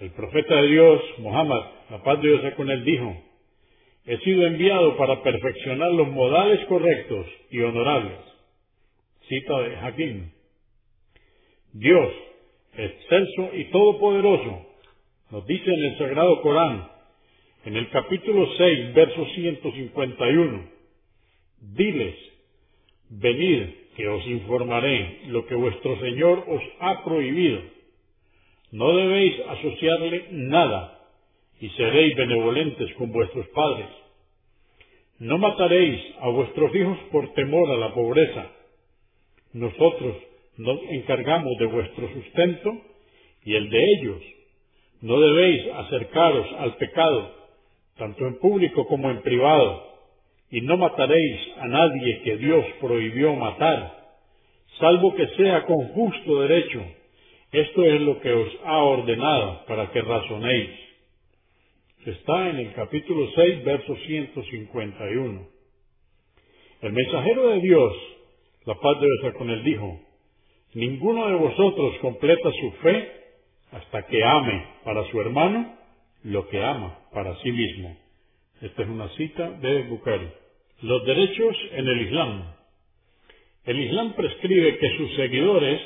El 0.00 0.10
profeta 0.10 0.62
de 0.62 0.68
Dios, 0.68 1.02
Muhammad, 1.18 1.62
la 1.90 2.02
paz 2.02 2.22
de 2.22 2.28
Dios 2.28 2.54
con 2.54 2.70
él, 2.70 2.84
dijo, 2.84 3.16
he 4.06 4.18
sido 4.18 4.46
enviado 4.46 4.96
para 4.96 5.22
perfeccionar 5.22 5.90
los 5.92 6.08
modales 6.08 6.64
correctos 6.66 7.26
y 7.50 7.60
honorables. 7.60 8.18
Cita 9.28 9.60
de 9.60 9.76
Hakim. 9.76 10.30
Dios, 11.72 12.12
excelso 12.76 13.50
y 13.54 13.64
todopoderoso, 13.64 14.66
nos 15.30 15.46
dice 15.46 15.72
en 15.72 15.84
el 15.84 15.98
Sagrado 15.98 16.40
Corán, 16.42 16.88
en 17.64 17.76
el 17.76 17.88
capítulo 17.90 18.48
6, 18.56 18.94
verso 18.94 19.26
151, 19.34 20.70
diles, 21.60 22.14
venid 23.08 23.68
que 23.96 24.08
os 24.08 24.26
informaré 24.26 25.20
lo 25.28 25.46
que 25.46 25.54
vuestro 25.54 25.98
Señor 26.00 26.44
os 26.48 26.62
ha 26.80 27.04
prohibido. 27.04 27.60
No 28.72 28.94
debéis 28.96 29.40
asociarle 29.48 30.26
nada 30.32 31.00
y 31.60 31.68
seréis 31.70 32.16
benevolentes 32.16 32.92
con 32.94 33.12
vuestros 33.12 33.46
padres. 33.48 33.86
No 35.20 35.38
mataréis 35.38 36.00
a 36.20 36.28
vuestros 36.28 36.74
hijos 36.74 36.98
por 37.12 37.32
temor 37.34 37.70
a 37.70 37.76
la 37.76 37.94
pobreza. 37.94 38.50
Nosotros 39.52 40.16
nos 40.56 40.80
encargamos 40.90 41.52
de 41.58 41.66
vuestro 41.66 42.08
sustento 42.12 42.72
y 43.44 43.54
el 43.54 43.68
de 43.68 43.84
ellos. 43.98 44.22
No 45.00 45.20
debéis 45.20 45.66
acercaros 45.74 46.46
al 46.58 46.76
pecado, 46.76 47.34
tanto 47.96 48.26
en 48.26 48.38
público 48.38 48.86
como 48.86 49.10
en 49.10 49.22
privado, 49.22 49.94
y 50.50 50.60
no 50.60 50.76
mataréis 50.76 51.40
a 51.58 51.66
nadie 51.66 52.22
que 52.22 52.36
Dios 52.36 52.64
prohibió 52.80 53.34
matar, 53.34 54.04
salvo 54.78 55.14
que 55.14 55.26
sea 55.36 55.64
con 55.64 55.88
justo 55.88 56.40
derecho. 56.42 56.82
Esto 57.52 57.84
es 57.84 58.00
lo 58.00 58.20
que 58.20 58.32
os 58.32 58.48
ha 58.64 58.78
ordenado 58.78 59.64
para 59.66 59.90
que 59.90 60.00
razonéis. 60.00 60.70
Está 62.06 62.50
en 62.50 62.56
el 62.56 62.72
capítulo 62.74 63.30
6, 63.34 63.64
verso 63.64 63.96
151. 63.96 65.46
El 66.82 66.92
mensajero 66.92 67.48
de 67.48 67.60
Dios, 67.60 67.92
la 68.66 68.74
paz 68.74 69.00
debe 69.00 69.16
ser 69.22 69.32
con 69.34 69.50
él, 69.50 69.64
dijo, 69.64 70.03
Ninguno 70.74 71.28
de 71.28 71.34
vosotros 71.36 71.98
completa 72.00 72.50
su 72.60 72.72
fe 72.82 73.12
hasta 73.72 74.06
que 74.06 74.22
ame 74.24 74.66
para 74.84 75.08
su 75.10 75.20
hermano 75.20 75.76
lo 76.24 76.48
que 76.48 76.62
ama 76.62 76.98
para 77.12 77.36
sí 77.42 77.52
mismo. 77.52 77.96
Esta 78.60 78.82
es 78.82 78.88
una 78.88 79.08
cita 79.10 79.50
de 79.50 79.82
Bukhari. 79.84 80.28
Los 80.82 81.04
derechos 81.04 81.56
en 81.72 81.88
el 81.88 82.00
Islam. 82.02 82.54
El 83.64 83.80
Islam 83.80 84.14
prescribe 84.14 84.78
que 84.78 84.96
sus 84.96 85.14
seguidores 85.14 85.80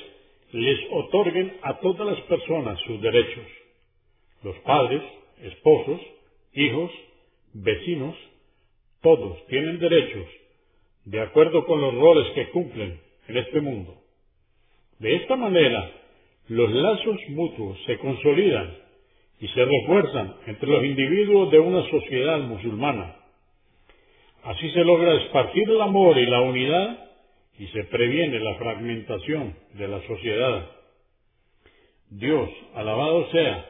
les 0.53 0.78
otorguen 0.91 1.57
a 1.62 1.78
todas 1.80 2.07
las 2.07 2.20
personas 2.22 2.80
sus 2.80 3.01
derechos. 3.01 3.47
Los 4.43 4.57
padres, 4.61 5.03
esposos, 5.43 6.01
hijos, 6.55 6.91
vecinos, 7.53 8.16
todos 9.03 9.47
tienen 9.47 9.78
derechos 9.78 10.26
de 11.05 11.20
acuerdo 11.20 11.64
con 11.66 11.80
los 11.80 11.95
roles 11.95 12.32
que 12.34 12.51
cumplen 12.51 13.01
en 13.28 13.36
este 13.36 13.61
mundo. 13.61 14.07
De 14.99 15.14
esta 15.14 15.36
manera, 15.36 15.90
los 16.49 16.70
lazos 16.72 17.20
mutuos 17.28 17.78
se 17.86 17.99
consolidan 17.99 18.76
y 19.40 19.46
se 19.49 19.64
refuerzan 19.64 20.34
entre 20.46 20.68
los 20.68 20.84
individuos 20.84 21.51
de 21.53 21.61
una 21.61 21.88
sociedad 21.88 22.40
musulmana. 22.40 23.16
Así 24.42 24.70
se 24.70 24.84
logra 24.84 25.14
esparcir 25.22 25.68
el 25.70 25.80
amor 25.80 26.18
y 26.18 26.26
la 26.26 26.40
unidad 26.40 27.11
y 27.59 27.66
se 27.68 27.84
previene 27.84 28.40
la 28.40 28.55
fragmentación 28.57 29.55
de 29.74 29.88
la 29.88 30.01
sociedad. 30.07 30.70
Dios, 32.11 32.49
alabado 32.74 33.30
sea, 33.30 33.66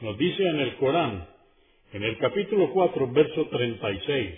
nos 0.00 0.16
dice 0.16 0.42
en 0.42 0.60
el 0.60 0.76
Corán, 0.76 1.26
en 1.92 2.04
el 2.04 2.16
capítulo 2.18 2.70
4, 2.72 3.08
verso 3.12 3.46
36, 3.48 4.34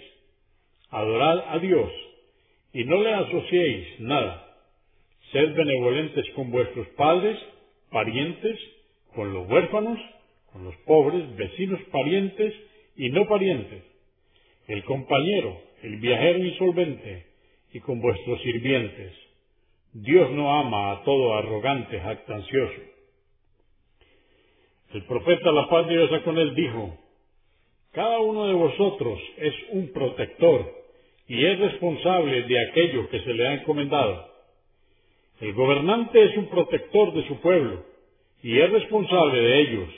adorad 0.91 1.45
a 1.51 1.59
Dios 1.59 1.91
y 2.73 2.85
no 2.85 3.01
le 3.03 3.13
asociéis 3.13 4.01
nada 4.01 4.52
Sed 5.33 5.55
benevolentes 5.55 6.27
con 6.35 6.51
vuestros 6.51 6.87
padres, 6.89 7.39
parientes, 7.91 8.59
con 9.15 9.33
los 9.33 9.49
huérfanos, 9.49 9.99
con 10.53 10.65
los 10.65 10.77
pobres, 10.87 11.35
vecinos 11.37 11.81
parientes 11.91 12.55
y 12.97 13.09
no 13.09 13.27
parientes, 13.27 13.83
el 14.69 14.85
compañero, 14.85 15.59
el 15.83 15.97
viajero 15.97 16.39
insolvente 16.39 17.27
y 17.73 17.81
con 17.81 18.01
vuestros 18.01 18.41
sirvientes. 18.43 19.13
Dios 19.95 20.31
no 20.33 20.61
ama 20.61 20.93
a 20.93 21.05
todo 21.05 21.35
arrogante, 21.35 21.99
jactancioso. 21.99 22.81
El 24.93 25.05
profeta, 25.05 25.51
la 25.51 25.69
paz 25.69 25.87
de 25.87 25.97
Dios 25.97 26.23
con 26.23 26.39
él, 26.39 26.55
dijo, 26.55 26.99
Cada 27.93 28.21
uno 28.21 28.47
de 28.47 28.55
vosotros 28.55 29.19
es 29.39 29.55
un 29.71 29.93
protector 29.93 30.71
y 31.27 31.45
es 31.47 31.59
responsable 31.59 32.43
de 32.43 32.69
aquello 32.69 33.09
que 33.09 33.21
se 33.21 33.33
le 33.33 33.49
ha 33.49 33.55
encomendado. 33.55 34.32
El 35.41 35.55
gobernante 35.55 36.23
es 36.23 36.37
un 36.37 36.47
protector 36.47 37.13
de 37.15 37.27
su 37.27 37.41
pueblo 37.41 37.85
y 38.43 38.59
es 38.59 38.71
responsable 38.71 39.41
de 39.41 39.61
ellos. 39.61 39.89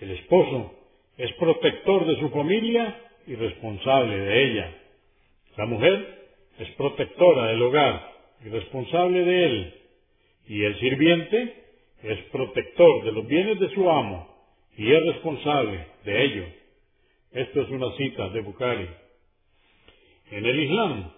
El 0.00 0.10
esposo 0.12 0.74
es 1.18 1.32
protector 1.34 2.06
de 2.06 2.20
su 2.20 2.28
familia 2.30 3.00
y 3.26 3.34
responsable 3.34 4.18
de 4.18 4.44
ella. 4.44 4.74
La 5.56 5.66
mujer 5.66 6.28
es 6.58 6.70
protectora 6.72 7.46
del 7.46 7.62
hogar 7.62 8.12
y 8.44 8.48
responsable 8.48 9.24
de 9.24 9.44
él. 9.44 9.74
Y 10.48 10.64
el 10.64 10.78
sirviente 10.78 11.64
es 12.02 12.18
protector 12.30 13.04
de 13.04 13.12
los 13.12 13.26
bienes 13.26 13.58
de 13.58 13.70
su 13.70 13.90
amo 13.90 14.28
y 14.76 14.92
es 14.92 15.06
responsable 15.06 15.86
de 16.04 16.24
ellos. 16.24 16.48
Esto 17.32 17.62
es 17.62 17.70
una 17.70 17.96
cita 17.96 18.28
de 18.28 18.40
Bukhari. 18.40 18.88
En 20.30 20.44
el 20.44 20.60
Islam, 20.60 21.12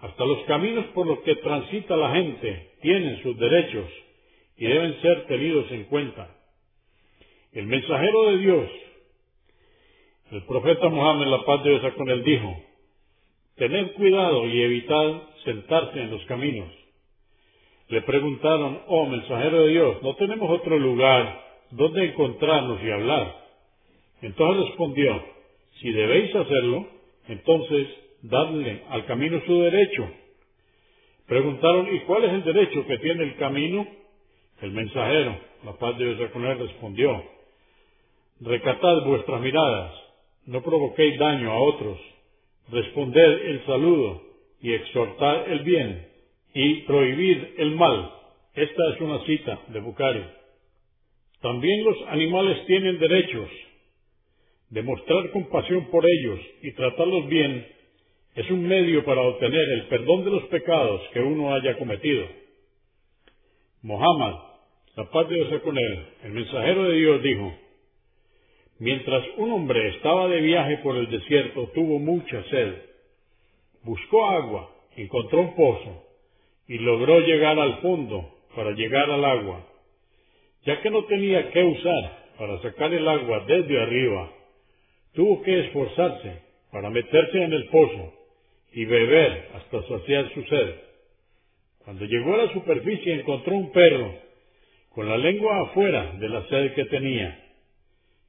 hasta 0.00 0.24
los 0.24 0.42
caminos 0.44 0.86
por 0.94 1.06
los 1.06 1.20
que 1.20 1.36
transita 1.36 1.96
la 1.96 2.14
gente 2.14 2.70
tienen 2.80 3.22
sus 3.22 3.36
derechos 3.38 3.86
y 4.56 4.66
deben 4.66 5.00
ser 5.00 5.26
tenidos 5.26 5.70
en 5.70 5.84
cuenta. 5.84 6.36
El 7.52 7.66
mensajero 7.66 8.30
de 8.30 8.38
Dios, 8.38 8.70
el 10.30 10.42
profeta 10.44 10.88
Muhammad, 10.88 11.26
la 11.26 11.44
paz 11.44 11.64
de 11.64 11.70
Dios 11.70 11.94
con 11.94 12.08
él, 12.08 12.22
dijo, 12.24 12.56
tened 13.56 13.92
cuidado 13.92 14.46
y 14.46 14.62
evitad 14.62 15.22
sentarse 15.44 16.00
en 16.00 16.10
los 16.10 16.24
caminos. 16.26 16.68
Le 17.88 18.02
preguntaron, 18.02 18.82
oh 18.86 19.06
mensajero 19.06 19.62
de 19.62 19.68
Dios, 19.68 20.02
¿no 20.02 20.14
tenemos 20.14 20.48
otro 20.48 20.78
lugar 20.78 21.50
dónde 21.70 22.04
encontrarnos 22.04 22.82
y 22.82 22.90
hablar. 22.90 23.36
Entonces 24.22 24.68
respondió, 24.68 25.22
si 25.80 25.90
debéis 25.92 26.34
hacerlo, 26.34 26.86
entonces 27.28 27.88
dadle 28.22 28.82
al 28.88 29.06
camino 29.06 29.40
su 29.46 29.60
derecho. 29.62 30.08
Preguntaron, 31.26 31.94
¿y 31.94 32.00
cuál 32.00 32.24
es 32.24 32.32
el 32.32 32.44
derecho 32.44 32.86
que 32.86 32.98
tiene 32.98 33.24
el 33.24 33.36
camino? 33.36 33.86
El 34.60 34.72
mensajero, 34.72 35.38
la 35.64 35.72
paz 35.74 35.96
de 35.96 36.14
Dios 36.14 36.30
con 36.32 36.44
él, 36.44 36.58
respondió, 36.58 37.24
recatad 38.40 39.04
vuestras 39.04 39.40
miradas, 39.40 39.92
no 40.46 40.62
provoquéis 40.62 41.18
daño 41.18 41.52
a 41.52 41.60
otros, 41.60 41.98
responded 42.70 43.46
el 43.46 43.64
saludo 43.64 44.22
y 44.60 44.72
exhortad 44.72 45.50
el 45.50 45.60
bien 45.60 46.08
y 46.54 46.82
prohibid 46.82 47.38
el 47.58 47.76
mal. 47.76 48.10
Esta 48.54 48.94
es 48.94 49.00
una 49.00 49.24
cita 49.24 49.60
de 49.68 49.80
Bucari. 49.80 50.24
También 51.40 51.84
los 51.84 51.96
animales 52.08 52.66
tienen 52.66 52.98
derechos. 52.98 53.48
Demostrar 54.68 55.30
compasión 55.30 55.86
por 55.90 56.04
ellos 56.06 56.40
y 56.62 56.72
tratarlos 56.72 57.26
bien 57.28 57.66
es 58.34 58.50
un 58.50 58.66
medio 58.66 59.04
para 59.04 59.22
obtener 59.22 59.68
el 59.70 59.86
perdón 59.88 60.24
de 60.24 60.30
los 60.30 60.44
pecados 60.44 61.00
que 61.12 61.20
uno 61.20 61.52
haya 61.52 61.76
cometido. 61.76 62.26
Mohammed, 63.82 64.34
la 64.96 65.10
paz 65.10 65.28
de 65.28 65.34
Dios 65.34 65.62
con 65.62 65.76
él, 65.76 66.06
el 66.24 66.32
mensajero 66.32 66.84
de 66.84 66.96
Dios 66.96 67.22
dijo, 67.22 67.52
Mientras 68.78 69.24
un 69.36 69.52
hombre 69.52 69.88
estaba 69.88 70.28
de 70.28 70.40
viaje 70.40 70.78
por 70.78 70.96
el 70.96 71.10
desierto, 71.10 71.70
tuvo 71.74 71.98
mucha 71.98 72.42
sed. 72.44 72.74
Buscó 73.82 74.24
agua, 74.26 74.70
encontró 74.96 75.40
un 75.40 75.54
pozo 75.54 76.04
y 76.68 76.78
logró 76.78 77.20
llegar 77.20 77.58
al 77.58 77.80
fondo 77.80 78.38
para 78.54 78.70
llegar 78.72 79.10
al 79.10 79.24
agua. 79.24 79.66
Ya 80.64 80.80
que 80.80 80.90
no 80.90 81.04
tenía 81.04 81.50
que 81.50 81.62
usar 81.64 82.32
para 82.38 82.62
sacar 82.62 82.94
el 82.94 83.06
agua 83.06 83.44
desde 83.46 83.82
arriba, 83.82 84.32
tuvo 85.14 85.42
que 85.42 85.60
esforzarse 85.60 86.42
para 86.70 86.90
meterse 86.90 87.42
en 87.42 87.52
el 87.52 87.66
pozo 87.68 88.19
y 88.72 88.84
beber 88.84 89.48
hasta 89.54 89.82
saciar 89.82 90.32
su 90.32 90.42
sed. 90.44 90.74
Cuando 91.84 92.04
llegó 92.04 92.34
a 92.34 92.44
la 92.44 92.52
superficie 92.52 93.14
encontró 93.14 93.54
un 93.54 93.72
perro 93.72 94.14
con 94.90 95.08
la 95.08 95.18
lengua 95.18 95.62
afuera 95.62 96.12
de 96.18 96.28
la 96.28 96.46
sed 96.48 96.74
que 96.74 96.84
tenía. 96.86 97.38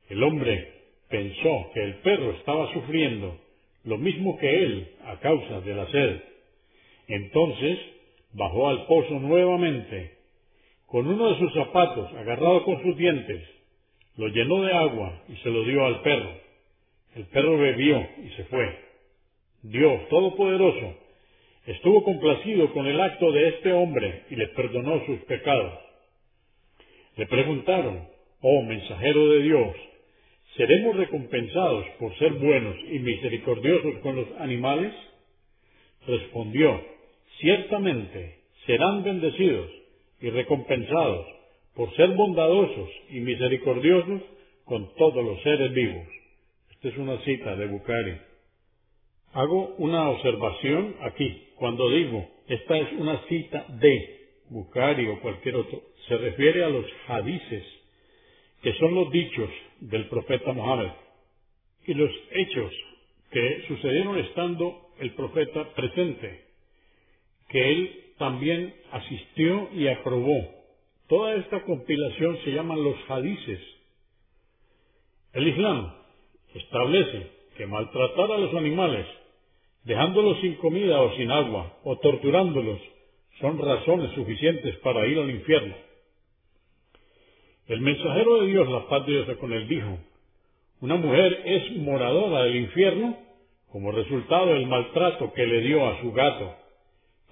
El 0.09 0.23
hombre 0.23 0.73
pensó 1.09 1.71
que 1.73 1.83
el 1.83 1.95
perro 1.95 2.31
estaba 2.31 2.71
sufriendo 2.73 3.39
lo 3.83 3.97
mismo 3.97 4.37
que 4.37 4.63
él 4.63 4.87
a 5.05 5.19
causa 5.19 5.61
de 5.61 5.73
la 5.73 5.87
sed. 5.91 6.21
Entonces 7.07 7.79
bajó 8.33 8.69
al 8.69 8.85
pozo 8.85 9.19
nuevamente, 9.19 10.17
con 10.85 11.07
uno 11.07 11.31
de 11.31 11.39
sus 11.39 11.53
zapatos 11.53 12.11
agarrado 12.13 12.63
con 12.63 12.81
sus 12.83 12.95
dientes, 12.97 13.41
lo 14.17 14.27
llenó 14.27 14.63
de 14.63 14.73
agua 14.73 15.23
y 15.29 15.35
se 15.37 15.49
lo 15.49 15.63
dio 15.63 15.85
al 15.85 16.01
perro. 16.01 16.31
El 17.15 17.25
perro 17.25 17.57
bebió 17.57 18.07
y 18.23 18.29
se 18.35 18.43
fue. 18.45 18.90
Dios 19.63 20.09
Todopoderoso 20.09 20.95
estuvo 21.67 22.03
complacido 22.03 22.73
con 22.73 22.87
el 22.87 22.99
acto 22.99 23.31
de 23.31 23.49
este 23.49 23.71
hombre 23.71 24.23
y 24.31 24.35
le 24.35 24.47
perdonó 24.49 25.05
sus 25.05 25.19
pecados. 25.25 25.73
Le 27.15 27.27
preguntaron, 27.27 28.07
oh 28.41 28.63
mensajero 28.63 29.29
de 29.29 29.43
Dios, 29.43 29.75
¿seremos 30.55 30.95
recompensados 30.95 31.85
por 31.99 32.17
ser 32.17 32.33
buenos 32.33 32.75
y 32.89 32.99
misericordiosos 32.99 33.99
con 34.01 34.15
los 34.15 34.27
animales? 34.39 34.93
Respondió, 36.07 36.81
ciertamente 37.39 38.39
serán 38.65 39.03
bendecidos 39.03 39.69
y 40.21 40.29
recompensados 40.31 41.27
por 41.75 41.93
ser 41.95 42.09
bondadosos 42.15 42.89
y 43.09 43.19
misericordiosos 43.19 44.21
con 44.65 44.93
todos 44.95 45.23
los 45.23 45.41
seres 45.43 45.71
vivos. 45.73 46.07
Esta 46.71 46.87
es 46.87 46.97
una 46.97 47.19
cita 47.23 47.55
de 47.55 47.67
Bucari. 47.67 48.30
Hago 49.33 49.75
una 49.77 50.09
observación 50.09 50.95
aquí. 51.01 51.47
Cuando 51.55 51.89
digo, 51.89 52.27
esta 52.47 52.77
es 52.77 52.91
una 52.93 53.21
cita 53.27 53.65
de 53.69 54.19
Bucari 54.49 55.07
o 55.07 55.21
cualquier 55.21 55.55
otro, 55.55 55.81
se 56.07 56.17
refiere 56.17 56.63
a 56.65 56.69
los 56.69 56.85
hadices, 57.07 57.63
que 58.61 58.73
son 58.73 58.93
los 58.93 59.09
dichos 59.11 59.49
del 59.79 60.07
profeta 60.09 60.51
Mohammed, 60.51 60.91
y 61.85 61.93
los 61.93 62.11
hechos 62.31 62.71
que 63.31 63.63
sucedieron 63.67 64.17
estando 64.19 64.89
el 64.99 65.13
profeta 65.13 65.73
presente, 65.73 66.45
que 67.47 67.71
él 67.71 68.03
también 68.17 68.75
asistió 68.91 69.69
y 69.73 69.87
aprobó. 69.87 70.49
Toda 71.07 71.35
esta 71.35 71.63
compilación 71.63 72.37
se 72.43 72.51
llaman 72.51 72.83
los 72.83 72.95
hadices. 73.09 73.59
El 75.33 75.47
Islam 75.47 75.93
establece 76.53 77.31
que 77.57 77.65
maltratar 77.65 78.31
a 78.31 78.37
los 78.37 78.53
animales, 78.53 79.05
dejándolos 79.83 80.39
sin 80.41 80.55
comida 80.55 81.01
o 81.01 81.15
sin 81.15 81.31
agua, 81.31 81.73
o 81.83 81.97
torturándolos, 81.97 82.79
son 83.39 83.57
razones 83.57 84.11
suficientes 84.13 84.75
para 84.77 85.07
ir 85.07 85.17
al 85.17 85.29
infierno. 85.29 85.75
El 87.67 87.81
mensajero 87.81 88.41
de 88.41 88.47
Dios, 88.47 88.69
la 88.69 88.87
paz 88.87 89.05
de 89.05 89.13
Dios 89.13 89.37
con 89.37 89.53
él, 89.53 89.67
dijo, 89.67 89.97
una 90.81 90.95
mujer 90.95 91.41
es 91.45 91.77
moradora 91.77 92.43
del 92.43 92.55
infierno 92.57 93.17
como 93.71 93.91
resultado 93.91 94.47
del 94.47 94.67
maltrato 94.67 95.31
que 95.33 95.45
le 95.45 95.61
dio 95.61 95.87
a 95.87 96.01
su 96.01 96.11
gato. 96.11 96.55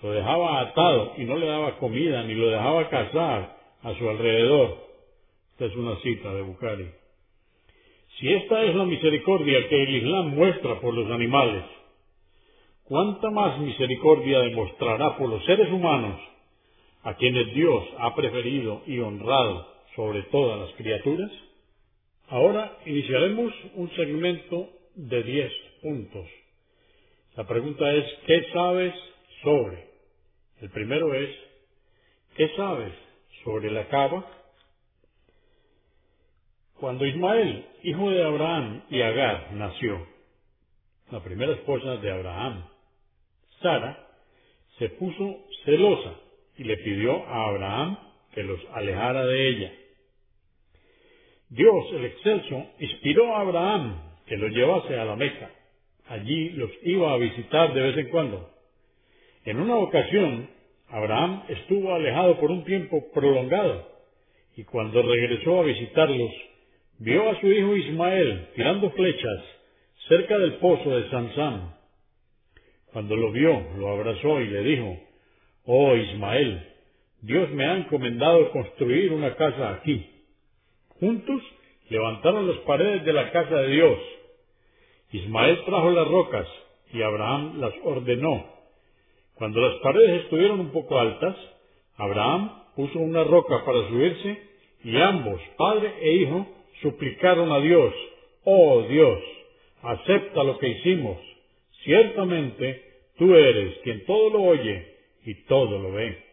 Lo 0.02 0.12
dejaba 0.12 0.62
atado 0.62 1.14
y 1.18 1.26
no 1.26 1.36
le 1.36 1.48
daba 1.48 1.78
comida 1.78 2.24
ni 2.24 2.36
lo 2.36 2.48
dejaba 2.50 2.88
cazar 2.90 3.58
a 3.82 3.94
su 3.96 4.10
alrededor. 4.10 4.78
Esta 5.52 5.66
es 5.66 5.76
una 5.76 5.98
cita 5.98 6.34
de 6.34 6.42
Bukhari. 6.44 6.90
Si 8.20 8.32
esta 8.32 8.64
es 8.64 8.76
la 8.76 8.86
misericordia 8.86 9.68
que 9.68 9.84
el 9.84 9.96
Islam 9.96 10.36
muestra 10.36 10.80
por 10.80 10.94
los 10.94 11.10
animales, 11.12 11.64
¿cuánta 12.90 13.30
más 13.30 13.60
misericordia 13.60 14.40
demostrará 14.40 15.16
por 15.16 15.30
los 15.30 15.46
seres 15.46 15.72
humanos 15.72 16.20
a 17.04 17.14
quienes 17.14 17.54
Dios 17.54 17.84
ha 18.00 18.16
preferido 18.16 18.82
y 18.88 19.00
honrado 19.00 19.68
sobre 19.96 20.24
todas 20.24 20.60
las 20.60 20.76
criaturas? 20.76 21.32
Ahora 22.28 22.78
iniciaremos 22.86 23.54
un 23.76 23.90
segmento 23.92 24.70
de 24.96 25.24
diez 25.24 25.52
puntos. 25.82 26.28
La 27.36 27.48
pregunta 27.48 27.90
es, 27.94 28.06
¿qué 28.26 28.48
sabes 28.52 28.94
sobre? 29.44 29.88
El 30.62 30.70
primero 30.72 31.14
es, 31.14 31.30
¿qué 32.36 32.50
sabes 32.58 32.94
sobre 33.44 33.72
la 33.72 33.88
cava? 33.88 34.26
Cuando 36.80 37.06
Ismael, 37.06 37.66
hijo 37.84 38.10
de 38.10 38.24
Abraham 38.24 38.84
y 38.90 39.02
Agar, 39.02 39.52
nació, 39.54 40.08
la 41.12 41.24
primera 41.24 41.54
esposa 41.54 41.98
de 41.98 42.12
Abraham, 42.12 42.69
Sara, 43.62 44.08
se 44.78 44.90
puso 44.90 45.46
celosa 45.66 46.16
y 46.58 46.64
le 46.64 46.78
pidió 46.78 47.26
a 47.28 47.48
Abraham 47.48 47.98
que 48.34 48.44
los 48.44 48.60
alejara 48.74 49.26
de 49.26 49.50
ella. 49.50 49.72
Dios, 51.50 51.86
el 51.94 52.06
excelso, 52.06 52.68
inspiró 52.80 53.36
a 53.36 53.42
Abraham 53.42 54.02
que 54.28 54.38
lo 54.38 54.48
llevase 54.48 54.98
a 54.98 55.06
la 55.06 55.16
Meca. 55.16 55.50
Allí 56.08 56.52
los 56.52 56.72
iba 56.84 57.14
a 57.14 57.18
visitar 57.18 57.74
de 57.74 57.82
vez 57.82 57.98
en 57.98 58.10
cuando. 58.10 58.50
En 59.46 59.60
una 59.60 59.76
ocasión, 59.78 60.50
Abraham 60.90 61.44
estuvo 61.50 61.94
alejado 61.94 62.40
por 62.40 62.52
un 62.52 62.64
tiempo 62.66 63.12
prolongado 63.14 63.88
y 64.56 64.64
cuando 64.64 65.02
regresó 65.02 65.60
a 65.60 65.64
visitarlos, 65.64 66.32
vio 67.00 67.30
a 67.30 67.40
su 67.40 67.48
hijo 67.48 67.76
Ismael 67.76 68.50
tirando 68.56 68.90
flechas 68.92 69.44
cerca 70.08 70.38
del 70.38 70.56
pozo 70.56 70.90
de 70.90 71.10
Sansán. 71.10 71.79
Cuando 72.94 73.16
lo 73.16 73.32
vio, 73.32 73.62
lo 73.78 73.90
abrazó 73.90 74.42
y 74.42 74.48
le 74.48 74.64
dijo, 74.64 74.98
Oh 75.66 75.96
Ismael, 75.96 76.68
Dios 77.22 77.50
me 77.52 77.66
ha 77.66 77.78
encomendado 77.78 78.52
construir 78.52 79.14
una 79.14 79.36
casa 79.36 79.74
aquí. 79.74 80.10
Juntos 81.00 81.42
levantaron 81.90 82.48
las 82.48 82.58
paredes 82.60 83.06
de 83.06 83.14
la 83.14 83.32
casa 83.32 83.56
de 83.56 83.68
Dios. 83.70 84.00
Ismael 85.12 85.64
trajo 85.66 85.92
las 85.92 86.08
rocas 86.08 86.48
y 86.94 87.02
Abraham 87.02 87.60
las 87.60 87.74
ordenó. 87.84 88.46
Cuando 89.36 89.62
las 89.62 89.80
paredes 89.82 90.24
estuvieron 90.24 90.60
un 90.60 90.72
poco 90.72 91.00
altas, 91.00 91.36
Abraham 91.98 92.52
puso 92.76 93.00
una 93.00 93.24
roca 93.24 93.64
para 93.66 93.88
subirse 93.88 94.50
y 94.84 94.96
ambos, 94.98 95.42
padre 95.58 95.94
e 96.02 96.14
hijo, 96.14 96.48
suplicaron 96.82 97.52
a 97.52 97.60
Dios, 97.60 97.94
oh 98.46 98.84
Dios, 98.84 99.20
acepta 99.82 100.44
lo 100.44 100.58
que 100.58 100.70
hicimos. 100.70 101.18
Ciertamente 101.84 102.84
tú 103.18 103.34
eres 103.36 103.78
quien 103.84 104.06
todo 104.06 104.30
lo 104.30 104.42
oye 104.44 104.96
y 105.26 105.34
todo 105.46 105.80
lo 105.80 105.92
ve. 105.92 106.24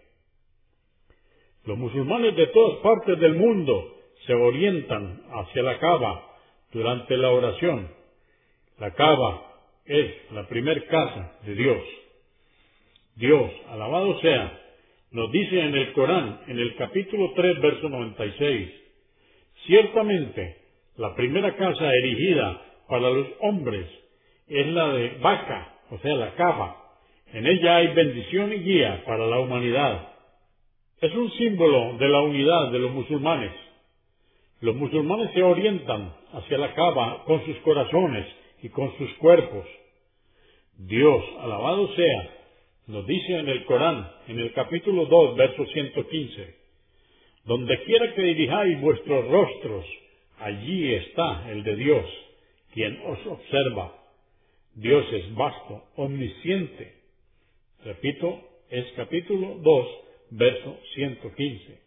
Los 1.65 1.79
musulmanes 1.79 2.37
de 2.37 2.47
todas 2.49 2.79
partes 2.81 3.19
del 3.19 3.35
mundo 3.35 3.97
se 4.27 4.35
orientan 4.35 5.23
hacia 5.31 5.63
la 5.63 5.79
cava 5.79 6.37
durante 6.73 7.17
la 7.17 7.31
oración. 7.31 7.89
La 8.79 8.93
cava 8.95 9.55
es 9.85 10.33
la 10.33 10.47
primer 10.49 10.87
casa 10.87 11.39
de 11.45 11.55
Dios. 11.55 11.83
Dios, 13.17 13.51
alabado 13.69 14.21
sea, 14.21 14.61
nos 15.11 15.33
dice 15.33 15.61
en 15.61 15.75
el 15.75 15.93
Corán, 15.93 16.41
en 16.49 16.59
el 16.59 16.77
capítulo 16.77 17.33
3, 17.35 17.61
verso 17.61 17.89
96, 17.89 18.71
Ciertamente, 19.65 20.57
la 20.97 21.15
primera 21.15 21.57
casa 21.57 21.93
erigida 21.93 22.63
para 22.89 23.11
los 23.11 23.27
hombres 23.41 23.87
es 24.49 24.67
la 24.69 24.89
de 24.93 25.19
vaca, 25.21 25.75
o 25.91 25.99
sea, 25.99 26.15
la 26.15 26.35
cava. 26.35 26.77
En 27.33 27.47
ella 27.47 27.77
hay 27.77 27.89
bendición 27.89 28.53
y 28.53 28.57
guía 28.57 29.03
para 29.05 29.27
la 29.27 29.41
humanidad. 29.41 30.09
Es 31.01 31.13
un 31.15 31.31
símbolo 31.33 31.99
de 31.99 32.09
la 32.09 32.21
unidad 32.23 32.71
de 32.71 32.79
los 32.79 32.93
musulmanes. 32.93 33.53
Los 34.61 34.77
musulmanes 34.77 35.31
se 35.35 35.43
orientan 35.43 36.15
hacia 36.33 36.59
la 36.59 36.73
cava 36.75 37.25
con 37.25 37.45
sus 37.45 37.57
corazones 37.59 38.27
y 38.63 38.69
con 38.71 38.97
sus 38.97 39.13
cuerpos. 39.15 39.67
Dios, 40.79 41.25
alabado 41.41 41.89
sea, 41.95 42.31
nos 42.87 43.07
dice 43.07 43.39
en 43.39 43.49
el 43.49 43.65
Corán, 43.65 44.09
en 44.29 44.39
el 44.39 44.53
capítulo 44.53 45.07
2, 45.07 45.37
verso 45.37 45.67
115, 45.67 46.55
donde 47.45 47.83
quiera 47.85 48.15
que 48.15 48.23
dirijáis 48.23 48.81
vuestros 48.81 49.29
rostros, 49.29 49.85
allí 50.39 50.95
está 50.95 51.51
el 51.51 51.65
de 51.65 51.77
Dios, 51.77 52.05
quien 52.73 53.01
os 53.07 53.27
observa. 53.27 53.93
Dios 54.77 55.07
es 55.11 55.35
vasto, 55.35 55.85
omnisciente. 55.97 56.97
Repito, 57.83 58.41
es 58.69 58.85
capítulo 58.95 59.57
2, 59.63 59.87
verso 60.33 60.79
115. 60.95 61.81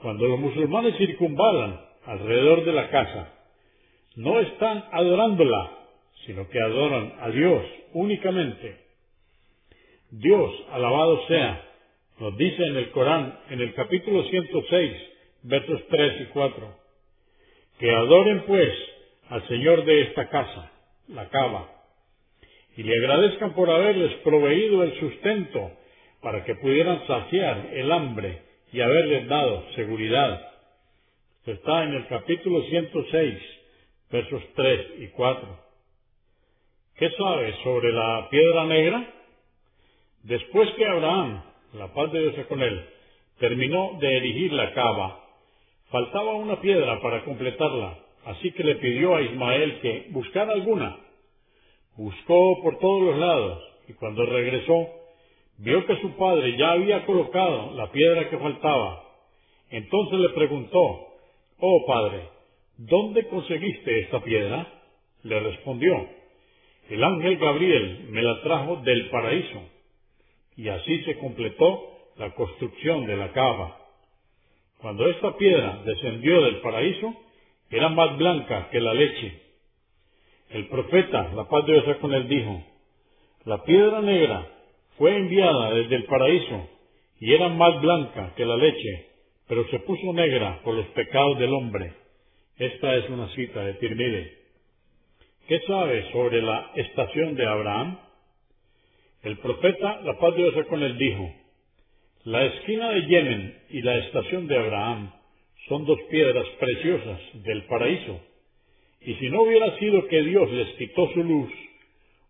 Cuando 0.00 0.28
los 0.28 0.38
musulmanes 0.38 0.96
circunvalan 0.96 1.80
alrededor 2.06 2.64
de 2.64 2.72
la 2.72 2.88
casa, 2.90 3.34
no 4.14 4.38
están 4.38 4.84
adorándola, 4.92 5.76
sino 6.24 6.48
que 6.48 6.60
adoran 6.60 7.14
a 7.18 7.30
Dios 7.30 7.64
únicamente. 7.94 8.84
Dios, 10.12 10.52
alabado 10.70 11.26
sea, 11.26 11.68
nos 12.20 12.36
dice 12.36 12.64
en 12.64 12.76
el 12.76 12.90
Corán, 12.92 13.40
en 13.50 13.60
el 13.60 13.74
capítulo 13.74 14.22
106, 14.22 14.92
versos 15.42 15.80
3 15.88 16.20
y 16.20 16.24
4, 16.26 16.76
que 17.80 17.90
adoren 17.90 18.44
pues 18.46 18.72
al 19.30 19.48
Señor 19.48 19.84
de 19.84 20.02
esta 20.02 20.28
casa, 20.28 20.69
la 21.14 21.28
cava, 21.28 21.68
y 22.76 22.82
le 22.82 22.96
agradezcan 22.96 23.54
por 23.54 23.70
haberles 23.70 24.12
proveído 24.22 24.82
el 24.82 24.98
sustento 25.00 25.72
para 26.22 26.44
que 26.44 26.54
pudieran 26.56 27.06
saciar 27.06 27.68
el 27.72 27.90
hambre 27.90 28.42
y 28.72 28.80
haberles 28.80 29.26
dado 29.28 29.64
seguridad. 29.74 30.48
está 31.46 31.84
en 31.84 31.94
el 31.94 32.06
capítulo 32.06 32.62
106, 32.62 33.38
versos 34.10 34.42
3 34.54 34.86
y 35.00 35.08
4. 35.08 35.58
¿Qué 36.96 37.10
sabes 37.10 37.54
sobre 37.64 37.92
la 37.92 38.28
piedra 38.30 38.66
negra? 38.66 39.14
Después 40.22 40.70
que 40.76 40.86
Abraham, 40.86 41.42
la 41.74 41.92
paz 41.92 42.12
de 42.12 42.20
Dios 42.20 42.46
con 42.46 42.62
él, 42.62 42.86
terminó 43.38 43.98
de 44.00 44.16
erigir 44.18 44.52
la 44.52 44.72
cava, 44.74 45.24
faltaba 45.90 46.34
una 46.34 46.60
piedra 46.60 47.00
para 47.00 47.24
completarla, 47.24 47.98
así 48.24 48.52
que 48.52 48.64
le 48.64 48.76
pidió 48.76 49.14
a 49.14 49.22
Ismael 49.22 49.80
que 49.80 50.06
buscara 50.10 50.52
alguna. 50.52 50.96
Buscó 51.96 52.62
por 52.62 52.78
todos 52.78 53.02
los 53.02 53.18
lados 53.18 53.62
y 53.88 53.92
cuando 53.94 54.24
regresó, 54.24 54.88
vio 55.58 55.84
que 55.86 56.00
su 56.00 56.16
padre 56.16 56.56
ya 56.56 56.72
había 56.72 57.04
colocado 57.04 57.72
la 57.74 57.90
piedra 57.90 58.28
que 58.30 58.38
faltaba. 58.38 59.04
Entonces 59.70 60.18
le 60.18 60.28
preguntó, 60.30 61.06
Oh 61.58 61.84
padre, 61.86 62.28
¿dónde 62.78 63.26
conseguiste 63.28 64.00
esta 64.00 64.22
piedra? 64.22 64.66
Le 65.22 65.38
respondió, 65.40 66.08
el 66.88 67.04
ángel 67.04 67.36
Gabriel 67.36 68.06
me 68.10 68.22
la 68.22 68.40
trajo 68.42 68.76
del 68.76 69.10
paraíso. 69.10 69.62
Y 70.56 70.68
así 70.68 71.02
se 71.04 71.18
completó 71.18 71.88
la 72.16 72.34
construcción 72.34 73.06
de 73.06 73.16
la 73.16 73.30
cava. 73.32 73.78
Cuando 74.78 75.06
esta 75.08 75.36
piedra 75.36 75.82
descendió 75.84 76.42
del 76.42 76.60
paraíso, 76.60 77.14
era 77.70 77.88
más 77.88 78.16
blanca 78.16 78.68
que 78.70 78.80
la 78.80 78.92
leche. 78.92 79.42
El 80.50 80.66
profeta, 80.66 81.30
la 81.34 81.48
paz 81.48 81.64
de 81.66 81.74
Dios 81.74 81.96
con 81.98 82.12
él, 82.12 82.28
dijo, 82.28 82.64
la 83.44 83.62
piedra 83.62 84.02
negra 84.02 84.46
fue 84.98 85.16
enviada 85.16 85.70
desde 85.70 85.96
el 85.96 86.04
paraíso 86.04 86.68
y 87.20 87.32
era 87.32 87.48
más 87.48 87.80
blanca 87.80 88.34
que 88.36 88.44
la 88.44 88.56
leche, 88.56 89.06
pero 89.46 89.66
se 89.68 89.78
puso 89.80 90.12
negra 90.12 90.60
por 90.64 90.74
los 90.74 90.86
pecados 90.88 91.38
del 91.38 91.54
hombre. 91.54 91.92
Esta 92.58 92.94
es 92.96 93.08
una 93.08 93.28
cita 93.34 93.64
de 93.64 93.74
Tirmide. 93.74 94.38
¿Qué 95.46 95.60
sabe 95.66 96.10
sobre 96.12 96.42
la 96.42 96.72
estación 96.74 97.34
de 97.36 97.46
Abraham? 97.46 97.98
El 99.22 99.38
profeta, 99.38 100.00
la 100.02 100.18
paz 100.18 100.34
de 100.34 100.50
Dios 100.50 100.66
con 100.66 100.82
él, 100.82 100.98
dijo, 100.98 101.32
la 102.24 102.44
esquina 102.44 102.90
de 102.90 103.06
Yemen 103.06 103.58
y 103.70 103.82
la 103.82 103.96
estación 103.98 104.46
de 104.46 104.58
Abraham 104.58 105.12
son 105.68 105.84
dos 105.84 105.98
piedras 106.10 106.46
preciosas 106.58 107.20
del 107.44 107.64
paraíso, 107.64 108.20
y 109.02 109.14
si 109.14 109.28
no 109.30 109.42
hubiera 109.42 109.78
sido 109.78 110.06
que 110.08 110.22
Dios 110.22 110.50
les 110.50 110.68
quitó 110.76 111.10
su 111.12 111.22
luz, 111.22 111.50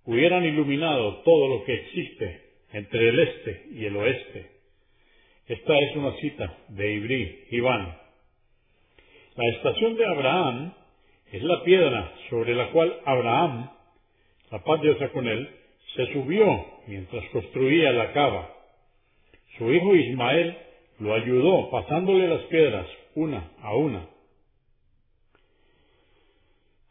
hubieran 0.05 0.45
iluminado 0.45 1.23
todo 1.23 1.49
lo 1.49 1.65
que 1.65 1.75
existe 1.75 2.43
entre 2.73 3.09
el 3.09 3.19
este 3.19 3.67
y 3.73 3.85
el 3.85 3.97
oeste. 3.97 4.51
Esta 5.47 5.79
es 5.79 5.97
una 5.97 6.13
cita 6.17 6.59
de 6.69 6.93
Ibrí, 6.93 7.45
Iván. 7.51 7.99
La 9.37 9.49
estación 9.49 9.97
de 9.97 10.07
Abraham 10.07 10.73
es 11.33 11.43
la 11.43 11.65
piedra 11.65 12.13
sobre 12.29 12.55
la 12.55 12.71
cual 12.71 13.01
Abraham, 13.05 13.71
la 14.51 14.63
paz 14.63 14.81
de 14.83 15.11
con 15.11 15.27
él, 15.27 15.49
se 15.97 16.13
subió 16.13 16.67
mientras 16.87 17.25
construía 17.31 17.93
la 17.93 18.13
cava. 18.13 18.55
Su 19.59 19.73
hijo 19.73 19.95
Ismael 19.95 20.57
lo 21.01 21.15
ayudó 21.15 21.71
pasándole 21.71 22.29
las 22.29 22.43
piedras 22.43 22.87
una 23.15 23.51
a 23.63 23.75
una. 23.75 24.07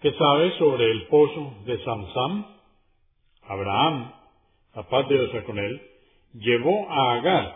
¿Qué 0.01 0.13
sabe 0.13 0.57
sobre 0.57 0.91
el 0.91 1.07
pozo 1.07 1.53
de 1.65 1.83
Samsam? 1.83 2.45
Abraham 3.47 4.19
la 4.75 4.83
paz 4.83 5.07
de 5.09 5.15
Dios 5.15 5.43
con 5.45 5.57
él, 5.57 5.81
llevó 6.33 6.89
a 6.89 7.15
Agar 7.15 7.55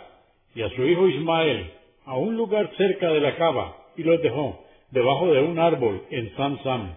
y 0.55 0.61
a 0.61 0.69
su 0.69 0.83
hijo 0.83 1.07
Ismael 1.07 1.71
a 2.05 2.17
un 2.17 2.35
lugar 2.35 2.71
cerca 2.75 3.09
de 3.09 3.21
la 3.21 3.35
cava 3.37 3.77
y 3.95 4.03
los 4.03 4.21
dejó 4.21 4.65
debajo 4.91 5.27
de 5.27 5.41
un 5.41 5.59
árbol 5.59 6.03
en 6.09 6.35
Sam 6.35 6.95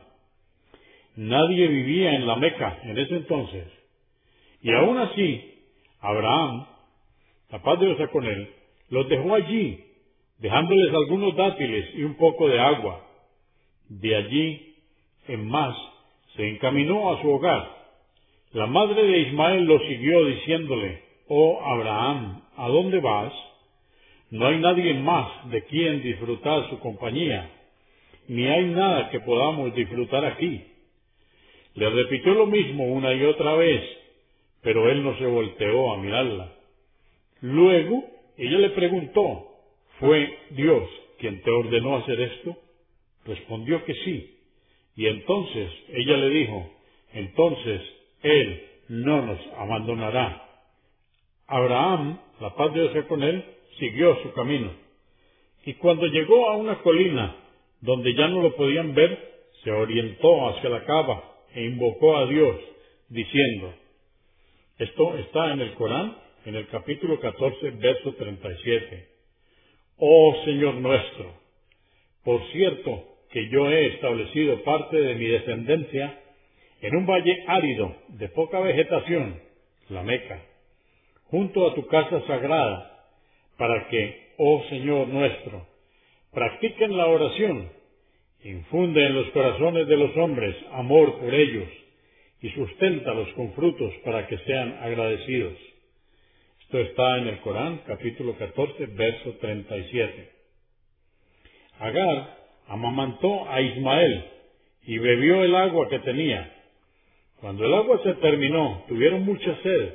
Nadie 1.17 1.67
vivía 1.69 2.15
en 2.15 2.27
la 2.27 2.37
Meca 2.37 2.79
en 2.83 2.99
ese 2.99 3.17
entonces. 3.17 3.69
Y 4.63 4.73
aún 4.73 4.99
así, 4.99 5.55
Abraham, 6.01 6.67
la 7.51 7.63
paz 7.63 7.79
de 7.79 7.87
Dios 7.87 8.11
con 8.11 8.25
él, 8.25 8.51
los 8.91 9.09
dejó 9.09 9.35
allí, 9.35 9.85
dejándoles 10.39 10.95
algunos 10.95 11.35
dátiles 11.37 11.95
y 11.95 12.03
un 12.03 12.17
poco 12.17 12.49
de 12.49 12.61
agua. 12.61 13.07
De 13.89 14.17
allí, 14.17 14.75
en 15.29 15.49
más, 15.49 15.77
se 16.37 16.49
encaminó 16.49 17.13
a 17.13 17.23
su 17.23 17.31
hogar 17.31 17.77
la 18.57 18.67
madre 18.67 19.03
de 19.03 19.19
Ismael 19.19 19.65
lo 19.65 19.79
siguió 19.81 20.25
diciéndole, 20.25 21.03
Oh 21.29 21.61
Abraham, 21.63 22.41
¿a 22.57 22.69
dónde 22.69 23.01
vas? 23.01 23.31
No 24.31 24.47
hay 24.47 24.59
nadie 24.61 24.95
más 24.95 25.51
de 25.51 25.63
quien 25.65 26.03
disfrutar 26.03 26.71
su 26.71 26.79
compañía, 26.79 27.51
ni 28.29 28.47
hay 28.47 28.65
nada 28.67 29.11
que 29.11 29.21
podamos 29.21 29.75
disfrutar 29.75 30.25
aquí. 30.25 30.65
Le 31.75 31.91
repitió 31.91 32.33
lo 32.33 32.47
mismo 32.47 32.85
una 32.85 33.13
y 33.13 33.25
otra 33.25 33.57
vez, 33.57 33.83
pero 34.63 34.89
él 34.91 35.05
no 35.05 35.19
se 35.19 35.27
volteó 35.27 35.93
a 35.93 35.99
mirarla. 35.99 36.53
Luego 37.43 38.05
ella 38.39 38.59
le 38.59 38.71
preguntó, 38.71 39.49
¿fue 40.01 40.39
Dios 40.51 40.89
quien 41.19 41.43
te 41.43 41.51
ordenó 41.51 41.97
hacer 41.97 42.21
esto? 42.21 42.57
Respondió 43.25 43.85
que 43.85 43.95
sí. 43.95 44.39
Y 44.97 45.07
entonces 45.07 45.71
ella 45.89 46.17
le 46.17 46.29
dijo, 46.31 46.71
entonces 47.13 47.83
él 48.23 48.63
no 48.89 49.23
nos 49.23 49.41
abandonará. 49.57 50.43
Abraham, 51.47 52.19
la 52.41 52.55
paz 52.55 52.73
de 52.75 52.89
Dios 52.89 53.05
con 53.07 53.23
él, 53.23 53.45
siguió 53.79 54.17
su 54.23 54.33
camino. 54.33 54.73
Y 55.65 55.75
cuando 55.75 56.07
llegó 56.07 56.49
a 56.51 56.57
una 56.57 56.79
colina 56.83 57.37
donde 57.81 58.15
ya 58.15 58.29
no 58.29 58.43
lo 58.43 58.55
podían 58.57 58.95
ver, 58.95 59.37
se 59.63 59.71
orientó 59.71 60.49
hacia 60.49 60.71
la 60.71 60.85
cava 60.85 61.37
e 61.55 61.65
invocó 61.65 62.17
a 62.17 62.27
Dios, 62.27 62.57
diciendo, 63.09 63.75
esto 64.79 65.17
está 65.19 65.53
en 65.53 65.61
el 65.61 65.75
Corán, 65.75 66.17
en 66.45 66.55
el 66.55 66.69
capítulo 66.69 67.19
14, 67.19 67.71
verso 67.71 68.15
37. 68.15 69.16
Oh 69.99 70.35
Señor 70.45 70.75
nuestro, 70.75 71.33
por 72.23 72.43
cierto 72.53 73.03
que 73.31 73.49
yo 73.49 73.71
he 73.71 73.95
establecido 73.95 74.63
parte 74.63 74.95
de 74.95 75.15
mi 75.15 75.27
descendencia 75.27 76.21
en 76.83 76.97
un 76.97 77.07
valle 77.07 77.45
árido 77.47 77.97
de 78.09 78.29
poca 78.29 78.61
vegetación, 78.61 79.41
la 79.89 80.03
Meca, 80.03 80.43
junto 81.31 81.67
a 81.67 81.75
tu 81.75 81.87
casa 81.87 82.21
sagrada, 82.27 83.07
para 83.57 83.89
que, 83.89 84.33
oh 84.37 84.63
Señor 84.69 85.09
nuestro, 85.09 85.67
practiquen 86.31 86.95
la 86.95 87.07
oración, 87.07 87.71
infunde 88.45 89.03
en 89.03 89.15
los 89.15 89.31
corazones 89.31 89.89
de 89.89 89.97
los 89.97 90.15
hombres 90.19 90.57
amor 90.73 91.19
por 91.19 91.35
ellos 91.35 91.69
y 92.43 92.51
susténtalos 92.51 93.31
con 93.31 93.55
frutos 93.55 93.95
para 94.05 94.27
que 94.27 94.37
sean 94.41 94.79
agradecidos. 94.83 95.55
Está 96.81 97.19
en 97.19 97.29
el 97.29 97.41
Corán, 97.41 97.81
capítulo 97.87 98.37
14, 98.37 98.87
verso 98.87 99.33
37. 99.41 100.31
Agar, 101.79 102.37
amamantó 102.69 103.49
a 103.49 103.63
Ismael 103.63 104.25
y 104.85 104.99
bebió 104.99 105.43
el 105.43 105.55
agua 105.55 105.89
que 105.89 106.01
tenía. 106.01 106.53
Cuando 107.41 107.65
el 107.65 107.73
agua 107.73 107.99
se 108.03 108.13
terminó, 108.15 108.85
tuvieron 108.89 109.25
mucha 109.25 109.57
sed 109.63 109.95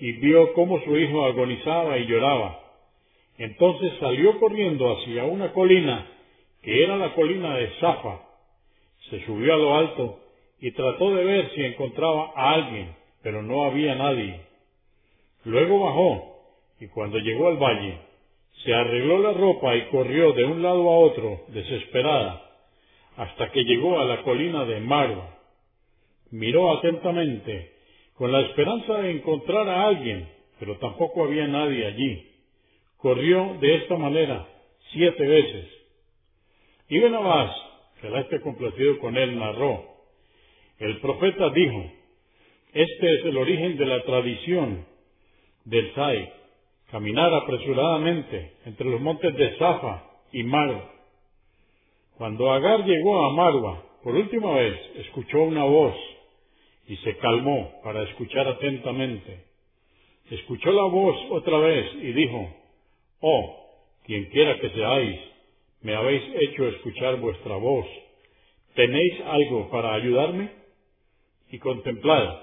y 0.00 0.12
vio 0.12 0.52
cómo 0.54 0.82
su 0.82 0.98
hijo 0.98 1.26
agonizaba 1.26 1.96
y 1.98 2.06
lloraba. 2.06 2.58
Entonces 3.38 3.92
salió 4.00 4.40
corriendo 4.40 4.92
hacia 4.92 5.24
una 5.24 5.52
colina, 5.52 6.08
que 6.62 6.82
era 6.82 6.96
la 6.96 7.14
colina 7.14 7.56
de 7.56 7.70
Zafa. 7.78 8.20
Se 9.10 9.24
subió 9.26 9.54
a 9.54 9.58
lo 9.58 9.76
alto 9.76 10.20
y 10.60 10.72
trató 10.72 11.14
de 11.14 11.24
ver 11.24 11.50
si 11.54 11.62
encontraba 11.62 12.32
a 12.34 12.54
alguien, 12.54 12.96
pero 13.22 13.42
no 13.42 13.64
había 13.64 13.94
nadie. 13.94 14.49
Luego 15.44 15.80
bajó 15.80 16.30
y 16.80 16.88
cuando 16.88 17.18
llegó 17.18 17.48
al 17.48 17.56
valle, 17.56 17.98
se 18.64 18.74
arregló 18.74 19.18
la 19.18 19.32
ropa 19.32 19.74
y 19.76 19.86
corrió 19.86 20.32
de 20.32 20.44
un 20.44 20.62
lado 20.62 20.88
a 20.88 20.98
otro, 20.98 21.44
desesperada, 21.48 22.42
hasta 23.16 23.50
que 23.50 23.64
llegó 23.64 23.98
a 24.00 24.04
la 24.04 24.22
colina 24.22 24.64
de 24.64 24.80
Marwa. 24.80 25.38
Miró 26.30 26.76
atentamente, 26.76 27.72
con 28.14 28.32
la 28.32 28.40
esperanza 28.40 28.94
de 28.98 29.12
encontrar 29.12 29.68
a 29.68 29.86
alguien, 29.86 30.28
pero 30.58 30.76
tampoco 30.78 31.24
había 31.24 31.46
nadie 31.46 31.86
allí. 31.86 32.26
Corrió 32.98 33.56
de 33.60 33.76
esta 33.76 33.96
manera 33.96 34.46
siete 34.92 35.26
veces. 35.26 35.66
Y 36.88 36.98
Benabás, 36.98 37.54
que 38.00 38.10
la 38.10 38.20
esté 38.20 38.40
complacido 38.40 38.98
con 38.98 39.16
él, 39.16 39.38
narró. 39.38 39.84
El 40.78 41.00
profeta 41.00 41.48
dijo, 41.50 41.92
este 42.72 43.14
es 43.14 43.24
el 43.24 43.36
origen 43.36 43.76
de 43.76 43.86
la 43.86 44.02
tradición 44.02 44.89
del 45.64 45.94
Sai, 45.94 46.32
caminar 46.90 47.32
apresuradamente 47.32 48.52
entre 48.66 48.88
los 48.88 49.00
montes 49.00 49.34
de 49.36 49.56
Zafa 49.56 50.04
y 50.32 50.42
Marwa. 50.44 50.90
Cuando 52.16 52.52
Agar 52.52 52.84
llegó 52.84 53.24
a 53.24 53.32
Marwa, 53.32 53.82
por 54.02 54.14
última 54.14 54.54
vez 54.54 54.78
escuchó 54.96 55.42
una 55.42 55.64
voz 55.64 55.94
y 56.88 56.96
se 56.96 57.16
calmó 57.18 57.80
para 57.82 58.02
escuchar 58.02 58.48
atentamente. 58.48 59.44
Escuchó 60.30 60.70
la 60.72 60.84
voz 60.84 61.16
otra 61.30 61.58
vez 61.58 61.86
y 62.02 62.12
dijo, 62.12 62.48
Oh, 63.20 63.60
quien 64.04 64.26
quiera 64.26 64.58
que 64.58 64.70
seáis, 64.70 65.20
me 65.82 65.94
habéis 65.94 66.22
hecho 66.40 66.66
escuchar 66.68 67.16
vuestra 67.20 67.56
voz. 67.56 67.86
¿Tenéis 68.74 69.20
algo 69.26 69.70
para 69.70 69.94
ayudarme? 69.94 70.50
Y 71.50 71.58
contemplad, 71.58 72.38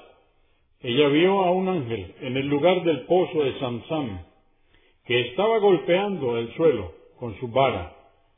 ella 0.81 1.07
vio 1.09 1.43
a 1.43 1.51
un 1.51 1.67
ángel 1.69 2.13
en 2.21 2.37
el 2.37 2.47
lugar 2.47 2.83
del 2.83 3.01
pozo 3.01 3.43
de 3.43 3.59
Sansam, 3.59 4.19
que 5.05 5.21
estaba 5.29 5.57
golpeando 5.59 6.37
el 6.37 6.53
suelo 6.55 6.93
con 7.19 7.37
su 7.39 7.47
vara, 7.47 7.93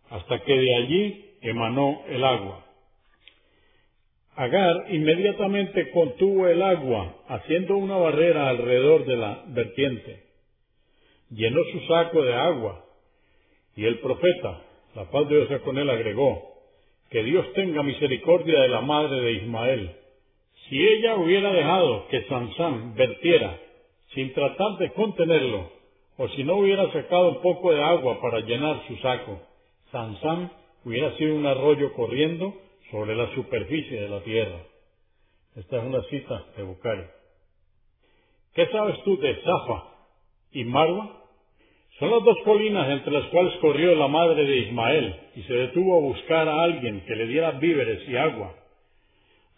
hasta 0.09 0.39
que 0.43 0.53
de 0.53 0.75
allí 0.75 1.25
emanó 1.41 2.01
el 2.07 2.23
agua. 2.23 2.65
Agar 4.35 4.85
inmediatamente 4.89 5.91
contuvo 5.91 6.47
el 6.47 6.61
agua, 6.61 7.13
haciendo 7.27 7.75
una 7.75 7.97
barrera 7.97 8.47
alrededor 8.47 9.05
de 9.05 9.17
la 9.17 9.43
vertiente. 9.47 10.23
Llenó 11.29 11.61
su 11.73 11.79
saco 11.87 12.23
de 12.23 12.33
agua, 12.33 12.85
y 13.75 13.85
el 13.85 13.99
profeta, 13.99 14.61
la 14.95 15.09
paz 15.11 15.27
de 15.27 15.45
Dios 15.45 15.61
con 15.61 15.77
él, 15.77 15.89
agregó, 15.89 16.49
que 17.09 17.23
Dios 17.23 17.51
tenga 17.53 17.83
misericordia 17.83 18.61
de 18.61 18.67
la 18.69 18.81
madre 18.81 19.19
de 19.19 19.31
Ismael. 19.33 19.95
Si 20.69 20.79
ella 20.79 21.15
hubiera 21.15 21.51
dejado 21.51 22.07
que 22.09 22.25
Sansán 22.25 22.93
vertiera, 22.93 23.59
sin 24.13 24.31
tratar 24.33 24.77
de 24.77 24.91
contenerlo, 24.93 25.67
o 26.17 26.27
si 26.29 26.43
no 26.43 26.57
hubiera 26.57 26.91
sacado 26.91 27.29
un 27.29 27.41
poco 27.41 27.71
de 27.71 27.81
agua 27.81 28.21
para 28.21 28.41
llenar 28.41 28.83
su 28.87 28.95
saco, 28.97 29.41
Sansán 29.91 30.51
hubiera 30.85 31.15
sido 31.17 31.35
un 31.35 31.47
arroyo 31.47 31.91
corriendo 31.93 32.53
sobre 32.91 33.15
la 33.15 33.33
superficie 33.33 33.99
de 33.99 34.09
la 34.09 34.21
tierra. 34.21 34.59
Esta 35.55 35.77
es 35.77 35.83
una 35.83 36.03
cita 36.03 36.45
de 36.55 36.63
Bucari. 36.63 37.03
¿Qué 38.53 38.67
sabes 38.67 39.01
tú 39.03 39.17
de 39.17 39.35
Zafa 39.41 39.83
y 40.51 40.65
Marwa? 40.65 41.23
Son 41.97 42.11
las 42.11 42.23
dos 42.23 42.37
colinas 42.45 42.89
entre 42.89 43.11
las 43.11 43.25
cuales 43.29 43.55
corrió 43.57 43.95
la 43.95 44.07
madre 44.07 44.45
de 44.45 44.57
Ismael 44.57 45.15
y 45.35 45.41
se 45.43 45.53
detuvo 45.53 45.97
a 45.97 46.01
buscar 46.01 46.47
a 46.47 46.61
alguien 46.61 47.01
que 47.05 47.15
le 47.15 47.25
diera 47.25 47.51
víveres 47.51 48.07
y 48.07 48.15
agua. 48.15 48.58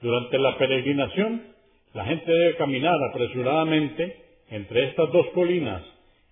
Durante 0.02 0.38
la 0.40 0.58
peregrinación, 0.58 1.44
la 1.94 2.06
gente 2.06 2.32
debe 2.32 2.56
caminar 2.56 2.98
apresuradamente 3.12 4.16
entre 4.50 4.86
estas 4.86 5.12
dos 5.12 5.28
colinas 5.34 5.84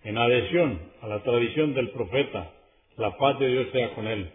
en 0.04 0.18
adhesión 0.18 0.80
a 1.02 1.08
la 1.08 1.22
tradición 1.24 1.74
del 1.74 1.90
profeta. 1.90 2.52
La 2.98 3.16
paz 3.18 3.38
de 3.40 3.48
Dios 3.48 3.68
sea 3.72 3.94
con 3.94 4.08
él. 4.08 4.32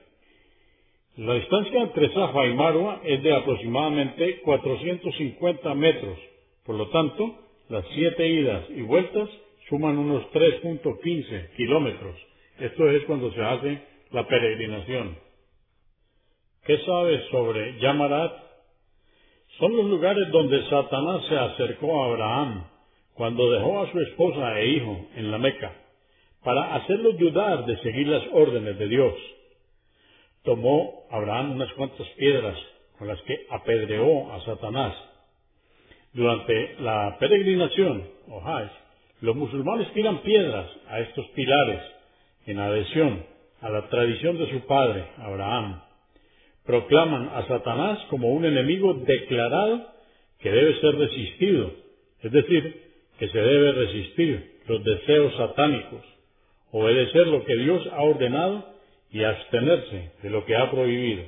La 1.16 1.34
distancia 1.34 1.80
entre 1.82 2.12
Safa 2.12 2.46
y 2.46 2.54
Marwa 2.54 3.00
es 3.04 3.22
de 3.22 3.34
aproximadamente 3.34 4.40
450 4.40 5.74
metros. 5.74 6.18
Por 6.64 6.76
lo 6.76 6.88
tanto, 6.88 7.38
las 7.68 7.84
siete 7.94 8.26
idas 8.26 8.64
y 8.70 8.82
vueltas 8.82 9.28
suman 9.68 9.98
unos 9.98 10.24
3.15 10.32 11.56
kilómetros. 11.56 12.16
Esto 12.58 12.90
es 12.90 13.04
cuando 13.04 13.32
se 13.32 13.42
hace 13.42 13.78
la 14.10 14.26
peregrinación. 14.26 15.16
¿Qué 16.64 16.78
sabes 16.78 17.24
sobre 17.30 17.78
Yamarat? 17.80 18.32
Son 19.58 19.76
los 19.76 19.86
lugares 19.86 20.30
donde 20.30 20.68
Satanás 20.68 21.24
se 21.28 21.36
acercó 21.36 22.02
a 22.02 22.06
Abraham 22.06 22.64
cuando 23.14 23.50
dejó 23.50 23.82
a 23.82 23.92
su 23.92 24.00
esposa 24.00 24.58
e 24.60 24.66
hijo 24.68 25.06
en 25.16 25.30
la 25.30 25.38
Meca 25.38 25.72
para 26.42 26.74
hacerlo 26.74 27.12
dudar 27.12 27.64
de 27.64 27.76
seguir 27.78 28.08
las 28.08 28.22
órdenes 28.32 28.78
de 28.78 28.88
Dios 28.88 29.14
tomó 30.44 31.06
Abraham 31.10 31.52
unas 31.52 31.72
cuantas 31.72 32.06
piedras 32.16 32.56
con 32.98 33.08
las 33.08 33.20
que 33.22 33.46
apedreó 33.50 34.32
a 34.32 34.40
Satanás. 34.44 34.94
Durante 36.12 36.76
la 36.78 37.16
peregrinación, 37.18 38.08
o 38.28 38.40
los 39.20 39.34
musulmanes 39.34 39.92
tiran 39.94 40.18
piedras 40.18 40.70
a 40.88 41.00
estos 41.00 41.26
pilares 41.28 41.80
en 42.46 42.58
adhesión 42.58 43.26
a 43.62 43.70
la 43.70 43.88
tradición 43.88 44.38
de 44.38 44.50
su 44.50 44.60
padre, 44.66 45.06
Abraham. 45.18 45.80
Proclaman 46.64 47.28
a 47.28 47.46
Satanás 47.46 47.98
como 48.10 48.30
un 48.30 48.44
enemigo 48.44 48.94
declarado 48.94 49.86
que 50.38 50.50
debe 50.50 50.80
ser 50.80 50.96
resistido, 50.96 51.72
es 52.22 52.32
decir, 52.32 52.82
que 53.18 53.28
se 53.28 53.38
debe 53.38 53.72
resistir 53.72 54.60
los 54.66 54.82
deseos 54.82 55.34
satánicos, 55.36 56.02
obedecer 56.72 57.26
lo 57.26 57.44
que 57.44 57.56
Dios 57.56 57.86
ha 57.92 58.02
ordenado 58.02 58.74
y 59.10 59.22
abstenerse 59.22 60.12
de 60.22 60.30
lo 60.30 60.44
que 60.44 60.56
ha 60.56 60.70
prohibido. 60.70 61.24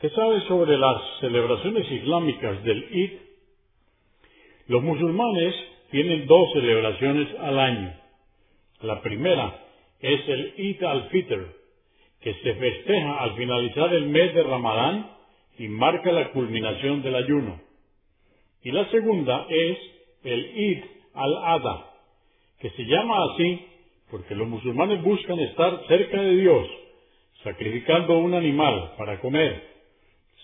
¿Qué 0.00 0.10
sabe 0.10 0.40
sobre 0.42 0.78
las 0.78 1.02
celebraciones 1.20 1.90
islámicas 1.90 2.62
del 2.62 2.84
Eid? 2.84 3.12
Los 4.68 4.82
musulmanes 4.82 5.54
tienen 5.90 6.26
dos 6.26 6.52
celebraciones 6.52 7.28
al 7.40 7.58
año. 7.58 7.94
La 8.80 9.02
primera 9.02 9.60
es 10.00 10.28
el 10.28 10.54
Eid 10.56 10.82
al-Fitr, 10.84 11.57
que 12.20 12.34
se 12.34 12.54
festeja 12.54 13.20
al 13.20 13.34
finalizar 13.36 13.94
el 13.94 14.06
mes 14.08 14.34
de 14.34 14.42
Ramadán 14.42 15.10
y 15.58 15.68
marca 15.68 16.12
la 16.12 16.30
culminación 16.30 17.02
del 17.02 17.14
ayuno. 17.14 17.60
Y 18.62 18.72
la 18.72 18.88
segunda 18.90 19.46
es 19.48 19.78
el 20.24 20.44
Eid 20.44 20.84
al-Adha, 21.14 21.86
que 22.60 22.70
se 22.70 22.84
llama 22.84 23.16
así 23.32 23.66
porque 24.10 24.34
los 24.34 24.48
musulmanes 24.48 25.02
buscan 25.02 25.38
estar 25.38 25.86
cerca 25.86 26.20
de 26.20 26.36
Dios, 26.36 26.66
sacrificando 27.44 28.18
un 28.18 28.34
animal 28.34 28.94
para 28.96 29.20
comer, 29.20 29.62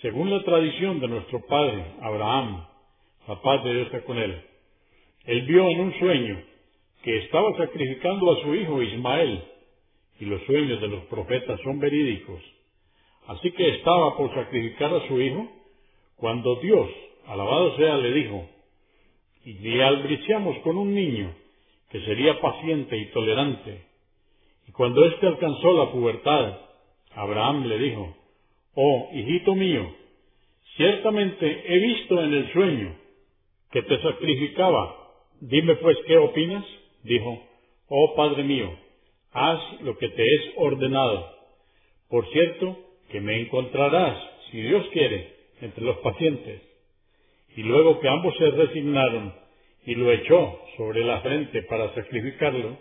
según 0.03 0.31
la 0.31 0.43
tradición 0.43 1.01
de 1.01 1.09
nuestro 1.09 1.41
padre 1.47 1.83
Abraham, 2.03 2.67
la 3.27 3.41
paz 3.41 3.65
de 3.65 3.73
Dios 3.73 3.87
está 3.87 4.03
con 4.03 4.19
él. 4.19 4.39
Él 5.25 5.43
vio 5.43 5.69
en 5.71 5.81
un 5.81 5.99
sueño 5.99 6.43
que 7.03 7.19
estaba 7.19 7.57
sacrificando 7.57 8.33
a 8.33 8.43
su 8.43 8.55
hijo 8.55 8.83
Ismael, 8.83 9.43
y 10.21 10.27
los 10.27 10.43
sueños 10.45 10.81
de 10.81 10.89
los 10.89 11.05
profetas 11.05 11.61
son 11.63 11.79
verídicos. 11.79 12.41
Así 13.27 13.51
que 13.53 13.77
estaba 13.77 14.17
por 14.17 14.35
sacrificar 14.35 14.93
a 14.95 15.07
su 15.09 15.21
hijo, 15.21 15.49
cuando 16.17 16.57
Dios, 16.57 16.89
alabado 17.27 17.77
sea, 17.77 17.97
le 17.97 18.13
dijo, 18.13 18.49
y 19.45 19.55
le 19.55 19.83
albriciamos 19.83 20.59
con 20.59 20.77
un 20.79 20.95
niño, 20.95 21.35
que 21.91 22.01
sería 22.01 22.41
paciente 22.41 22.97
y 22.97 23.07
tolerante. 23.07 23.85
Y 24.69 24.73
cuando 24.73 25.05
éste 25.07 25.27
alcanzó 25.27 25.73
la 25.75 25.93
pubertad, 25.93 26.59
Abraham 27.13 27.67
le 27.67 27.79
dijo, 27.79 28.17
Oh, 28.75 29.11
hijito 29.13 29.55
mío, 29.55 29.95
ciertamente 30.77 31.65
he 31.67 31.79
visto 31.79 32.21
en 32.23 32.35
el 32.35 32.53
sueño 32.53 32.97
que 33.71 33.83
te 33.83 34.03
sacrificaba. 34.03 34.97
Dime 35.41 35.77
pues 35.77 35.97
qué 36.07 36.17
opinas. 36.17 36.65
Dijo, 37.05 37.41
Oh 37.89 38.15
Padre 38.17 38.43
mío, 38.43 38.77
haz 39.35 39.83
lo 39.83 39.99
que 39.99 40.09
te 40.09 40.23
es 40.23 40.53
ordenado. 40.57 41.29
Por 42.09 42.27
cierto, 42.31 42.79
que 43.11 43.21
me 43.21 43.41
encontrarás, 43.41 44.17
si 44.51 44.63
Dios 44.63 44.87
quiere, 44.93 45.35
entre 45.61 45.85
los 45.85 45.99
pacientes. 45.99 46.63
Y 47.57 47.63
luego 47.63 48.01
que 48.01 48.09
ambos 48.09 48.35
se 48.39 48.51
resignaron, 48.51 49.35
y 49.85 49.97
lo 49.97 50.11
echó 50.13 50.61
sobre 50.77 51.05
la 51.05 51.21
frente 51.21 51.63
para 51.65 51.93
sacrificarlo, 51.95 52.79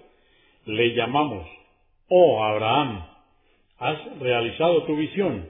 le 0.65 0.93
llamamos, 0.93 1.47
oh 2.07 2.43
Abraham, 2.43 3.05
has 3.79 4.19
realizado 4.19 4.83
tu 4.83 4.95
visión. 4.95 5.49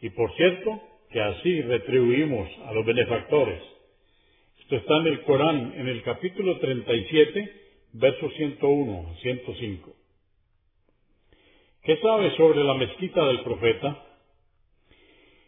Y 0.00 0.10
por 0.10 0.34
cierto, 0.36 0.82
que 1.10 1.20
así 1.20 1.62
retribuimos 1.62 2.48
a 2.66 2.72
los 2.72 2.84
benefactores. 2.84 3.62
Esto 4.60 4.76
está 4.76 4.96
en 4.98 5.06
el 5.06 5.22
Corán, 5.22 5.74
en 5.76 5.88
el 5.88 6.02
capítulo 6.02 6.58
37, 6.58 7.52
versos 7.92 8.34
101 8.34 9.08
a 9.10 9.14
105. 9.20 10.03
¿Qué 11.84 11.98
sabes 11.98 12.32
sobre 12.36 12.64
la 12.64 12.72
mezquita 12.72 13.26
del 13.26 13.40
profeta? 13.40 13.94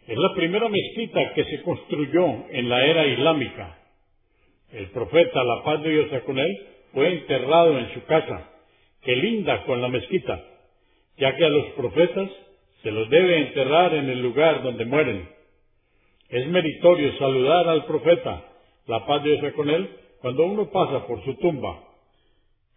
Es 0.07 0.19
la 0.19 0.35
primera 0.35 0.69
mezquita 0.69 1.33
que 1.33 1.45
se 1.45 1.63
construyó 1.63 2.27
en 2.51 2.69
la 2.69 2.85
era 2.85 3.07
islámica. 3.07 3.79
El 4.71 4.91
profeta, 4.91 5.43
la 5.43 5.65
paz 5.65 5.83
de 5.83 5.89
Dios 5.89 6.23
con 6.25 6.39
él, 6.39 6.67
fue 6.93 7.09
enterrado 7.11 7.79
en 7.79 7.95
su 7.95 8.05
casa, 8.05 8.51
que 9.01 9.17
linda 9.17 9.65
con 9.65 9.81
la 9.81 9.89
mezquita, 9.89 10.45
ya 11.17 11.35
que 11.37 11.45
a 11.47 11.49
los 11.49 11.67
profetas 11.71 12.29
se 12.83 12.91
los 12.91 13.09
debe 13.09 13.39
enterrar 13.39 13.95
en 13.95 14.11
el 14.11 14.21
lugar 14.21 14.63
donde 14.63 14.85
mueren. 14.85 15.27
Es 16.29 16.47
meritorio 16.49 17.17
saludar 17.17 17.67
al 17.67 17.87
profeta, 17.87 18.45
la 18.87 19.07
paz 19.07 19.25
de 19.25 19.39
Dios 19.39 19.55
con 19.55 19.71
él, 19.71 19.89
cuando 20.21 20.45
uno 20.45 20.71
pasa 20.71 21.07
por 21.07 21.25
su 21.25 21.33
tumba. 21.37 21.83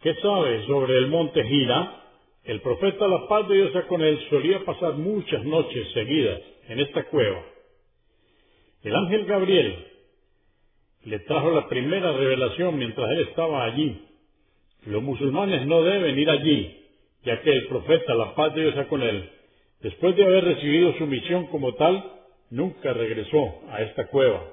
¿Qué 0.02 0.16
sabe 0.16 0.66
sobre 0.66 0.98
el 0.98 1.08
monte 1.08 1.44
Gira? 1.44 2.06
El 2.50 2.62
profeta, 2.62 3.08
la 3.08 3.28
paz 3.28 3.48
de 3.48 3.58
Dios 3.58 3.86
con 3.88 4.02
él, 4.02 4.20
solía 4.28 4.66
pasar 4.66 4.96
muchas 4.96 5.46
noches 5.46 5.88
seguidas 5.94 6.42
en 6.68 6.80
esta 6.80 7.04
cueva. 7.04 7.44
El 8.82 8.96
ángel 8.96 9.26
Gabriel 9.26 9.86
le 11.04 11.20
trajo 11.20 11.52
la 11.52 11.68
primera 11.68 12.12
revelación 12.12 12.76
mientras 12.76 13.08
él 13.12 13.20
estaba 13.30 13.66
allí. 13.66 14.04
Los 14.88 15.04
musulmanes 15.04 15.68
no 15.68 15.84
deben 15.84 16.18
ir 16.18 16.28
allí, 16.28 16.88
ya 17.24 17.40
que 17.40 17.52
el 17.52 17.68
profeta, 17.68 18.16
la 18.16 18.34
paz 18.34 18.56
de 18.56 18.64
Dios 18.64 18.88
con 18.88 19.04
él, 19.04 19.30
después 19.82 20.16
de 20.16 20.24
haber 20.24 20.46
recibido 20.46 20.98
su 20.98 21.06
misión 21.06 21.46
como 21.52 21.76
tal, 21.76 22.04
nunca 22.50 22.94
regresó 22.94 23.62
a 23.70 23.84
esta 23.84 24.08
cueva. 24.08 24.44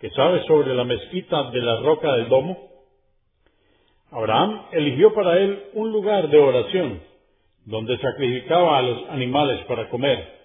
¿Qué 0.00 0.10
sabe 0.10 0.44
sobre 0.48 0.74
la 0.74 0.82
mezquita 0.82 1.52
de 1.52 1.60
la 1.60 1.80
roca 1.82 2.16
del 2.16 2.28
domo? 2.28 2.69
Abraham 4.10 4.66
eligió 4.72 5.14
para 5.14 5.38
él 5.38 5.64
un 5.74 5.92
lugar 5.92 6.28
de 6.28 6.38
oración, 6.38 7.00
donde 7.64 7.96
sacrificaba 7.98 8.78
a 8.78 8.82
los 8.82 9.08
animales 9.10 9.64
para 9.66 9.88
comer. 9.88 10.40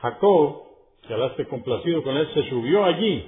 Jacob, 0.00 0.62
que 1.06 1.14
alaste 1.14 1.46
complacido 1.46 2.02
con 2.02 2.16
él, 2.16 2.28
se 2.34 2.48
subió 2.48 2.84
allí 2.84 3.26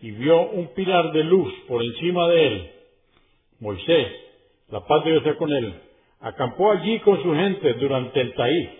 y 0.00 0.10
vio 0.12 0.48
un 0.50 0.68
pilar 0.74 1.12
de 1.12 1.24
luz 1.24 1.52
por 1.66 1.82
encima 1.82 2.28
de 2.28 2.46
él. 2.46 2.70
Moisés, 3.60 4.08
la 4.68 4.86
paz 4.86 5.04
de 5.04 5.20
Dios 5.20 5.36
con 5.36 5.52
él, 5.52 5.74
acampó 6.20 6.70
allí 6.70 7.00
con 7.00 7.22
su 7.22 7.34
gente 7.34 7.74
durante 7.74 8.20
el 8.20 8.34
Taí, 8.34 8.78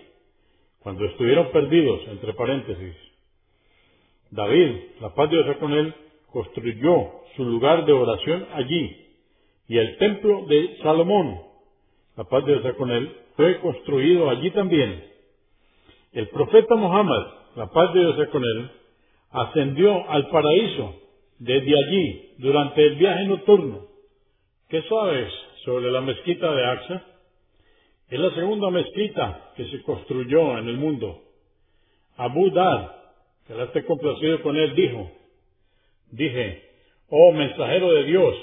cuando 0.79 1.05
estuvieron 1.05 1.51
perdidos, 1.51 2.01
entre 2.07 2.33
paréntesis. 2.33 2.95
David, 4.31 4.75
la 5.01 5.13
paz 5.13 5.29
de 5.29 5.43
Dios 5.43 5.57
con 5.57 5.73
él, 5.73 5.93
construyó 6.31 7.11
su 7.35 7.43
lugar 7.43 7.85
de 7.85 7.93
oración 7.93 8.47
allí, 8.53 9.10
y 9.71 9.77
el 9.77 9.95
templo 9.99 10.47
de 10.47 10.79
Salomón, 10.83 11.43
la 12.17 12.25
paz 12.25 12.43
de 12.43 12.59
Dios 12.59 12.75
con 12.75 12.91
él, 12.91 13.09
fue 13.37 13.57
construido 13.61 14.29
allí 14.29 14.51
también. 14.51 15.01
El 16.11 16.27
profeta 16.27 16.75
Muhammad, 16.75 17.27
la 17.55 17.69
paz 17.69 17.93
de 17.93 18.01
Dios 18.01 18.27
con 18.33 18.43
él, 18.43 18.69
ascendió 19.29 20.09
al 20.09 20.27
paraíso 20.27 20.93
desde 21.39 21.71
allí 21.85 22.33
durante 22.39 22.85
el 22.85 22.95
viaje 22.97 23.23
nocturno. 23.23 23.87
¿Qué 24.67 24.81
sabes 24.89 25.31
sobre 25.63 25.89
la 25.89 26.01
mezquita 26.01 26.51
de 26.51 26.65
Aqsa? 26.65 27.05
Es 28.09 28.19
la 28.19 28.35
segunda 28.35 28.71
mezquita 28.71 29.53
que 29.55 29.67
se 29.67 29.81
construyó 29.83 30.57
en 30.57 30.67
el 30.67 30.75
mundo. 30.75 31.17
Abu 32.17 32.51
Dar, 32.51 33.13
que 33.47 33.53
la 33.53 33.63
esté 33.63 33.85
complacido 33.85 34.41
con 34.41 34.57
él, 34.57 34.75
dijo, 34.75 35.09
dije, 36.11 36.61
oh 37.07 37.31
mensajero 37.31 37.93
de 37.93 38.03
Dios, 38.03 38.35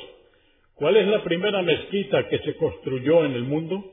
¿Cuál 0.78 0.96
es 0.96 1.08
la 1.08 1.24
primera 1.24 1.60
mezquita 1.62 2.28
que 2.28 2.38
se 2.38 2.54
construyó 2.54 3.24
en 3.24 3.32
el 3.32 3.42
mundo? 3.42 3.84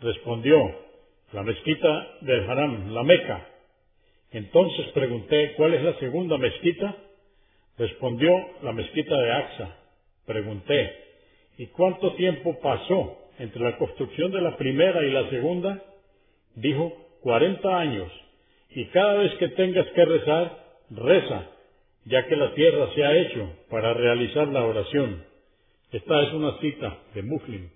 Respondió, 0.00 0.56
la 1.32 1.42
mezquita 1.42 2.08
del 2.22 2.48
Haram, 2.48 2.94
la 2.94 3.02
Meca. 3.02 3.46
Entonces 4.32 4.86
pregunté, 4.94 5.52
¿cuál 5.58 5.74
es 5.74 5.82
la 5.82 5.98
segunda 5.98 6.38
mezquita? 6.38 6.96
Respondió, 7.76 8.32
la 8.62 8.72
mezquita 8.72 9.14
de 9.18 9.32
Aqsa. 9.32 9.76
Pregunté, 10.24 10.96
¿y 11.58 11.66
cuánto 11.66 12.14
tiempo 12.14 12.58
pasó 12.58 13.18
entre 13.38 13.62
la 13.62 13.76
construcción 13.76 14.32
de 14.32 14.40
la 14.40 14.56
primera 14.56 15.02
y 15.04 15.10
la 15.10 15.28
segunda? 15.28 15.82
Dijo, 16.54 16.90
cuarenta 17.20 17.78
años. 17.78 18.10
Y 18.70 18.86
cada 18.86 19.12
vez 19.12 19.34
que 19.34 19.48
tengas 19.48 19.86
que 19.88 20.04
rezar, 20.06 20.58
reza, 20.88 21.50
ya 22.06 22.26
que 22.26 22.36
la 22.36 22.54
tierra 22.54 22.88
se 22.94 23.04
ha 23.04 23.14
hecho 23.14 23.46
para 23.68 23.92
realizar 23.92 24.48
la 24.48 24.64
oración. 24.64 25.27
Esta 25.90 26.22
es 26.22 26.32
una 26.34 26.58
cita 26.58 26.98
de 27.14 27.22
Muslim. 27.22 27.70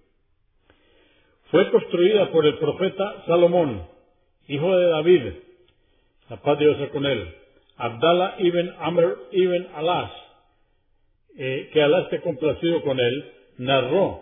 Fue 1.50 1.70
construida 1.70 2.30
por 2.30 2.44
el 2.44 2.58
profeta 2.58 3.24
Salomón, 3.26 3.86
hijo 4.48 4.76
de 4.76 4.86
David, 4.86 5.22
la 6.28 6.36
paz 6.42 6.58
de 6.58 6.66
Dios 6.66 6.90
con 6.90 7.06
él, 7.06 7.34
Abdallah 7.76 8.36
ibn 8.38 8.74
Amr 8.80 9.16
ibn 9.32 9.66
Alas, 9.74 10.12
eh, 11.38 11.70
que 11.72 11.82
Alá 11.82 12.02
esté 12.02 12.20
complacido 12.20 12.82
con 12.82 13.00
él, 13.00 13.32
narró 13.58 14.20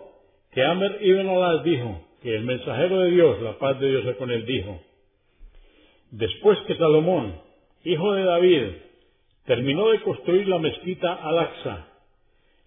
que 0.51 0.63
Amr 0.63 0.97
ibn 1.01 1.27
Alas 1.27 1.63
dijo 1.63 2.01
que 2.21 2.35
el 2.35 2.43
mensajero 2.43 2.99
de 2.99 3.11
Dios, 3.11 3.41
la 3.41 3.57
paz 3.59 3.77
de 3.79 3.89
Dios 3.89 4.15
con 4.15 4.31
él, 4.31 4.45
dijo, 4.45 4.81
después 6.11 6.57
que 6.67 6.77
Salomón, 6.77 7.35
hijo 7.83 8.13
de 8.13 8.23
David, 8.23 8.67
terminó 9.45 9.89
de 9.89 10.01
construir 10.01 10.47
la 10.47 10.59
mezquita 10.59 11.13
Al-Aqsa, 11.13 11.90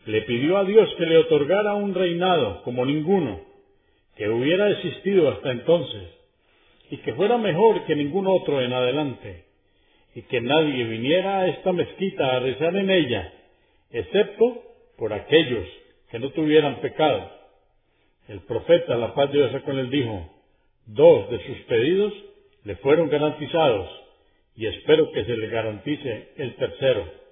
le 0.07 0.23
pidió 0.23 0.59
a 0.59 0.65
Dios 0.65 0.89
que 0.97 1.07
le 1.07 1.19
otorgara 1.19 1.75
un 1.75 1.95
reinado 1.95 2.63
como 2.63 2.85
ninguno 2.85 3.41
que 4.17 4.29
hubiera 4.29 4.71
existido 4.71 5.29
hasta 5.29 5.51
entonces, 5.51 6.03
y 6.91 6.99
que 6.99 7.15
fuera 7.15 7.39
mejor 7.39 7.85
que 7.85 7.97
ningún 7.97 8.27
otro 8.27 8.61
en 8.61 8.73
adelante, 8.73 9.45
y 10.15 10.23
que 10.23 10.41
nadie 10.41 10.85
viniera 10.85 11.41
a 11.41 11.49
esta 11.49 11.73
mezquita 11.73 12.37
a 12.37 12.41
rezar 12.41 12.77
en 12.77 12.91
ella, 12.91 13.33
excepto 13.91 14.63
por 14.97 15.13
aquellos 15.13 15.67
que 16.11 16.19
no 16.21 16.31
tuvieran 16.31 16.81
pecado. 16.81 17.31
El 18.29 18.41
profeta, 18.41 18.97
la 18.97 19.15
paz 19.15 19.33
de 19.33 19.39
Dios 19.39 19.63
con 19.63 19.79
él, 19.79 19.91
dijo, 19.91 20.31
dos 20.87 21.31
de 21.31 21.45
sus 21.47 21.59
pedidos 21.67 22.13
le 22.63 22.77
fueron 22.77 23.09
garantizados, 23.09 23.91
y 24.57 24.67
espero 24.67 25.11
que 25.11 25.25
se 25.25 25.37
le 25.37 25.49
garantice 25.49 26.29
el 26.37 26.55
tercero. 26.55 27.24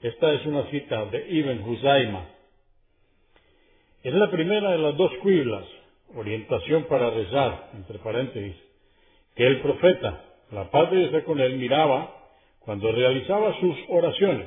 Esta 0.00 0.32
es 0.32 0.46
una 0.46 0.70
cita 0.70 1.06
de 1.06 1.26
Ibn 1.28 1.68
Huzaima. 1.68 2.28
Es 4.04 4.14
la 4.14 4.30
primera 4.30 4.70
de 4.70 4.78
las 4.78 4.96
dos 4.96 5.10
cuiblas, 5.22 5.64
orientación 6.14 6.84
para 6.84 7.10
rezar, 7.10 7.70
entre 7.74 7.98
paréntesis, 7.98 8.54
que 9.34 9.44
el 9.44 9.60
profeta, 9.60 10.24
la 10.52 10.70
paz 10.70 10.92
de 10.92 11.08
Dios 11.08 11.24
con 11.24 11.40
él, 11.40 11.56
miraba 11.56 12.14
cuando 12.60 12.92
realizaba 12.92 13.58
sus 13.58 13.76
oraciones, 13.88 14.46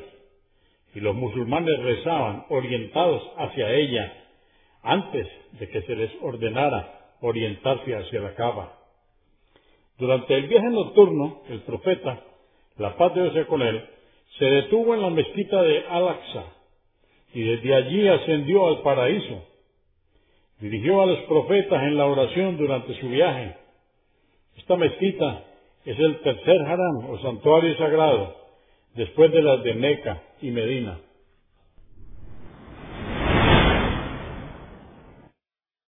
y 0.95 1.02
los 1.02 1.15
musulmanes 1.15 1.78
rezaban 1.80 2.45
orientados 2.48 3.22
hacia 3.38 3.73
ella 3.73 4.14
antes 4.84 5.28
de 5.60 5.68
que 5.68 5.82
se 5.82 5.95
les 5.98 6.11
ordenara 6.22 7.10
orientarse 7.19 7.94
hacia 7.94 8.22
la 8.22 8.36
cava. 8.36 8.78
Durante 9.98 10.34
el 10.34 10.48
viaje 10.48 10.69
nocturno, 10.69 11.41
el 11.49 11.60
profeta, 11.64 12.23
la 12.78 12.95
paz 12.95 13.14
de 13.15 13.30
Dios 13.30 13.48
con 13.48 13.61
él, 13.61 13.86
se 14.38 14.45
detuvo 14.45 14.94
en 14.95 15.02
la 15.02 15.10
mezquita 15.10 15.62
de 15.62 15.86
Al-Aqsa 15.90 16.44
y 17.34 17.41
desde 17.41 17.74
allí 17.76 18.08
ascendió 18.08 18.68
al 18.68 18.82
paraíso. 18.82 19.48
Dirigió 20.60 21.02
a 21.02 21.06
los 21.06 21.20
profetas 21.22 21.84
en 21.84 21.98
la 21.98 22.06
oración 22.06 22.58
durante 22.58 22.94
su 22.99 23.10
viaje. 23.10 23.56
Esta 24.58 24.76
mezquita 24.76 25.44
es 25.86 25.98
el 25.98 26.20
tercer 26.20 26.62
haram 26.62 27.10
o 27.10 27.20
santuario 27.20 27.76
sagrado 27.78 28.36
después 28.95 29.32
de 29.32 29.41
las 29.41 29.64
de 29.64 29.74
Meca 29.74 30.22
y 30.41 30.52
Medina. 30.52 30.99